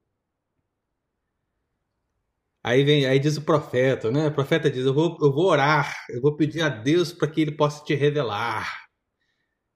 Aí 2.63 2.83
vem, 2.83 3.05
aí 3.05 3.19
diz 3.19 3.37
o 3.37 3.41
profeta, 3.41 4.11
né? 4.11 4.27
O 4.27 4.33
profeta 4.33 4.69
diz: 4.69 4.85
eu 4.85 4.93
vou, 4.93 5.17
eu 5.21 5.31
vou 5.31 5.45
orar, 5.45 5.95
eu 6.09 6.21
vou 6.21 6.35
pedir 6.35 6.61
a 6.61 6.69
Deus 6.69 7.13
para 7.13 7.27
que 7.27 7.41
Ele 7.41 7.51
possa 7.51 7.83
te 7.83 7.95
revelar 7.95 8.89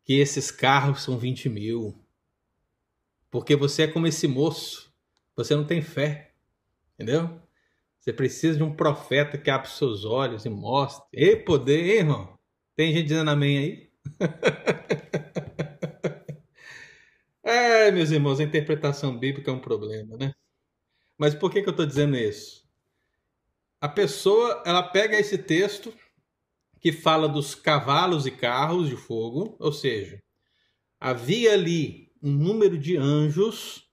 que 0.03 0.13
esses 0.19 0.51
carros 0.51 1.01
são 1.01 1.17
20 1.17 1.49
mil. 1.49 2.03
Porque 3.31 3.55
você 3.55 3.84
é 3.84 3.88
como 3.88 4.05
esse 4.07 4.27
moço, 4.27 4.93
você 5.36 5.55
não 5.55 5.65
tem 5.65 5.81
fé, 5.81 6.34
entendeu? 6.93 7.41
Você 7.99 8.11
precisa 8.11 8.57
de 8.57 8.63
um 8.63 8.75
profeta 8.75 9.38
que 9.38 9.49
abra 9.49 9.69
seus 9.69 10.03
olhos 10.05 10.45
e 10.45 10.49
mostre. 10.49 11.07
Ei, 11.13 11.38
poder, 11.38 11.86
hein, 11.86 11.97
irmão? 11.99 12.38
Tem 12.75 12.91
gente 12.93 13.07
dizendo 13.07 13.29
amém 13.31 13.57
aí? 13.57 13.89
É, 17.43 17.91
meus 17.91 18.09
irmãos, 18.09 18.39
a 18.39 18.43
interpretação 18.43 19.17
bíblica 19.17 19.51
é 19.51 19.53
um 19.53 19.59
problema, 19.59 20.15
né? 20.15 20.33
Mas 21.17 21.35
por 21.35 21.51
que, 21.51 21.61
que 21.61 21.67
eu 21.67 21.71
estou 21.71 21.85
dizendo 21.85 22.15
isso? 22.15 22.63
A 23.81 23.89
pessoa, 23.89 24.63
ela 24.65 24.81
pega 24.81 25.19
esse 25.19 25.37
texto 25.37 25.93
que 26.79 26.93
fala 26.93 27.27
dos 27.27 27.53
cavalos 27.53 28.25
e 28.25 28.31
carros 28.31 28.87
de 28.87 28.95
fogo, 28.95 29.57
ou 29.59 29.73
seja, 29.73 30.21
havia 30.99 31.53
ali 31.53 32.11
um 32.21 32.31
número 32.31 32.77
de 32.77 32.95
anjos 32.95 33.85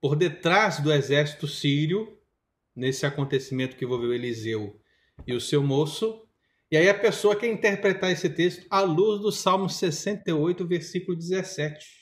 por 0.00 0.14
detrás 0.14 0.80
do 0.80 0.92
exército 0.92 1.46
sírio, 1.46 2.18
nesse 2.76 3.04
acontecimento 3.06 3.76
que 3.76 3.84
envolveu 3.84 4.12
Eliseu 4.12 4.80
e 5.26 5.34
o 5.34 5.40
seu 5.40 5.62
moço. 5.62 6.26
E 6.70 6.76
aí 6.76 6.88
a 6.88 6.98
pessoa 6.98 7.36
quer 7.36 7.48
interpretar 7.48 8.10
esse 8.10 8.28
texto 8.28 8.66
à 8.70 8.80
luz 8.80 9.20
do 9.20 9.32
Salmo 9.32 9.68
68, 9.68 10.66
versículo 10.66 11.16
17. 11.16 11.99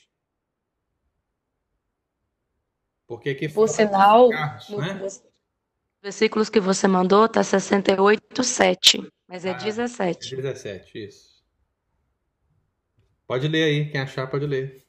Porque 3.09 3.31
aqui 3.31 3.49
Por 3.49 3.67
sinal, 3.67 4.29
carros, 4.29 4.69
né? 4.69 5.07
versículos 5.99 6.47
que 6.47 6.59
você 6.59 6.87
mandou 6.87 7.27
tá 7.27 7.43
68, 7.43 8.43
7, 8.43 9.11
mas 9.27 9.45
é 9.45 9.49
ah, 9.49 9.53
17. 9.53 10.35
17, 10.35 11.05
isso. 11.07 11.43
Pode 13.25 13.47
ler 13.47 13.63
aí, 13.63 13.89
quem 13.89 13.99
achar 13.99 14.27
pode 14.27 14.45
ler. 14.45 14.85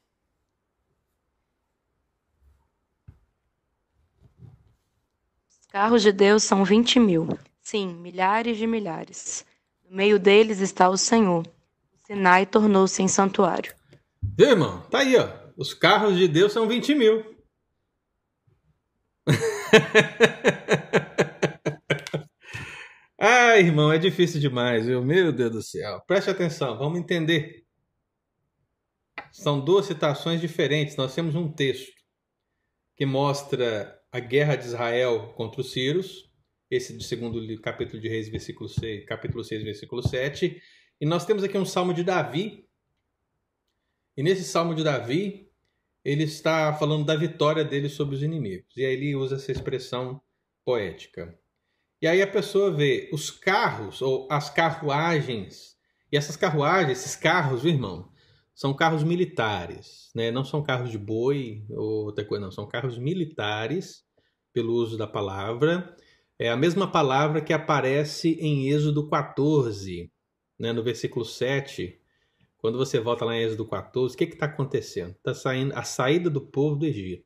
Os 5.48 5.66
carros 5.68 6.02
de 6.02 6.12
Deus 6.12 6.42
são 6.42 6.62
20 6.62 7.00
mil. 7.00 7.26
Sim, 7.62 7.94
milhares 7.94 8.58
de 8.58 8.66
milhares. 8.66 9.46
No 9.88 9.96
meio 9.96 10.18
deles 10.18 10.60
está 10.60 10.90
o 10.90 10.96
Senhor. 10.98 11.46
O 11.46 12.06
Sinai 12.06 12.44
tornou-se 12.44 13.02
em 13.02 13.08
santuário. 13.08 13.74
Viu, 14.22 14.50
irmão? 14.50 14.82
Tá 14.90 14.98
aí, 14.98 15.16
ó. 15.16 15.26
Os 15.56 15.72
carros 15.72 16.18
de 16.18 16.28
Deus 16.28 16.52
são 16.52 16.68
20 16.68 16.94
mil. 16.94 17.29
ah, 23.18 23.58
irmão, 23.58 23.92
é 23.92 23.98
difícil 23.98 24.40
demais, 24.40 24.86
viu? 24.86 25.04
Meu 25.04 25.32
Deus 25.32 25.52
do 25.52 25.62
céu. 25.62 26.00
Preste 26.06 26.30
atenção, 26.30 26.78
vamos 26.78 26.98
entender. 26.98 27.64
São 29.32 29.64
duas 29.64 29.86
citações 29.86 30.40
diferentes. 30.40 30.96
Nós 30.96 31.14
temos 31.14 31.34
um 31.34 31.52
texto 31.52 31.92
que 32.96 33.06
mostra 33.06 33.98
a 34.12 34.20
guerra 34.20 34.56
de 34.56 34.66
Israel 34.66 35.32
contra 35.36 35.60
os 35.60 35.72
Círios, 35.72 36.30
esse 36.70 36.92
do 36.92 37.02
segundo 37.02 37.40
capítulo 37.60 38.00
de 38.00 38.08
Reis, 38.08 38.28
versículo 38.28 38.68
6, 38.68 39.06
capítulo 39.06 39.44
6, 39.44 39.62
versículo 39.62 40.06
7. 40.06 40.60
E 41.00 41.06
nós 41.06 41.24
temos 41.24 41.42
aqui 41.42 41.56
um 41.56 41.64
salmo 41.64 41.94
de 41.94 42.04
Davi. 42.04 42.68
E 44.16 44.22
nesse 44.22 44.44
salmo 44.44 44.74
de 44.74 44.84
Davi, 44.84 45.49
ele 46.05 46.24
está 46.24 46.72
falando 46.74 47.05
da 47.05 47.16
vitória 47.16 47.64
dele 47.64 47.88
sobre 47.88 48.14
os 48.14 48.22
inimigos. 48.22 48.76
E 48.76 48.84
aí 48.84 48.94
ele 48.94 49.14
usa 49.14 49.36
essa 49.36 49.53
expressão 49.53 50.20
poética. 50.64 51.38
E 52.01 52.07
aí 52.07 52.22
a 52.22 52.26
pessoa 52.26 52.70
vê 52.70 53.11
os 53.12 53.30
carros 53.30 54.01
ou 54.01 54.26
as 54.30 54.48
carruagens. 54.48 55.76
E 56.11 56.16
essas 56.16 56.36
carruagens, 56.36 56.98
esses 56.98 57.14
carros, 57.14 57.62
viu, 57.62 57.72
irmão, 57.72 58.11
são 58.55 58.74
carros 58.74 59.05
militares, 59.05 60.11
né? 60.14 60.30
Não 60.30 60.44
são 60.44 60.62
carros 60.62 60.90
de 60.90 60.98
boi 60.98 61.64
ou 61.70 62.07
outra 62.07 62.24
coisa, 62.24 62.44
não. 62.44 62.51
São 62.51 62.66
carros 62.66 62.98
militares, 62.98 64.05
pelo 64.53 64.72
uso 64.72 64.96
da 64.96 65.07
palavra. 65.07 65.94
É 66.38 66.48
a 66.48 66.57
mesma 66.57 66.90
palavra 66.90 67.40
que 67.40 67.53
aparece 67.53 68.32
em 68.40 68.70
Êxodo 68.70 69.09
14, 69.09 70.11
né? 70.59 70.72
no 70.72 70.82
versículo 70.82 71.24
7, 71.24 71.99
quando 72.61 72.78
você 72.78 73.00
volta 73.00 73.24
lá 73.24 73.34
em 73.34 73.42
Êxodo 73.42 73.66
14, 73.66 74.14
o 74.14 74.18
que 74.18 74.24
está 74.24 74.46
acontecendo? 74.46 75.12
Está 75.12 75.34
saindo 75.34 75.72
a 75.74 75.82
saída 75.82 76.28
do 76.28 76.40
povo 76.40 76.76
do 76.76 76.86
Egito. 76.86 77.24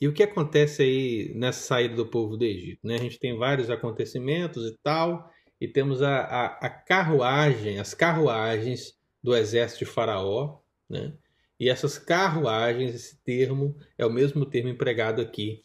E 0.00 0.06
o 0.06 0.12
que 0.12 0.22
acontece 0.22 0.82
aí 0.82 1.32
nessa 1.34 1.66
saída 1.66 1.96
do 1.96 2.06
povo 2.06 2.36
do 2.36 2.44
Egito? 2.44 2.86
Né? 2.86 2.94
A 2.96 3.00
gente 3.00 3.18
tem 3.18 3.36
vários 3.36 3.70
acontecimentos 3.70 4.66
e 4.66 4.76
tal, 4.82 5.30
e 5.60 5.66
temos 5.66 6.02
a, 6.02 6.18
a, 6.18 6.46
a 6.66 6.70
carruagem, 6.70 7.78
as 7.78 7.94
carruagens 7.94 8.94
do 9.22 9.34
exército 9.34 9.84
de 9.84 9.90
Faraó, 9.90 10.60
né? 10.88 11.14
E 11.58 11.70
essas 11.70 11.98
carruagens, 11.98 12.94
esse 12.94 13.22
termo, 13.22 13.76
é 13.96 14.04
o 14.04 14.12
mesmo 14.12 14.44
termo 14.44 14.68
empregado 14.68 15.22
aqui 15.22 15.62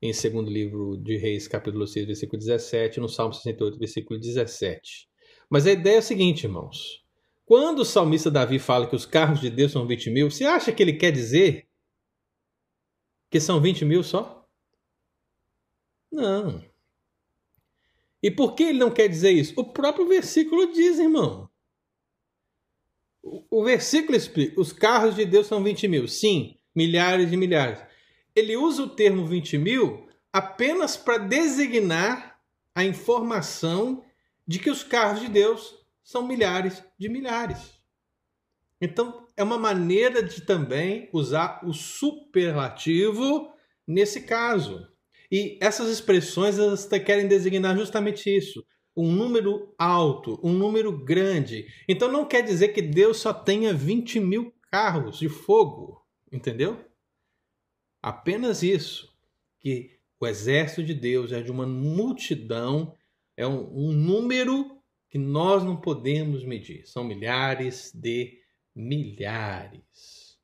em 0.00 0.12
segundo 0.12 0.50
livro 0.50 0.96
de 0.96 1.18
Reis, 1.18 1.46
capítulo 1.46 1.86
6, 1.86 2.06
versículo 2.06 2.38
17, 2.38 2.98
no 2.98 3.08
Salmo 3.08 3.34
68, 3.34 3.78
versículo 3.78 4.18
17. 4.18 5.06
Mas 5.50 5.66
a 5.66 5.72
ideia 5.72 5.96
é 5.96 5.98
a 5.98 6.02
seguinte, 6.02 6.44
irmãos. 6.44 7.03
Quando 7.44 7.80
o 7.80 7.84
salmista 7.84 8.30
Davi 8.30 8.58
fala 8.58 8.86
que 8.86 8.96
os 8.96 9.04
carros 9.04 9.40
de 9.40 9.50
Deus 9.50 9.72
são 9.72 9.86
20 9.86 10.10
mil, 10.10 10.30
você 10.30 10.44
acha 10.44 10.72
que 10.72 10.82
ele 10.82 10.94
quer 10.94 11.10
dizer 11.10 11.68
que 13.30 13.38
são 13.40 13.60
20 13.60 13.84
mil 13.84 14.02
só? 14.02 14.48
Não. 16.10 16.64
E 18.22 18.30
por 18.30 18.54
que 18.54 18.62
ele 18.62 18.78
não 18.78 18.90
quer 18.90 19.08
dizer 19.08 19.32
isso? 19.32 19.52
O 19.56 19.72
próprio 19.72 20.08
versículo 20.08 20.72
diz, 20.72 20.98
irmão. 20.98 21.50
O 23.50 23.64
versículo 23.64 24.16
explica: 24.16 24.58
os 24.58 24.72
carros 24.72 25.14
de 25.14 25.26
Deus 25.26 25.46
são 25.46 25.62
20 25.62 25.88
mil. 25.88 26.08
Sim, 26.08 26.58
milhares 26.74 27.32
e 27.32 27.36
milhares. 27.36 27.82
Ele 28.34 28.56
usa 28.56 28.82
o 28.82 28.88
termo 28.88 29.26
20 29.26 29.58
mil 29.58 30.08
apenas 30.32 30.96
para 30.96 31.18
designar 31.18 32.40
a 32.74 32.84
informação 32.84 34.02
de 34.46 34.58
que 34.58 34.70
os 34.70 34.82
carros 34.82 35.20
de 35.20 35.28
Deus 35.28 35.83
são 36.04 36.26
milhares 36.26 36.84
de 36.98 37.08
milhares. 37.08 37.82
Então, 38.80 39.26
é 39.36 39.42
uma 39.42 39.58
maneira 39.58 40.22
de 40.22 40.42
também 40.42 41.08
usar 41.12 41.60
o 41.64 41.72
superlativo 41.72 43.52
nesse 43.86 44.20
caso. 44.22 44.86
E 45.32 45.58
essas 45.60 45.88
expressões 45.88 46.58
elas 46.58 46.86
querem 46.86 47.26
designar 47.26 47.76
justamente 47.76 48.28
isso. 48.28 48.64
Um 48.96 49.10
número 49.10 49.74
alto, 49.76 50.38
um 50.42 50.52
número 50.52 50.96
grande. 51.04 51.66
Então 51.88 52.12
não 52.12 52.26
quer 52.26 52.42
dizer 52.42 52.68
que 52.68 52.82
Deus 52.82 53.16
só 53.16 53.32
tenha 53.32 53.74
20 53.74 54.20
mil 54.20 54.54
carros 54.70 55.18
de 55.18 55.28
fogo, 55.28 56.06
entendeu? 56.30 56.84
Apenas 58.00 58.62
isso. 58.62 59.12
Que 59.58 59.98
o 60.20 60.26
exército 60.26 60.84
de 60.84 60.94
Deus 60.94 61.32
é 61.32 61.42
de 61.42 61.50
uma 61.50 61.66
multidão, 61.66 62.94
é 63.36 63.46
um, 63.46 63.72
um 63.74 63.92
número 63.92 64.73
que 65.14 65.18
nós 65.18 65.62
não 65.62 65.76
podemos 65.76 66.44
medir. 66.44 66.88
São 66.88 67.04
milhares 67.04 67.92
de 67.94 68.40
milhares. 68.74 70.36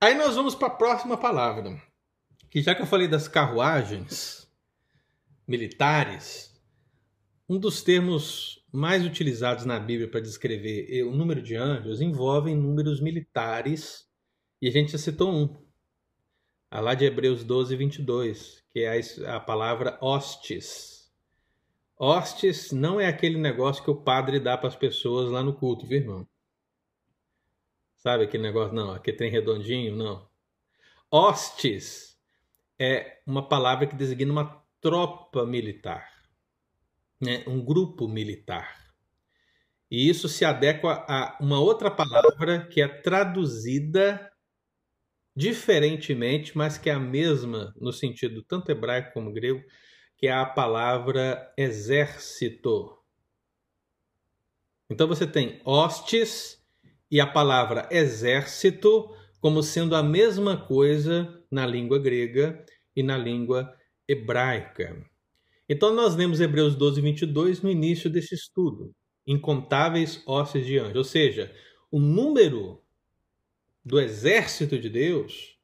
Aí 0.00 0.14
nós 0.14 0.34
vamos 0.34 0.54
para 0.54 0.68
a 0.68 0.74
próxima 0.74 1.18
palavra. 1.18 1.78
Que 2.50 2.62
já 2.62 2.74
que 2.74 2.80
eu 2.80 2.86
falei 2.86 3.06
das 3.06 3.28
carruagens 3.28 4.50
militares, 5.46 6.58
um 7.46 7.58
dos 7.58 7.82
termos 7.82 8.64
mais 8.72 9.04
utilizados 9.04 9.66
na 9.66 9.78
Bíblia 9.78 10.10
para 10.10 10.20
descrever 10.20 11.02
o 11.02 11.14
número 11.14 11.42
de 11.42 11.56
anjos 11.56 12.00
envolve 12.00 12.54
números 12.54 13.02
militares, 13.02 14.08
e 14.62 14.66
a 14.66 14.70
gente 14.70 14.92
já 14.92 14.98
citou 14.98 15.30
um, 15.30 15.54
a 16.70 16.80
lá 16.80 16.94
de 16.94 17.04
Hebreus 17.04 17.44
12, 17.44 17.76
22, 17.76 18.64
que 18.70 18.80
é 18.80 18.98
a 19.26 19.38
palavra 19.38 19.98
hostes. 20.00 20.95
Hostes 21.98 22.72
não 22.72 23.00
é 23.00 23.06
aquele 23.06 23.38
negócio 23.38 23.82
que 23.82 23.90
o 23.90 24.02
padre 24.02 24.38
dá 24.38 24.56
para 24.56 24.68
as 24.68 24.76
pessoas 24.76 25.30
lá 25.30 25.42
no 25.42 25.54
culto, 25.54 25.86
viu, 25.86 26.00
irmão? 26.00 26.28
Sabe 27.96 28.24
aquele 28.24 28.42
negócio? 28.42 28.74
Não, 28.74 28.92
aquele 28.92 29.16
trem 29.16 29.30
redondinho? 29.30 29.96
Não. 29.96 30.28
Hostes 31.10 32.18
é 32.78 33.20
uma 33.26 33.48
palavra 33.48 33.86
que 33.86 33.96
designa 33.96 34.32
uma 34.32 34.62
tropa 34.80 35.46
militar 35.46 36.16
né, 37.20 37.42
um 37.46 37.64
grupo 37.64 38.08
militar. 38.08 38.86
E 39.90 40.08
isso 40.08 40.28
se 40.28 40.44
adequa 40.44 41.04
a 41.08 41.36
uma 41.40 41.60
outra 41.60 41.90
palavra 41.90 42.66
que 42.66 42.82
é 42.82 42.88
traduzida 42.88 44.30
diferentemente, 45.34 46.56
mas 46.56 46.78
que 46.78 46.90
é 46.90 46.94
a 46.94 46.98
mesma 46.98 47.72
no 47.76 47.92
sentido 47.92 48.42
tanto 48.42 48.70
hebraico 48.70 49.12
como 49.12 49.32
grego, 49.32 49.62
que 50.16 50.26
é 50.26 50.32
a 50.32 50.46
palavra 50.46 51.52
exército. 51.56 52.96
Então 54.88 55.06
você 55.06 55.26
tem 55.26 55.60
hostes 55.64 56.62
e 57.10 57.20
a 57.20 57.26
palavra 57.26 57.88
exército 57.90 59.14
como 59.40 59.62
sendo 59.62 59.94
a 59.94 60.02
mesma 60.02 60.56
coisa 60.56 61.42
na 61.50 61.66
língua 61.66 61.98
grega 61.98 62.64
e 62.94 63.02
na 63.02 63.16
língua 63.16 63.76
hebraica. 64.08 65.04
Então 65.68 65.92
nós 65.92 66.14
lemos 66.14 66.40
Hebreus 66.40 66.74
12, 66.76 67.00
22 67.00 67.62
no 67.62 67.70
início 67.70 68.08
desse 68.08 68.34
estudo. 68.34 68.94
Incontáveis 69.26 70.22
ossos 70.26 70.64
de 70.64 70.78
anjos. 70.78 70.96
Ou 70.96 71.04
seja, 71.04 71.52
o 71.90 71.98
número 71.98 72.82
do 73.84 74.00
exército 74.00 74.78
de 74.78 74.88
Deus 74.88 75.58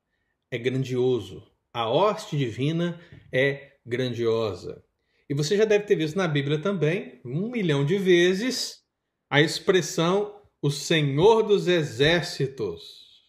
é 0.51 0.59
grandioso. 0.59 1.49
A 1.73 1.89
hoste 1.89 2.37
divina 2.37 3.01
é 3.33 3.72
grandiosa. 3.85 4.83
E 5.29 5.35
você 5.35 5.57
já 5.57 5.65
deve 5.65 5.85
ter 5.85 5.97
visto 5.97 6.17
na 6.17 6.29
Bíblia 6.29 6.61
também, 6.61 7.21
um 7.25 7.49
milhão 7.51 7.85
de 7.85 7.99
vezes, 7.99 8.83
a 9.31 9.41
expressão 9.41 10.43
o 10.63 10.71
Senhor 10.71 11.43
dos 11.43 11.67
Exércitos. 11.67 13.25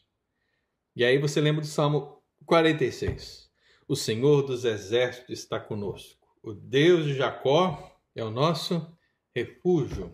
E 0.95 1.03
aí 1.03 1.17
você 1.17 1.41
lembra 1.41 1.61
do 1.61 1.67
Salmo 1.67 2.21
46. 2.45 3.49
O 3.87 3.95
Senhor 3.95 4.43
dos 4.43 4.63
Exércitos 4.63 5.39
está 5.39 5.59
conosco. 5.59 6.27
O 6.43 6.53
Deus 6.53 7.05
de 7.05 7.15
Jacó 7.15 7.91
é 8.15 8.23
o 8.23 8.29
nosso 8.29 8.85
refúgio. 9.35 10.13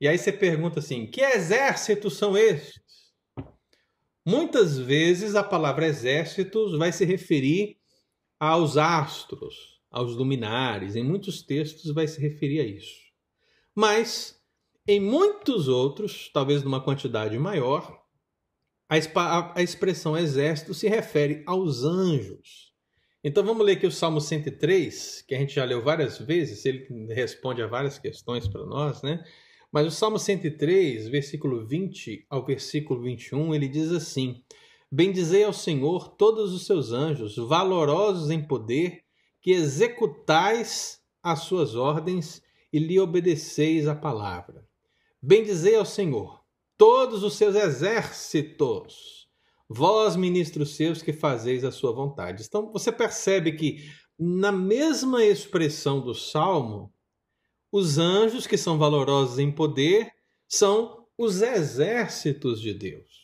E 0.00 0.06
aí 0.06 0.16
você 0.16 0.32
pergunta 0.32 0.78
assim: 0.78 1.06
que 1.06 1.20
exércitos 1.20 2.16
são 2.16 2.38
estes? 2.38 3.12
Muitas 4.24 4.78
vezes 4.78 5.34
a 5.34 5.42
palavra 5.42 5.86
exércitos 5.86 6.78
vai 6.78 6.92
se 6.92 7.04
referir 7.04 7.80
aos 8.38 8.76
astros, 8.76 9.54
aos 9.90 10.14
luminares. 10.14 10.96
Em 10.96 11.04
muitos 11.04 11.42
textos 11.42 11.92
vai 11.92 12.06
se 12.06 12.20
referir 12.20 12.60
a 12.60 12.64
isso. 12.64 13.00
Mas 13.74 14.36
em 14.86 15.00
muitos 15.00 15.68
outros, 15.68 16.30
talvez 16.32 16.62
numa 16.62 16.80
quantidade 16.80 17.38
maior, 17.38 18.00
a, 18.88 19.62
expressão 19.62 20.16
exército 20.16 20.72
se 20.72 20.88
refere 20.88 21.42
aos 21.46 21.82
anjos. 21.82 22.72
Então 23.22 23.44
vamos 23.44 23.66
ler 23.66 23.72
aqui 23.72 23.86
o 23.86 23.90
Salmo 23.90 24.20
103, 24.20 25.22
que 25.26 25.34
a 25.34 25.38
gente 25.38 25.54
já 25.54 25.64
leu 25.64 25.82
várias 25.82 26.18
vezes, 26.18 26.64
ele 26.64 26.86
responde 27.12 27.60
a 27.60 27.66
várias 27.66 27.98
questões 27.98 28.46
para 28.46 28.64
nós, 28.64 29.02
né? 29.02 29.24
Mas 29.72 29.88
o 29.88 29.90
Salmo 29.90 30.18
103, 30.18 31.08
versículo 31.08 31.66
20 31.66 32.26
ao 32.30 32.46
versículo 32.46 33.02
21, 33.02 33.52
ele 33.54 33.68
diz 33.68 33.90
assim: 33.90 34.40
Bendizei 34.90 35.44
ao 35.44 35.52
Senhor 35.52 36.08
todos 36.16 36.52
os 36.52 36.66
seus 36.66 36.92
anjos, 36.92 37.36
valorosos 37.36 38.30
em 38.30 38.46
poder, 38.46 39.02
que 39.40 39.50
executais 39.50 41.00
as 41.22 41.40
suas 41.40 41.74
ordens 41.74 42.42
e 42.72 42.78
lhe 42.78 42.98
obedeceis 42.98 43.88
a 43.88 43.94
palavra. 43.94 44.66
Bendizei 45.20 45.76
ao 45.76 45.84
Senhor 45.84 46.40
todos 46.76 47.22
os 47.22 47.34
seus 47.34 47.54
exércitos 47.54 49.16
vós, 49.68 50.16
ministros 50.16 50.76
seus, 50.76 51.02
que 51.02 51.12
fazeis 51.12 51.64
a 51.64 51.72
sua 51.72 51.92
vontade. 51.92 52.44
Então 52.46 52.70
você 52.72 52.92
percebe 52.92 53.52
que 53.52 53.90
na 54.18 54.52
mesma 54.52 55.24
expressão 55.24 56.00
do 56.00 56.14
salmo, 56.14 56.92
os 57.70 57.98
anjos 57.98 58.46
que 58.46 58.56
são 58.56 58.78
valorosos 58.78 59.38
em 59.38 59.50
poder 59.50 60.10
são 60.48 61.06
os 61.18 61.42
exércitos 61.42 62.60
de 62.60 62.72
Deus. 62.72 63.15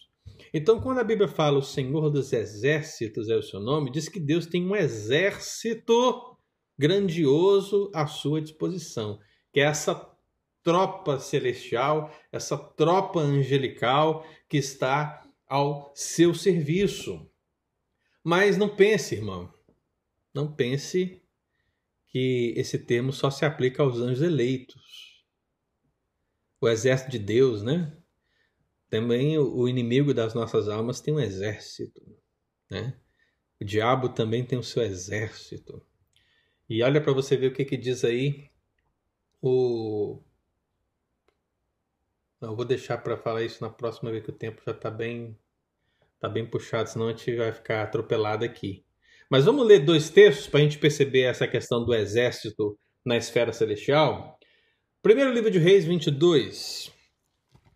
Então, 0.55 0.81
quando 0.81 0.99
a 0.99 1.05
Bíblia 1.05 1.29
fala 1.29 1.59
o 1.59 1.63
Senhor 1.63 2.11
dos 2.11 2.33
exércitos 2.33 3.29
é 3.31 3.37
o 3.37 3.43
seu 3.43 3.59
nome, 3.59 3.91
diz 3.91 4.09
que 4.09 4.21
Deus 4.21 4.47
tem 4.47 4.67
um 4.67 4.77
exército 4.77 6.37
grandioso 6.79 7.91
à 7.95 8.07
sua 8.07 8.41
disposição, 8.43 9.19
que 9.51 9.61
é 9.61 9.65
essa 9.65 10.11
tropa 10.63 11.19
celestial, 11.19 12.15
essa 12.31 12.59
tropa 12.59 13.21
angelical 13.21 14.27
que 14.49 14.59
está 14.59 15.27
ao 15.49 15.91
seu 15.95 16.35
serviço. 16.35 17.31
Mas 18.23 18.57
não 18.57 18.69
pense, 18.69 19.15
irmão, 19.15 19.53
não 20.35 20.53
pense 20.53 21.23
que 22.09 22.53
esse 22.57 22.79
termo 22.79 23.13
só 23.13 23.31
se 23.31 23.45
aplica 23.45 23.83
aos 23.83 23.99
anjos 23.99 24.23
eleitos. 24.23 25.25
O 26.61 26.69
exército 26.69 27.11
de 27.11 27.19
Deus, 27.19 27.63
né? 27.63 28.02
Também 28.93 29.39
o 29.39 29.67
inimigo 29.67 30.13
das 30.13 30.35
nossas 30.35 30.69
almas 30.69 31.01
tem 31.01 31.15
um 31.15 31.19
exército, 31.19 32.03
né? 32.71 32.95
O 33.59 33.65
diabo 33.65 34.11
também 34.11 34.45
tem 34.45 34.59
o 34.59 34.63
seu 34.63 34.83
exército. 34.83 35.83
E 36.69 36.83
olha 36.83 37.01
para 37.01 37.15
você 37.15 37.35
ver 37.35 37.47
o 37.47 37.55
que, 37.55 37.65
que 37.65 37.79
diz 37.79 38.05
aí 38.05 38.51
o 39.41 40.23
não, 42.39 42.51
eu 42.51 42.57
vou 42.57 42.67
deixar 42.67 42.99
para 42.99 43.17
falar 43.17 43.43
isso 43.43 43.65
na 43.65 43.71
próxima 43.71 44.11
vez 44.11 44.23
que 44.23 44.29
o 44.29 44.35
tempo 44.35 44.61
já 44.67 44.73
está 44.73 44.91
bem, 44.91 45.39
tá 46.21 46.29
bem 46.29 46.45
puxado, 46.45 46.91
senão 46.91 47.07
a 47.07 47.13
gente 47.13 47.35
vai 47.35 47.51
ficar 47.51 47.85
atropelado 47.85 48.45
aqui. 48.45 48.85
Mas 49.31 49.47
vamos 49.47 49.67
ler 49.67 49.87
dois 49.87 50.11
textos 50.11 50.49
para 50.49 50.61
a 50.61 50.63
gente 50.65 50.77
perceber 50.77 51.23
essa 51.23 51.49
questão 51.49 51.83
do 51.83 51.95
exército 51.95 52.79
na 53.03 53.17
esfera 53.17 53.55
celestial. 53.55 54.39
Primeiro 55.01 55.33
livro 55.33 55.51
de 55.51 55.59
Reis 55.59 55.87
22. 55.87 56.93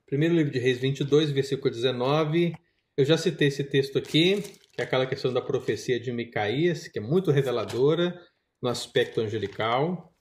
Primeiro 0.07 0.37
livro 0.37 0.53
de 0.53 0.61
Reis 0.61 0.79
22, 0.79 1.33
versículo 1.33 1.69
19. 1.69 2.55
Eu 2.97 3.05
já 3.05 3.19
citei 3.19 3.49
esse 3.49 3.65
texto 3.65 3.99
aqui, 3.99 4.41
que 4.73 4.81
é 4.81 4.85
aquela 4.85 5.05
questão 5.05 5.33
da 5.33 5.43
profecia 5.43 5.99
de 5.99 6.13
Micaías, 6.13 6.87
que 6.87 7.01
é 7.01 7.03
muito 7.03 7.33
reveladora 7.33 8.17
no 8.63 8.69
aspecto 8.69 9.21
angelical. 9.21 10.15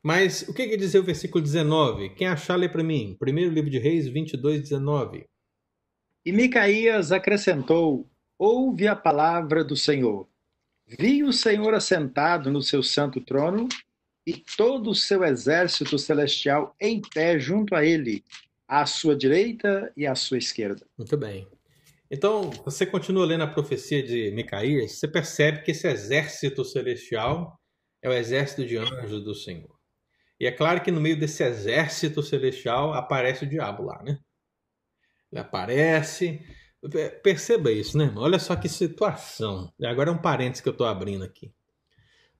Mas 0.00 0.42
o 0.42 0.54
que, 0.54 0.68
que 0.68 0.76
diz 0.76 0.94
o 0.94 1.02
versículo 1.02 1.42
19? 1.42 2.10
Quem 2.10 2.28
achar, 2.28 2.54
lê 2.54 2.68
para 2.68 2.84
mim. 2.84 3.16
Primeiro 3.18 3.52
livro 3.52 3.68
de 3.68 3.80
Reis 3.80 4.06
22, 4.06 4.60
19. 4.60 5.26
E 6.24 6.30
Micaías 6.30 7.10
acrescentou: 7.10 8.08
Ouve 8.38 8.86
a 8.86 8.94
palavra 8.94 9.64
do 9.64 9.76
Senhor. 9.76 10.28
Vi 10.86 11.24
o 11.24 11.32
Senhor 11.32 11.74
assentado 11.74 12.48
no 12.48 12.62
seu 12.62 12.80
santo 12.80 13.20
trono 13.20 13.68
e 14.24 14.34
todo 14.56 14.90
o 14.90 14.94
seu 14.94 15.24
exército 15.24 15.98
celestial 15.98 16.76
em 16.80 17.00
pé 17.00 17.40
junto 17.40 17.74
a 17.74 17.84
ele, 17.84 18.22
à 18.68 18.86
sua 18.86 19.16
direita 19.16 19.92
e 19.96 20.06
à 20.06 20.14
sua 20.14 20.38
esquerda. 20.38 20.86
Muito 20.96 21.16
bem. 21.16 21.48
Então, 22.10 22.50
você 22.64 22.86
continua 22.86 23.26
lendo 23.26 23.42
a 23.42 23.48
profecia 23.48 24.02
de 24.02 24.30
Micaías, 24.30 24.92
você 24.92 25.08
percebe 25.08 25.62
que 25.62 25.72
esse 25.72 25.88
exército 25.88 26.64
celestial 26.64 27.60
é 28.00 28.08
o 28.08 28.12
exército 28.12 28.64
de 28.64 28.76
anjos 28.76 29.24
do 29.24 29.34
Senhor. 29.34 29.76
E 30.38 30.46
é 30.46 30.52
claro 30.52 30.82
que 30.82 30.92
no 30.92 31.00
meio 31.00 31.18
desse 31.18 31.42
exército 31.42 32.22
celestial 32.22 32.92
aparece 32.92 33.44
o 33.44 33.48
diabo 33.48 33.84
lá, 33.84 34.02
né? 34.02 34.18
Ele 35.32 35.40
aparece. 35.40 36.40
Perceba 37.22 37.72
isso, 37.72 37.98
né? 37.98 38.12
Olha 38.16 38.38
só 38.38 38.54
que 38.54 38.68
situação. 38.68 39.72
Agora 39.82 40.10
é 40.10 40.12
um 40.12 40.20
parênteses 40.20 40.60
que 40.60 40.68
eu 40.68 40.72
estou 40.72 40.86
abrindo 40.86 41.24
aqui. 41.24 41.52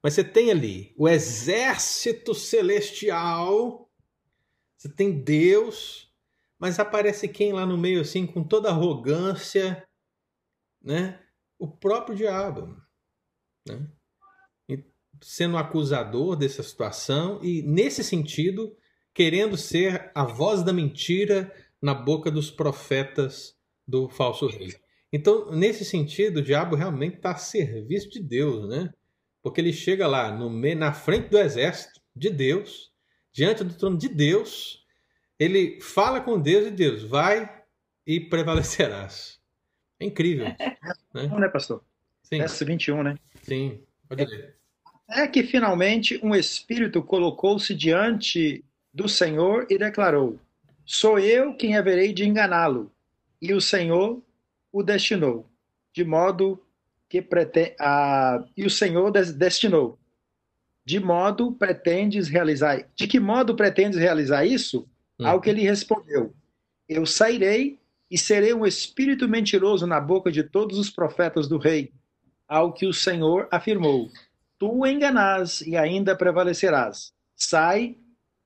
Mas 0.03 0.14
você 0.14 0.22
tem 0.22 0.53
ali 0.53 0.95
o 0.97 1.09
exército 1.09 2.33
celestial, 2.35 3.91
você 4.77 4.89
tem 4.89 5.11
Deus, 5.11 6.06
mas 6.59 6.79
aparece 6.79 7.29
quem 7.29 7.53
lá 7.53 7.67
no 7.67 7.77
meio, 7.77 8.01
assim, 8.01 8.27
com 8.27 8.43
toda 8.43 8.71
arrogância, 8.71 9.87
né? 10.83 11.21
O 11.59 11.69
próprio 11.69 12.17
diabo. 12.17 12.77
Né? 13.67 13.91
sendo 15.23 15.57
acusador 15.57 16.37
dessa 16.37 16.63
situação 16.63 17.41
e, 17.43 17.63
nesse 17.63 18.03
sentido, 18.03 18.77
querendo 19.15 19.57
ser 19.57 20.11
a 20.15 20.25
voz 20.25 20.63
da 20.63 20.73
mentira 20.73 21.53
na 21.81 21.95
boca 21.95 22.31
dos 22.31 22.51
profetas 22.51 23.55
do 23.87 24.09
falso 24.09 24.47
rei. 24.47 24.75
Então, 25.13 25.51
nesse 25.53 25.85
sentido, 25.85 26.39
o 26.39 26.43
diabo 26.43 26.77
realmente 26.77 27.17
está 27.17 27.31
a 27.31 27.37
serviço 27.37 28.11
de 28.11 28.21
Deus, 28.21 28.69
né? 28.69 28.93
Porque 29.43 29.61
ele 29.61 29.73
chega 29.73 30.07
lá 30.07 30.37
no, 30.37 30.51
na 30.75 30.93
frente 30.93 31.29
do 31.29 31.39
exército 31.39 32.01
de 32.15 32.29
Deus, 32.29 32.91
diante 33.33 33.63
do 33.63 33.75
trono 33.75 33.97
de 33.97 34.09
Deus, 34.09 34.85
ele 35.39 35.80
fala 35.80 36.20
com 36.20 36.41
Deus 36.41 36.66
e 36.66 36.70
Deus 36.70 37.03
vai 37.03 37.51
e 38.07 38.20
prevalecerás. 38.20 39.39
É 39.99 40.05
incrível. 40.05 40.47
É, 40.47 40.76
né? 41.14 41.26
né, 41.26 41.49
pastor? 41.49 41.82
Sim. 42.22 42.39
Verso 42.39 42.64
21, 42.64 43.03
né? 43.03 43.18
Sim, 43.43 43.80
pode 44.09 44.24
ler. 44.24 44.57
É 45.09 45.26
que 45.26 45.45
finalmente 45.45 46.18
um 46.22 46.34
espírito 46.34 47.03
colocou-se 47.03 47.74
diante 47.74 48.64
do 48.93 49.09
Senhor 49.09 49.66
e 49.70 49.78
declarou: 49.78 50.39
Sou 50.84 51.18
eu 51.18 51.55
quem 51.55 51.76
haverei 51.76 52.12
de 52.12 52.24
enganá-lo. 52.24 52.93
E 53.41 53.53
o 53.53 53.61
Senhor 53.61 54.22
o 54.72 54.82
destinou, 54.82 55.49
de 55.93 56.05
modo 56.05 56.62
que 57.09 57.22
pretende. 57.22 57.76
Ah, 57.78 58.45
e 58.57 58.64
o 58.64 58.70
Senhor 58.70 59.11
destinou. 59.11 59.99
De 60.84 61.01
modo 61.01 61.53
pretendes 61.53 62.28
realizar. 62.28 62.87
De 62.95 63.07
que 63.07 63.18
modo 63.18 63.57
pretendes 63.57 63.99
realizar 63.99 64.45
isso? 64.45 64.89
Uhum. 65.19 65.27
Ao 65.27 65.41
que 65.41 65.51
ele 65.51 65.62
respondeu: 65.62 66.35
Eu 66.89 67.07
sairei 67.07 67.79
e 68.11 68.17
serei 68.17 68.55
um 68.55 68.67
espírito 68.67 69.29
mentiroso 69.29 69.87
na 69.87 70.01
boca 70.01 70.31
de 70.31 70.43
todos 70.43 70.79
os 70.79 70.91
profetas 70.91 71.49
do 71.49 71.59
rei. 71.59 71.93
Ao 72.49 72.73
que 72.73 72.87
o 72.87 72.93
Senhor 72.93 73.49
afirmou: 73.51 74.11
Tu 74.59 74.87
enganás 74.87 75.61
e 75.62 75.77
ainda 75.77 76.17
prevalecerás. 76.17 77.12
Sai 77.35 77.97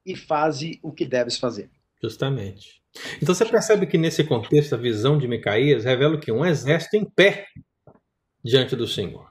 e 0.05 0.17
faze 0.17 0.79
o 0.83 0.93
que 0.93 1.05
deves 1.05 1.37
fazer. 1.39 1.71
Justamente. 2.03 2.81
Então 3.23 3.35
você 3.35 3.45
percebe 3.45 3.87
que 3.87 3.99
nesse 3.99 4.25
contexto 4.25 4.75
a 4.75 4.79
visão 4.79 5.19
de 5.19 5.29
Micaías 5.29 5.85
revela 5.85 6.19
que 6.19 6.33
um 6.33 6.45
exército 6.45 6.97
em 6.97 7.05
pé 7.05 7.47
diante 8.43 8.75
do 8.75 8.87
Senhor. 8.87 9.29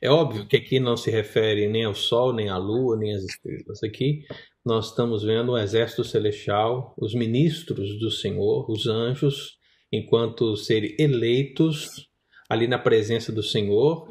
É 0.00 0.10
óbvio 0.10 0.46
que 0.46 0.56
aqui 0.56 0.80
não 0.80 0.96
se 0.96 1.10
refere 1.10 1.68
nem 1.68 1.84
ao 1.84 1.94
sol, 1.94 2.32
nem 2.32 2.48
à 2.48 2.56
lua, 2.58 2.96
nem 2.96 3.14
às 3.14 3.22
estrelas. 3.22 3.82
Aqui 3.84 4.26
nós 4.64 4.88
estamos 4.88 5.24
vendo 5.24 5.52
o 5.52 5.58
exército 5.58 6.04
celestial, 6.04 6.94
os 6.96 7.14
ministros 7.14 7.98
do 7.98 8.10
Senhor, 8.10 8.70
os 8.70 8.86
anjos, 8.86 9.58
enquanto 9.90 10.56
serem 10.56 10.94
eleitos 10.98 12.08
ali 12.48 12.68
na 12.68 12.78
presença 12.78 13.32
do 13.32 13.42
Senhor. 13.42 14.08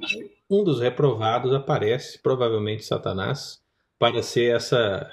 Um 0.50 0.64
dos 0.64 0.80
reprovados 0.80 1.54
aparece, 1.54 2.22
provavelmente 2.22 2.84
Satanás, 2.84 3.60
para 3.98 4.22
ser 4.22 4.56
essa, 4.56 5.10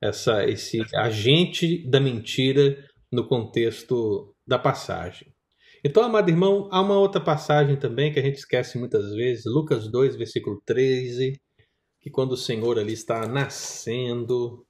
essa, 0.00 0.44
esse 0.48 0.82
agente 0.94 1.86
da 1.88 2.00
mentira 2.00 2.84
no 3.12 3.26
contexto 3.26 4.34
da 4.46 4.58
passagem. 4.58 5.32
Então, 5.84 6.02
amado 6.02 6.28
irmão, 6.28 6.68
há 6.70 6.80
uma 6.80 6.98
outra 6.98 7.20
passagem 7.20 7.76
também 7.76 8.12
que 8.12 8.18
a 8.18 8.22
gente 8.22 8.36
esquece 8.36 8.78
muitas 8.78 9.14
vezes, 9.14 9.44
Lucas 9.46 9.90
2, 9.90 10.16
versículo 10.16 10.60
13, 10.66 11.40
que 12.00 12.10
quando 12.10 12.32
o 12.32 12.36
Senhor 12.36 12.78
ali 12.78 12.92
está 12.92 13.26
nascendo, 13.26 14.66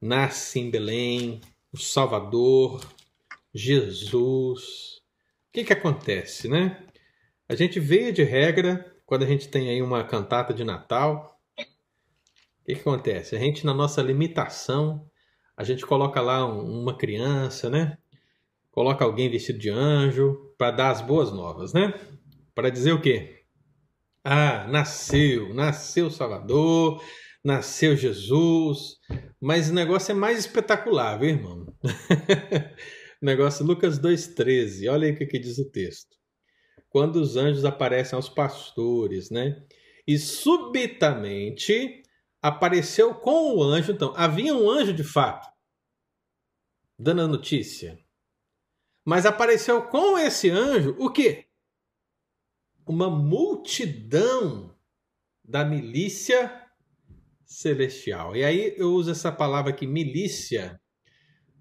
nasce 0.00 0.60
em 0.60 0.70
Belém, 0.70 1.40
o 1.72 1.76
Salvador, 1.76 2.80
Jesus. 3.54 4.98
O 5.48 5.52
que, 5.52 5.64
que 5.64 5.72
acontece, 5.72 6.48
né? 6.48 6.84
A 7.48 7.54
gente 7.54 7.80
vê 7.80 8.12
de 8.12 8.22
regra, 8.22 8.94
quando 9.06 9.24
a 9.24 9.26
gente 9.26 9.48
tem 9.48 9.70
aí 9.70 9.82
uma 9.82 10.04
cantata 10.04 10.52
de 10.52 10.64
Natal, 10.64 11.40
o 11.58 12.64
que, 12.64 12.74
que 12.74 12.80
acontece? 12.80 13.34
A 13.34 13.38
gente, 13.38 13.64
na 13.64 13.72
nossa 13.72 14.02
limitação, 14.02 15.08
a 15.56 15.64
gente 15.64 15.84
coloca 15.84 16.20
lá 16.20 16.44
uma 16.46 16.96
criança, 16.96 17.70
né? 17.70 17.98
Coloca 18.70 19.04
alguém 19.04 19.30
vestido 19.30 19.58
de 19.58 19.70
anjo 19.70 20.54
para 20.56 20.70
dar 20.70 20.90
as 20.90 21.00
boas 21.00 21.32
novas, 21.32 21.72
né? 21.72 21.94
Para 22.54 22.70
dizer 22.70 22.92
o 22.92 23.00
quê? 23.00 23.44
Ah, 24.22 24.66
nasceu, 24.68 25.54
nasceu 25.54 26.10
Salvador, 26.10 27.02
nasceu 27.44 27.96
Jesus. 27.96 28.96
Mas 29.40 29.70
o 29.70 29.74
negócio 29.74 30.12
é 30.12 30.14
mais 30.14 30.38
espetacular, 30.38 31.18
viu, 31.18 31.30
irmão? 31.30 31.66
negócio 33.22 33.64
Lucas 33.64 33.98
2,13. 33.98 34.90
Olha 34.90 35.06
aí 35.06 35.12
o 35.12 35.16
que, 35.16 35.26
que 35.26 35.38
diz 35.38 35.58
o 35.58 35.70
texto. 35.70 36.16
Quando 36.88 37.16
os 37.16 37.36
anjos 37.36 37.64
aparecem 37.64 38.16
aos 38.16 38.28
pastores, 38.28 39.30
né? 39.30 39.62
E 40.06 40.18
subitamente 40.18 42.02
apareceu 42.40 43.14
com 43.14 43.56
o 43.56 43.62
anjo. 43.62 43.92
Então, 43.92 44.12
havia 44.16 44.54
um 44.54 44.70
anjo 44.70 44.92
de 44.92 45.04
fato, 45.04 45.48
dando 46.98 47.22
a 47.22 47.28
notícia. 47.28 47.98
Mas 49.04 49.26
apareceu 49.26 49.82
com 49.88 50.18
esse 50.18 50.50
anjo 50.50 50.96
o 50.98 51.10
quê? 51.10 51.46
Uma 52.86 53.10
multidão 53.10 54.74
da 55.44 55.64
milícia 55.64 56.67
celestial. 57.48 58.36
E 58.36 58.44
aí 58.44 58.74
eu 58.76 58.92
uso 58.92 59.10
essa 59.10 59.32
palavra 59.32 59.70
aqui, 59.70 59.86
milícia, 59.86 60.78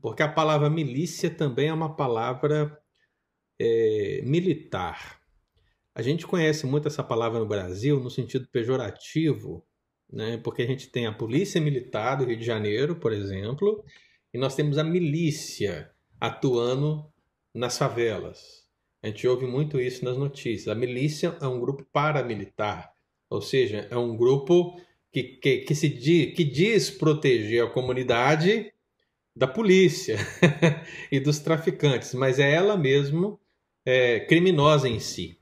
porque 0.01 0.21
a 0.21 0.27
palavra 0.27 0.69
milícia 0.69 1.29
também 1.29 1.69
é 1.69 1.73
uma 1.73 1.95
palavra 1.95 2.77
é, 3.59 4.21
militar. 4.23 5.19
A 5.95 6.01
gente 6.01 6.27
conhece 6.27 6.67
muito 6.67 6.87
essa 6.87 7.03
palavra 7.03 7.39
no 7.39 7.47
Brasil 7.47 7.99
no 7.99 8.11
sentido 8.11 8.47
pejorativo, 8.51 9.65
né? 10.11 10.37
porque 10.37 10.61
a 10.61 10.67
gente 10.67 10.91
tem 10.91 11.07
a 11.07 11.13
Polícia 11.13 11.59
Militar 11.59 12.17
do 12.17 12.25
Rio 12.25 12.37
de 12.37 12.45
Janeiro, 12.45 12.97
por 12.97 13.13
exemplo, 13.13 13.83
e 14.33 14.37
nós 14.37 14.55
temos 14.55 14.77
a 14.77 14.83
milícia 14.83 15.89
atuando 16.19 17.11
nas 17.55 17.77
favelas. 17.77 18.67
A 19.01 19.07
gente 19.07 19.27
ouve 19.27 19.47
muito 19.47 19.79
isso 19.79 20.03
nas 20.03 20.17
notícias. 20.17 20.67
A 20.67 20.75
milícia 20.75 21.35
é 21.41 21.47
um 21.47 21.59
grupo 21.59 21.85
paramilitar, 21.91 22.91
ou 23.29 23.41
seja, 23.41 23.87
é 23.89 23.97
um 23.97 24.15
grupo 24.15 24.79
que, 25.17 25.23
que, 25.23 25.57
que, 25.59 25.75
se 25.75 25.89
diz, 25.89 26.35
que 26.35 26.43
diz 26.43 26.91
proteger 26.91 27.63
a 27.63 27.69
comunidade 27.69 28.71
da 29.35 29.47
polícia 29.47 30.17
e 31.11 31.19
dos 31.19 31.39
traficantes, 31.39 32.13
mas 32.13 32.37
é 32.37 32.51
ela 32.51 32.77
mesmo 32.77 33.39
é, 33.83 34.19
criminosa 34.19 34.87
em 34.87 34.99
si. 34.99 35.39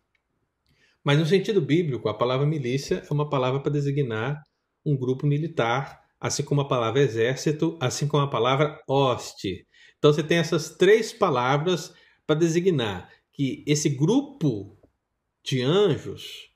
Mas 1.04 1.20
no 1.20 1.26
sentido 1.26 1.62
bíblico, 1.62 2.08
a 2.08 2.14
palavra 2.14 2.46
milícia 2.46 3.04
é 3.10 3.14
uma 3.14 3.30
palavra 3.30 3.60
para 3.60 3.72
designar 3.72 4.44
um 4.86 4.96
grupo 4.96 5.28
militar, 5.28 6.02
assim 6.20 6.44
como 6.44 6.62
a 6.62 6.68
palavra 6.68 7.02
exército, 7.02 7.78
assim 7.82 8.08
como 8.08 8.24
a 8.24 8.30
palavra 8.30 8.82
hoste. 8.88 9.68
Então 9.98 10.14
você 10.14 10.24
tem 10.24 10.38
essas 10.38 10.70
três 10.70 11.12
palavras 11.12 11.94
para 12.26 12.36
designar 12.36 13.10
que 13.32 13.64
esse 13.68 13.90
grupo 13.90 14.78
de 15.44 15.62
anjos 15.62 16.50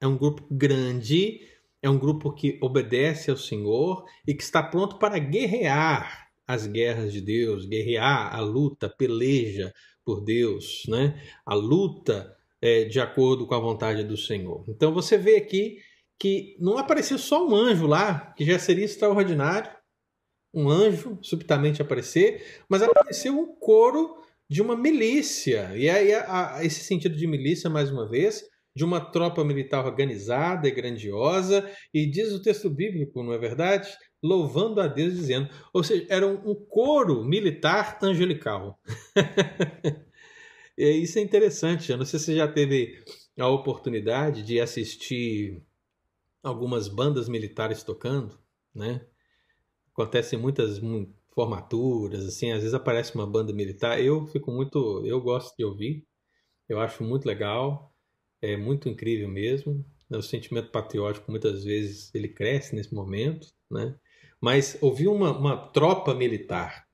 é 0.00 0.06
um 0.06 0.16
grupo 0.16 0.46
grande, 0.50 1.40
é 1.84 1.90
um 1.90 1.98
grupo 1.98 2.32
que 2.32 2.58
obedece 2.62 3.30
ao 3.30 3.36
Senhor 3.36 4.06
e 4.26 4.32
que 4.32 4.42
está 4.42 4.62
pronto 4.62 4.98
para 4.98 5.18
guerrear 5.18 6.30
as 6.46 6.66
guerras 6.66 7.12
de 7.12 7.20
Deus, 7.20 7.66
guerrear 7.66 8.34
a 8.34 8.40
luta, 8.40 8.88
peleja 8.88 9.70
por 10.02 10.22
Deus, 10.24 10.84
né? 10.88 11.22
A 11.44 11.54
luta 11.54 12.34
é, 12.60 12.84
de 12.84 12.98
acordo 12.98 13.46
com 13.46 13.54
a 13.54 13.60
vontade 13.60 14.02
do 14.02 14.16
Senhor. 14.16 14.64
Então 14.66 14.94
você 14.94 15.18
vê 15.18 15.36
aqui 15.36 15.76
que 16.18 16.56
não 16.58 16.78
apareceu 16.78 17.18
só 17.18 17.46
um 17.46 17.54
anjo 17.54 17.86
lá, 17.86 18.32
que 18.34 18.46
já 18.46 18.58
seria 18.58 18.86
extraordinário, 18.86 19.70
um 20.54 20.70
anjo 20.70 21.18
subitamente 21.20 21.82
aparecer, 21.82 22.62
mas 22.66 22.80
apareceu 22.80 23.38
um 23.38 23.54
coro 23.56 24.16
de 24.48 24.62
uma 24.62 24.74
milícia. 24.74 25.70
E 25.76 25.90
aí 25.90 26.14
a, 26.14 26.56
a, 26.56 26.64
esse 26.64 26.80
sentido 26.80 27.14
de 27.14 27.26
milícia, 27.26 27.68
mais 27.68 27.90
uma 27.90 28.08
vez, 28.08 28.42
de 28.74 28.84
uma 28.84 29.00
tropa 29.00 29.44
militar 29.44 29.84
organizada 29.86 30.66
e 30.66 30.72
grandiosa, 30.72 31.70
e 31.92 32.06
diz 32.06 32.32
o 32.32 32.42
texto 32.42 32.68
bíblico, 32.68 33.22
não 33.22 33.32
é 33.32 33.38
verdade? 33.38 33.88
Louvando 34.22 34.80
a 34.80 34.88
Deus, 34.88 35.14
dizendo. 35.14 35.48
Ou 35.72 35.84
seja, 35.84 36.06
era 36.08 36.26
um, 36.26 36.54
coro 36.54 37.24
militar 37.24 37.98
angelical. 38.02 38.80
e 40.76 40.90
isso 40.90 41.18
é 41.18 41.22
interessante. 41.22 41.92
Eu 41.92 41.98
não 41.98 42.04
sei 42.04 42.18
se 42.18 42.26
você 42.26 42.36
já 42.36 42.48
teve 42.48 43.04
a 43.38 43.48
oportunidade 43.48 44.42
de 44.42 44.60
assistir 44.60 45.62
algumas 46.42 46.88
bandas 46.88 47.28
militares 47.28 47.82
tocando, 47.82 48.38
né? 48.74 49.06
Acontecem 49.92 50.38
muitas 50.38 50.80
formaturas, 51.32 52.26
assim, 52.26 52.50
às 52.50 52.60
vezes 52.60 52.74
aparece 52.74 53.14
uma 53.14 53.26
banda 53.26 53.52
militar. 53.52 54.02
Eu 54.02 54.26
fico 54.26 54.50
muito, 54.50 55.04
eu 55.06 55.20
gosto 55.20 55.56
de 55.56 55.64
ouvir. 55.64 56.04
Eu 56.68 56.80
acho 56.80 57.04
muito 57.04 57.26
legal, 57.26 57.93
é 58.52 58.56
muito 58.56 58.88
incrível 58.88 59.28
mesmo. 59.28 59.84
O 60.10 60.22
sentimento 60.22 60.70
patriótico 60.70 61.30
muitas 61.30 61.64
vezes 61.64 62.14
ele 62.14 62.28
cresce 62.28 62.74
nesse 62.74 62.94
momento, 62.94 63.48
né? 63.70 63.94
Mas 64.40 64.76
ouvir 64.80 65.08
uma, 65.08 65.36
uma 65.36 65.56
tropa 65.56 66.14
militar 66.14 66.86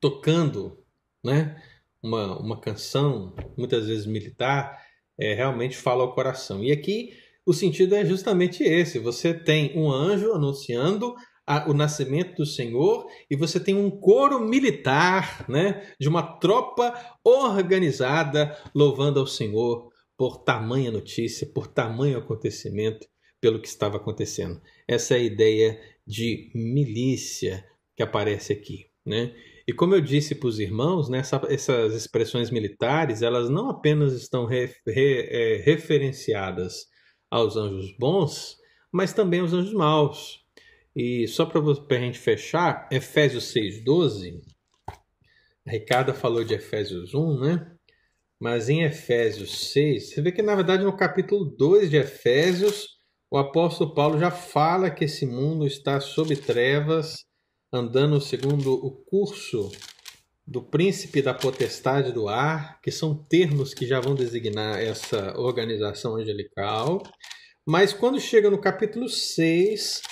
tocando, 0.00 0.78
né? 1.24 1.60
Uma, 2.02 2.38
uma 2.38 2.60
canção, 2.60 3.34
muitas 3.56 3.86
vezes 3.86 4.04
militar, 4.04 4.78
é, 5.18 5.32
realmente 5.32 5.76
fala 5.76 6.02
ao 6.02 6.14
coração. 6.14 6.62
E 6.62 6.70
aqui 6.70 7.14
o 7.46 7.54
sentido 7.54 7.94
é 7.94 8.04
justamente 8.04 8.62
esse: 8.62 8.98
você 8.98 9.32
tem 9.32 9.76
um 9.76 9.90
anjo 9.90 10.32
anunciando 10.32 11.14
a, 11.46 11.68
o 11.68 11.74
nascimento 11.74 12.36
do 12.36 12.46
Senhor 12.46 13.06
e 13.30 13.36
você 13.36 13.60
tem 13.60 13.74
um 13.74 13.90
coro 13.90 14.40
militar, 14.40 15.44
né, 15.48 15.94
de 15.98 16.08
uma 16.08 16.22
tropa 16.22 16.94
organizada 17.22 18.56
louvando 18.74 19.20
ao 19.20 19.26
Senhor 19.26 19.93
por 20.16 20.38
tamanha 20.38 20.90
notícia, 20.90 21.46
por 21.46 21.66
tamanho 21.66 22.18
acontecimento, 22.18 23.06
pelo 23.40 23.60
que 23.60 23.68
estava 23.68 23.96
acontecendo. 23.96 24.60
Essa 24.88 25.14
é 25.14 25.18
a 25.18 25.22
ideia 25.22 25.80
de 26.06 26.50
milícia 26.54 27.64
que 27.96 28.02
aparece 28.02 28.52
aqui, 28.52 28.86
né? 29.04 29.34
E 29.66 29.72
como 29.72 29.94
eu 29.94 30.00
disse 30.00 30.34
para 30.34 30.48
os 30.48 30.58
irmãos, 30.58 31.08
né, 31.08 31.18
essa, 31.18 31.40
essas 31.48 31.94
expressões 31.94 32.50
militares, 32.50 33.22
elas 33.22 33.48
não 33.48 33.70
apenas 33.70 34.12
estão 34.12 34.44
re, 34.44 34.70
re, 34.86 35.26
é, 35.30 35.56
referenciadas 35.62 36.86
aos 37.30 37.56
anjos 37.56 37.96
bons, 37.98 38.58
mas 38.92 39.12
também 39.12 39.40
aos 39.40 39.52
anjos 39.52 39.72
maus. 39.72 40.44
E 40.94 41.26
só 41.26 41.46
para 41.46 41.60
a 41.60 42.00
gente 42.00 42.18
fechar, 42.18 42.88
Efésios 42.92 43.52
6,12, 43.54 44.40
a 45.66 45.70
Ricarda 45.70 46.12
falou 46.12 46.44
de 46.44 46.54
Efésios 46.54 47.14
1, 47.14 47.40
né? 47.40 47.73
Mas 48.40 48.68
em 48.68 48.82
Efésios 48.82 49.70
6, 49.72 50.10
você 50.10 50.22
vê 50.22 50.32
que 50.32 50.42
na 50.42 50.54
verdade 50.54 50.84
no 50.84 50.96
capítulo 50.96 51.44
2 51.44 51.90
de 51.90 51.96
Efésios, 51.96 52.88
o 53.30 53.38
apóstolo 53.38 53.94
Paulo 53.94 54.18
já 54.18 54.30
fala 54.30 54.90
que 54.90 55.04
esse 55.04 55.24
mundo 55.26 55.66
está 55.66 56.00
sob 56.00 56.34
trevas, 56.36 57.24
andando 57.72 58.20
segundo 58.20 58.72
o 58.74 58.90
curso 59.04 59.70
do 60.46 60.62
príncipe 60.62 61.22
da 61.22 61.32
potestade 61.32 62.12
do 62.12 62.28
ar, 62.28 62.80
que 62.82 62.90
são 62.90 63.14
termos 63.14 63.72
que 63.72 63.86
já 63.86 64.00
vão 64.00 64.14
designar 64.14 64.78
essa 64.78 65.38
organização 65.38 66.16
angelical. 66.16 67.02
Mas 67.66 67.94
quando 67.94 68.20
chega 68.20 68.50
no 68.50 68.60
capítulo 68.60 69.08
6, 69.08 70.02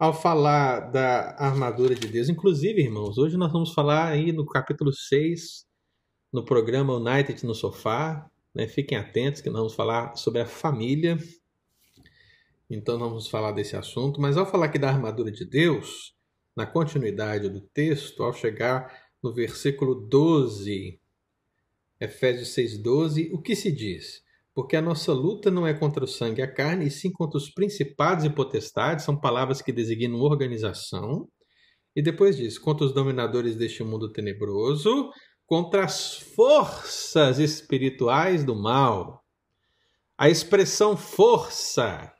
ao 0.00 0.14
falar 0.14 0.90
da 0.90 1.36
armadura 1.38 1.94
de 1.94 2.08
Deus. 2.08 2.30
Inclusive, 2.30 2.80
irmãos, 2.80 3.18
hoje 3.18 3.36
nós 3.36 3.52
vamos 3.52 3.74
falar 3.74 4.08
aí 4.08 4.32
no 4.32 4.46
capítulo 4.46 4.90
6, 4.90 5.66
no 6.32 6.44
programa 6.44 6.94
United 6.94 7.44
no 7.44 7.54
Sofá. 7.54 8.30
Né? 8.54 8.66
Fiquem 8.66 8.98
atentos 8.98 9.40
que 9.40 9.48
nós 9.48 9.58
vamos 9.58 9.74
falar 9.74 10.16
sobre 10.16 10.40
a 10.40 10.46
família. 10.46 11.18
Então, 12.68 12.98
nós 12.98 13.08
vamos 13.08 13.28
falar 13.28 13.52
desse 13.52 13.76
assunto. 13.76 14.20
Mas 14.20 14.36
ao 14.36 14.46
falar 14.46 14.66
aqui 14.66 14.78
da 14.78 14.88
armadura 14.88 15.30
de 15.30 15.44
Deus, 15.44 16.14
na 16.56 16.66
continuidade 16.66 17.48
do 17.48 17.60
texto, 17.60 18.22
ao 18.22 18.32
chegar 18.32 18.94
no 19.22 19.32
versículo 19.32 19.94
12, 19.94 21.00
Efésios 22.00 22.54
6,12, 22.54 23.30
o 23.32 23.42
que 23.42 23.54
se 23.54 23.70
diz? 23.70 24.22
porque 24.54 24.76
a 24.76 24.82
nossa 24.82 25.12
luta 25.12 25.50
não 25.50 25.66
é 25.66 25.72
contra 25.72 26.04
o 26.04 26.08
sangue 26.08 26.40
e 26.40 26.44
a 26.44 26.52
carne, 26.52 26.86
e 26.86 26.90
sim 26.90 27.10
contra 27.10 27.38
os 27.38 27.50
principados 27.50 28.24
e 28.24 28.30
potestades, 28.30 29.04
são 29.04 29.18
palavras 29.18 29.62
que 29.62 29.72
designam 29.72 30.20
organização. 30.20 31.28
E 31.94 32.02
depois 32.02 32.36
diz, 32.36 32.58
contra 32.58 32.84
os 32.84 32.92
dominadores 32.92 33.56
deste 33.56 33.82
mundo 33.82 34.12
tenebroso, 34.12 35.10
contra 35.50 35.84
as 35.84 36.16
forças 36.16 37.40
espirituais 37.40 38.44
do 38.44 38.54
mal. 38.54 39.26
A 40.16 40.28
expressão 40.28 40.96
força 40.96 42.14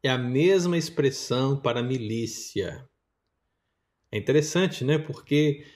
é 0.00 0.08
a 0.08 0.16
mesma 0.16 0.78
expressão 0.78 1.60
para 1.60 1.82
milícia. 1.82 2.88
É 4.12 4.16
interessante, 4.16 4.84
né? 4.84 4.96
Porque 4.96 5.66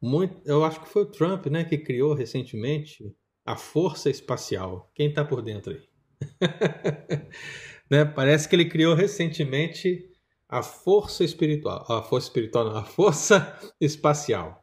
muito, 0.00 0.40
eu 0.44 0.64
acho 0.64 0.82
que 0.82 0.88
foi 0.88 1.02
o 1.02 1.10
Trump, 1.10 1.46
né, 1.46 1.64
que 1.64 1.76
criou 1.76 2.14
recentemente 2.14 3.12
a 3.44 3.56
força 3.56 4.08
espacial. 4.08 4.88
Quem 4.94 5.08
está 5.08 5.24
por 5.24 5.42
dentro 5.42 5.72
aí? 5.72 5.82
né? 7.90 8.04
Parece 8.04 8.48
que 8.48 8.54
ele 8.54 8.66
criou 8.68 8.94
recentemente 8.94 10.08
a 10.48 10.62
força 10.62 11.24
espiritual. 11.24 11.84
A 11.90 12.02
força 12.04 12.28
espiritual, 12.28 12.66
não, 12.66 12.76
a 12.76 12.84
força 12.84 13.58
espacial. 13.80 14.59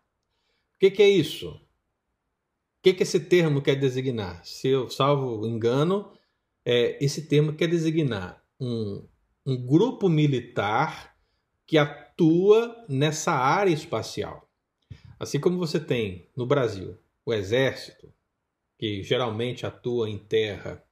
O 0.77 0.79
que, 0.79 0.91
que 0.91 1.01
é 1.01 1.09
isso? 1.09 1.49
O 1.49 1.59
que, 2.83 2.93
que 2.93 3.01
esse 3.01 3.19
termo 3.19 3.63
quer 3.63 3.75
designar? 3.75 4.45
Se 4.45 4.67
eu 4.67 4.87
salvo 4.91 5.43
engano, 5.47 6.11
é, 6.63 7.03
esse 7.03 7.27
termo 7.27 7.53
quer 7.53 7.67
designar 7.67 8.45
um, 8.59 9.03
um 9.43 9.57
grupo 9.65 10.07
militar 10.07 11.17
que 11.65 11.79
atua 11.79 12.85
nessa 12.87 13.31
área 13.31 13.73
espacial. 13.73 14.47
Assim 15.19 15.39
como 15.39 15.57
você 15.57 15.79
tem 15.79 16.29
no 16.37 16.45
Brasil 16.45 16.95
o 17.25 17.33
Exército, 17.33 18.13
que 18.77 19.01
geralmente 19.01 19.65
atua 19.65 20.07
em 20.07 20.19
terra. 20.19 20.83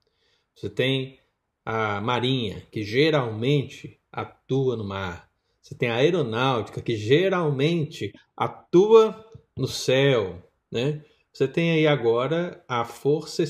Você 0.55 0.67
tem 0.67 1.19
a 1.63 2.01
marinha, 2.01 2.65
que 2.71 2.83
geralmente 2.83 4.01
atua 4.11 4.75
no 4.75 4.83
mar. 4.83 5.29
Você 5.61 5.75
tem 5.75 5.89
a 5.89 5.97
aeronáutica, 5.97 6.81
que 6.81 6.95
geralmente 6.95 8.11
atua 8.35 9.23
no 9.57 9.67
céu. 9.67 10.41
Né? 10.71 11.03
Você 11.31 11.47
tem 11.47 11.71
aí 11.71 11.87
agora 11.87 12.63
a 12.67 12.85
força 12.85 13.43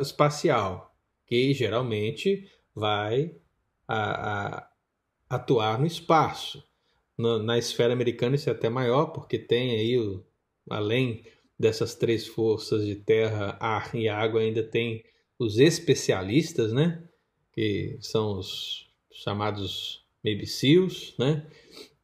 espacial, 0.00 0.94
que 1.26 1.52
geralmente 1.54 2.50
vai 2.74 3.34
a, 3.86 4.56
a 4.58 4.70
atuar 5.28 5.78
no 5.78 5.86
espaço. 5.86 6.62
Na, 7.16 7.38
na, 7.38 7.58
esfera 7.58 7.92
americana 7.92 8.36
isso 8.36 8.48
é 8.48 8.52
até 8.52 8.68
maior, 8.68 9.06
porque 9.06 9.38
tem 9.38 9.72
aí, 9.72 9.98
o, 9.98 10.24
além 10.70 11.24
dessas 11.58 11.94
três 11.94 12.26
forças 12.26 12.86
de 12.86 12.94
terra, 12.94 13.56
ar 13.60 13.94
e 13.94 14.08
água 14.08 14.40
ainda 14.40 14.62
tem 14.62 15.04
os 15.38 15.58
especialistas, 15.58 16.72
né? 16.72 17.02
Que 17.52 17.98
são 18.00 18.38
os 18.38 18.88
chamados 19.12 20.04
Maybe 20.22 20.46
SEALs, 20.46 21.14
né? 21.18 21.46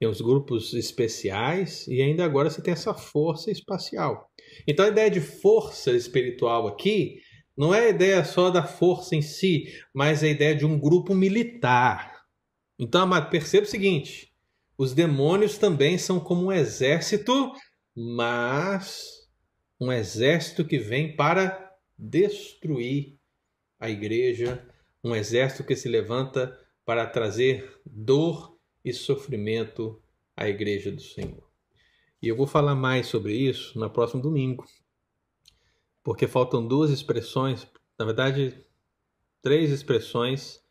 Tem 0.05 0.11
os 0.11 0.21
grupos 0.21 0.75
especiais 0.75 1.89
e 1.89 2.03
ainda 2.03 2.27
agora 2.27 2.51
você 2.51 2.61
tem 2.61 2.75
essa 2.75 2.93
força 2.93 3.51
espacial. 3.51 4.31
Então 4.69 4.85
a 4.85 4.89
ideia 4.89 5.11
de 5.11 5.19
força 5.19 5.93
espiritual 5.93 6.69
aqui 6.69 7.23
não 7.57 7.75
é 7.75 7.87
a 7.87 7.89
ideia 7.89 8.23
só 8.23 8.51
da 8.51 8.63
força 8.67 9.17
em 9.17 9.23
si, 9.23 9.65
mas 9.95 10.23
a 10.23 10.29
ideia 10.29 10.55
de 10.55 10.67
um 10.67 10.79
grupo 10.79 11.15
militar. 11.15 12.23
Então, 12.79 13.01
amado, 13.01 13.31
perceba 13.31 13.67
o 13.67 13.71
seguinte: 13.71 14.31
os 14.77 14.93
demônios 14.93 15.57
também 15.57 15.97
são 15.97 16.21
como 16.21 16.49
um 16.49 16.53
exército, 16.53 17.53
mas 17.97 19.09
um 19.81 19.91
exército 19.91 20.67
que 20.67 20.77
vem 20.77 21.17
para 21.17 21.73
destruir 21.97 23.17
a 23.81 23.89
igreja, 23.89 24.69
um 25.03 25.17
exército 25.17 25.65
que 25.65 25.75
se 25.75 25.89
levanta 25.89 26.55
para 26.85 27.07
trazer 27.07 27.81
dor 27.87 28.54
e 28.85 28.93
sofrimento 28.93 30.01
à 30.37 30.49
igreja 30.49 30.93
do 30.93 31.01
Senhor. 31.01 31.49
E 32.21 32.29
eu 32.29 32.37
vou 32.37 32.47
falar 32.47 32.75
mais 32.75 33.07
sobre 33.07 33.35
isso 33.35 33.79
no 33.79 33.89
próximo 33.91 34.23
domingo, 34.23 34.65
porque 36.03 36.27
faltam 36.27 36.67
duas 36.67 36.91
expressões, 36.91 37.67
na 37.99 38.05
verdade, 38.05 38.65
três 39.43 39.71
expressões 39.71 40.63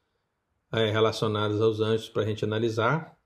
é, 0.72 0.90
relacionadas 0.90 1.62
aos 1.62 1.80
anjos 1.80 2.10
para 2.10 2.24
a 2.24 2.26
gente 2.26 2.44
analisar. 2.44 3.18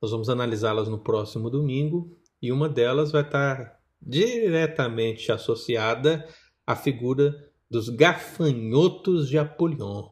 Nós 0.00 0.10
vamos 0.10 0.28
analisá-las 0.28 0.88
no 0.88 0.98
próximo 0.98 1.50
domingo 1.50 2.16
e 2.40 2.52
uma 2.52 2.68
delas 2.68 3.10
vai 3.10 3.22
estar 3.22 3.80
diretamente 4.00 5.32
associada 5.32 6.28
à 6.66 6.76
figura 6.76 7.52
dos 7.70 7.88
gafanhotos 7.88 9.28
de 9.28 9.38
Apolion. 9.38 10.10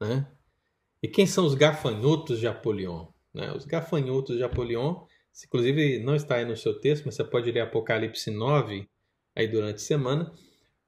Né? 0.00 0.30
E 1.02 1.08
quem 1.08 1.26
são 1.26 1.46
os 1.46 1.54
gafanhotos 1.54 2.38
de 2.38 2.46
Apolion? 2.46 3.11
Né? 3.34 3.52
Os 3.52 3.64
gafanhotos 3.64 4.36
de 4.36 4.42
Apolion, 4.42 5.04
inclusive 5.44 5.98
não 6.00 6.14
está 6.14 6.36
aí 6.36 6.44
no 6.44 6.56
seu 6.56 6.78
texto, 6.78 7.04
mas 7.06 7.14
você 7.14 7.24
pode 7.24 7.50
ler 7.50 7.60
Apocalipse 7.60 8.30
9 8.30 8.88
aí 9.34 9.48
durante 9.48 9.76
a 9.76 9.78
semana. 9.78 10.32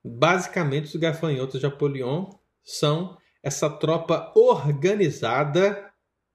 Basicamente, 0.04 0.86
os 0.86 0.96
gafanhotos 0.96 1.60
de 1.60 1.66
Apolion 1.66 2.30
são 2.62 3.16
essa 3.42 3.70
tropa 3.70 4.32
organizada 4.34 5.90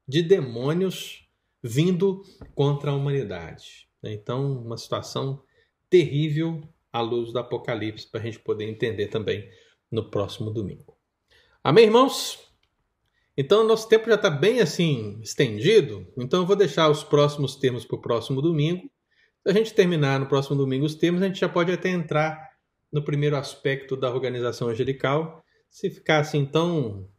de 0.08 0.24
demônios 0.24 1.28
vindo 1.62 2.24
contra 2.56 2.92
a 2.92 2.96
humanidade. 2.96 3.88
Então, 4.04 4.60
uma 4.64 4.78
situação 4.78 5.44
terrível 5.90 6.62
à 6.92 7.02
luz 7.02 7.32
do 7.32 7.40
Apocalipse, 7.40 8.10
para 8.10 8.22
a 8.22 8.24
gente 8.24 8.40
poder 8.40 8.68
entender 8.68 9.08
também 9.08 9.48
no 9.92 10.10
próximo 10.10 10.52
domingo. 10.52 10.98
Amém, 11.64 11.86
irmãos? 11.86 12.49
Então, 13.42 13.64
nosso 13.64 13.88
tempo 13.88 14.10
já 14.10 14.16
está 14.16 14.30
bem 14.30 14.60
assim 14.60 15.18
estendido, 15.22 16.06
então 16.18 16.42
eu 16.42 16.46
vou 16.46 16.58
deixar 16.58 16.90
os 16.90 17.06
próximos 17.06 17.56
termos 17.56 17.86
para 17.86 17.96
o 17.96 18.02
próximo 18.02 18.42
domingo. 18.42 18.92
Se 19.42 19.50
a 19.50 19.54
gente 19.54 19.74
terminar 19.74 20.20
no 20.20 20.28
próximo 20.28 20.58
domingo 20.58 20.86
os 20.86 20.94
termos, 20.94 21.22
a 21.22 21.28
gente 21.28 21.40
já 21.40 21.48
pode 21.48 21.72
até 21.72 21.88
entrar 21.88 22.50
no 22.92 23.02
primeiro 23.02 23.38
aspecto 23.38 23.96
da 23.96 24.12
organização 24.14 24.68
angelical. 24.68 25.42
Se 25.70 25.90
ficar 25.90 26.20
assim 26.20 26.46
tão 26.46 27.10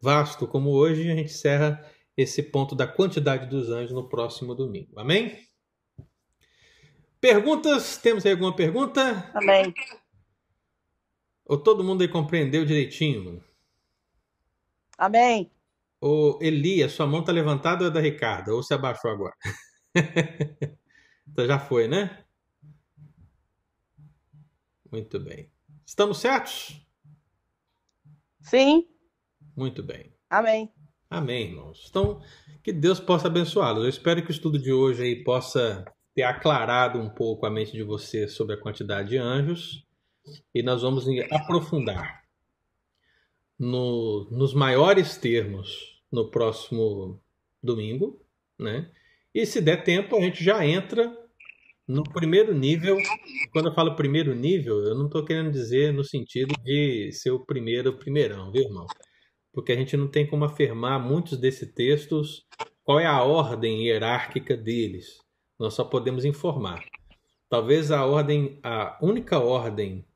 vasto 0.00 0.46
como 0.46 0.70
hoje, 0.70 1.10
a 1.10 1.16
gente 1.16 1.32
encerra 1.32 1.84
esse 2.16 2.40
ponto 2.40 2.76
da 2.76 2.86
quantidade 2.86 3.50
dos 3.50 3.68
anjos 3.68 3.90
no 3.90 4.08
próximo 4.08 4.54
domingo. 4.54 4.92
Amém? 4.96 5.40
Perguntas? 7.20 7.96
Temos 7.96 8.24
aí 8.24 8.30
alguma 8.30 8.54
pergunta? 8.54 9.28
Amém. 9.34 9.74
Ou 11.44 11.58
todo 11.58 11.82
mundo 11.82 12.02
aí 12.02 12.08
compreendeu 12.08 12.64
direitinho? 12.64 13.42
Amém. 14.98 15.48
Ô, 16.00 16.38
Eli, 16.42 16.86
sua 16.88 17.06
mão 17.06 17.22
tá 17.22 17.30
levantada 17.30 17.84
ou 17.84 17.90
é 17.90 17.92
da 17.92 18.00
Ricarda? 18.00 18.52
Ou 18.52 18.62
se 18.62 18.74
abaixou 18.74 19.10
agora? 19.10 19.34
então 21.26 21.46
já 21.46 21.58
foi, 21.58 21.86
né? 21.86 22.24
Muito 24.90 25.20
bem. 25.20 25.50
Estamos 25.86 26.18
certos? 26.18 26.84
Sim. 28.40 28.88
Muito 29.56 29.82
bem. 29.82 30.12
Amém. 30.28 30.72
Amém, 31.08 31.50
irmãos. 31.50 31.86
Então, 31.88 32.20
que 32.62 32.72
Deus 32.72 32.98
possa 32.98 33.28
abençoá-los. 33.28 33.84
Eu 33.84 33.88
espero 33.88 34.22
que 34.22 34.30
o 34.30 34.32
estudo 34.32 34.58
de 34.58 34.72
hoje 34.72 35.02
aí 35.02 35.22
possa 35.22 35.84
ter 36.14 36.22
aclarado 36.22 36.98
um 36.98 37.08
pouco 37.08 37.46
a 37.46 37.50
mente 37.50 37.72
de 37.72 37.82
você 37.82 38.26
sobre 38.26 38.54
a 38.54 38.60
quantidade 38.60 39.10
de 39.10 39.16
anjos. 39.16 39.86
E 40.54 40.62
nós 40.62 40.82
vamos 40.82 41.06
aprofundar 41.30 42.27
no, 43.58 44.28
nos 44.30 44.54
maiores 44.54 45.16
termos 45.16 46.00
no 46.10 46.30
próximo 46.30 47.20
domingo, 47.62 48.24
né? 48.58 48.90
E 49.34 49.44
se 49.44 49.60
der 49.60 49.84
tempo, 49.84 50.16
a 50.16 50.20
gente 50.20 50.42
já 50.42 50.64
entra 50.64 51.14
no 51.86 52.02
primeiro 52.02 52.54
nível. 52.54 52.96
Quando 53.52 53.68
eu 53.68 53.74
falo 53.74 53.96
primeiro 53.96 54.34
nível, 54.34 54.78
eu 54.80 54.94
não 54.94 55.06
estou 55.06 55.24
querendo 55.24 55.50
dizer 55.50 55.92
no 55.92 56.04
sentido 56.04 56.54
de 56.62 57.10
ser 57.12 57.30
o 57.30 57.44
primeiro 57.44 57.96
primeirão, 57.96 58.50
viu, 58.52 58.62
irmão? 58.62 58.86
Porque 59.52 59.72
a 59.72 59.76
gente 59.76 59.96
não 59.96 60.08
tem 60.08 60.26
como 60.26 60.44
afirmar 60.44 61.00
muitos 61.00 61.38
desses 61.38 61.72
textos 61.72 62.46
qual 62.84 63.00
é 63.00 63.06
a 63.06 63.22
ordem 63.22 63.86
hierárquica 63.86 64.56
deles. 64.56 65.18
Nós 65.58 65.74
só 65.74 65.84
podemos 65.84 66.24
informar. 66.24 66.84
Talvez 67.48 67.90
a 67.90 68.04
ordem, 68.04 68.60
a 68.62 68.98
única 69.02 69.38
ordem 69.38 70.06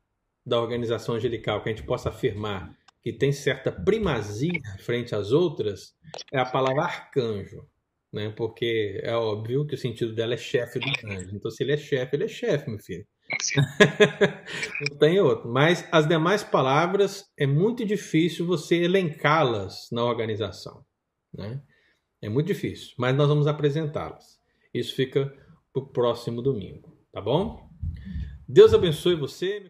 da 0.45 0.61
organização 0.61 1.15
angelical 1.15 1.63
que 1.63 1.69
a 1.69 1.73
gente 1.75 1.87
possa 1.87 2.11
afirmar 2.11 2.77
que 3.03 3.13
tem 3.13 3.33
certa 3.33 3.73
primazia 3.73 4.61
frente 4.79 5.15
às 5.15 5.33
outras 5.33 5.95
é 6.33 6.39
a 6.39 6.47
palavra 6.47 6.85
arcanjo, 6.85 7.67
né? 8.13 8.33
Porque 8.37 9.01
é 9.03 9.15
óbvio 9.15 9.67
que 9.67 9.75
o 9.75 9.79
sentido 9.79 10.15
dela 10.15 10.35
é 10.35 10.37
chefe 10.37 10.79
do 10.79 10.87
anjo. 11.11 11.35
Então, 11.35 11.51
se 11.51 11.63
ele 11.65 11.73
é 11.73 11.77
chefe, 11.77 12.15
ele 12.15 12.25
é 12.25 12.29
chefe, 12.29 12.71
meu 12.71 12.79
filho. 12.79 13.05
Não 14.91 14.99
tem 14.99 15.21
outro. 15.21 15.51
Mas 15.51 15.87
as 15.91 16.07
demais 16.07 16.45
palavras 16.45 17.25
é 17.37 17.47
muito 17.47 17.85
difícil 17.85 18.47
você 18.47 18.77
elencá-las 18.77 19.89
na 19.91 20.05
organização, 20.05 20.85
né? 21.35 21.61
É 22.21 22.29
muito 22.29 22.47
difícil, 22.47 22.95
mas 22.97 23.17
nós 23.17 23.27
vamos 23.27 23.49
apresentá-las. 23.49 24.39
Isso 24.73 24.95
fica 24.95 25.27
para 25.73 25.83
o 25.83 25.89
próximo 25.89 26.41
domingo, 26.41 26.97
tá 27.13 27.21
bom? 27.21 27.69
Deus 28.49 28.73
abençoe 28.73 29.17
você. 29.17 29.69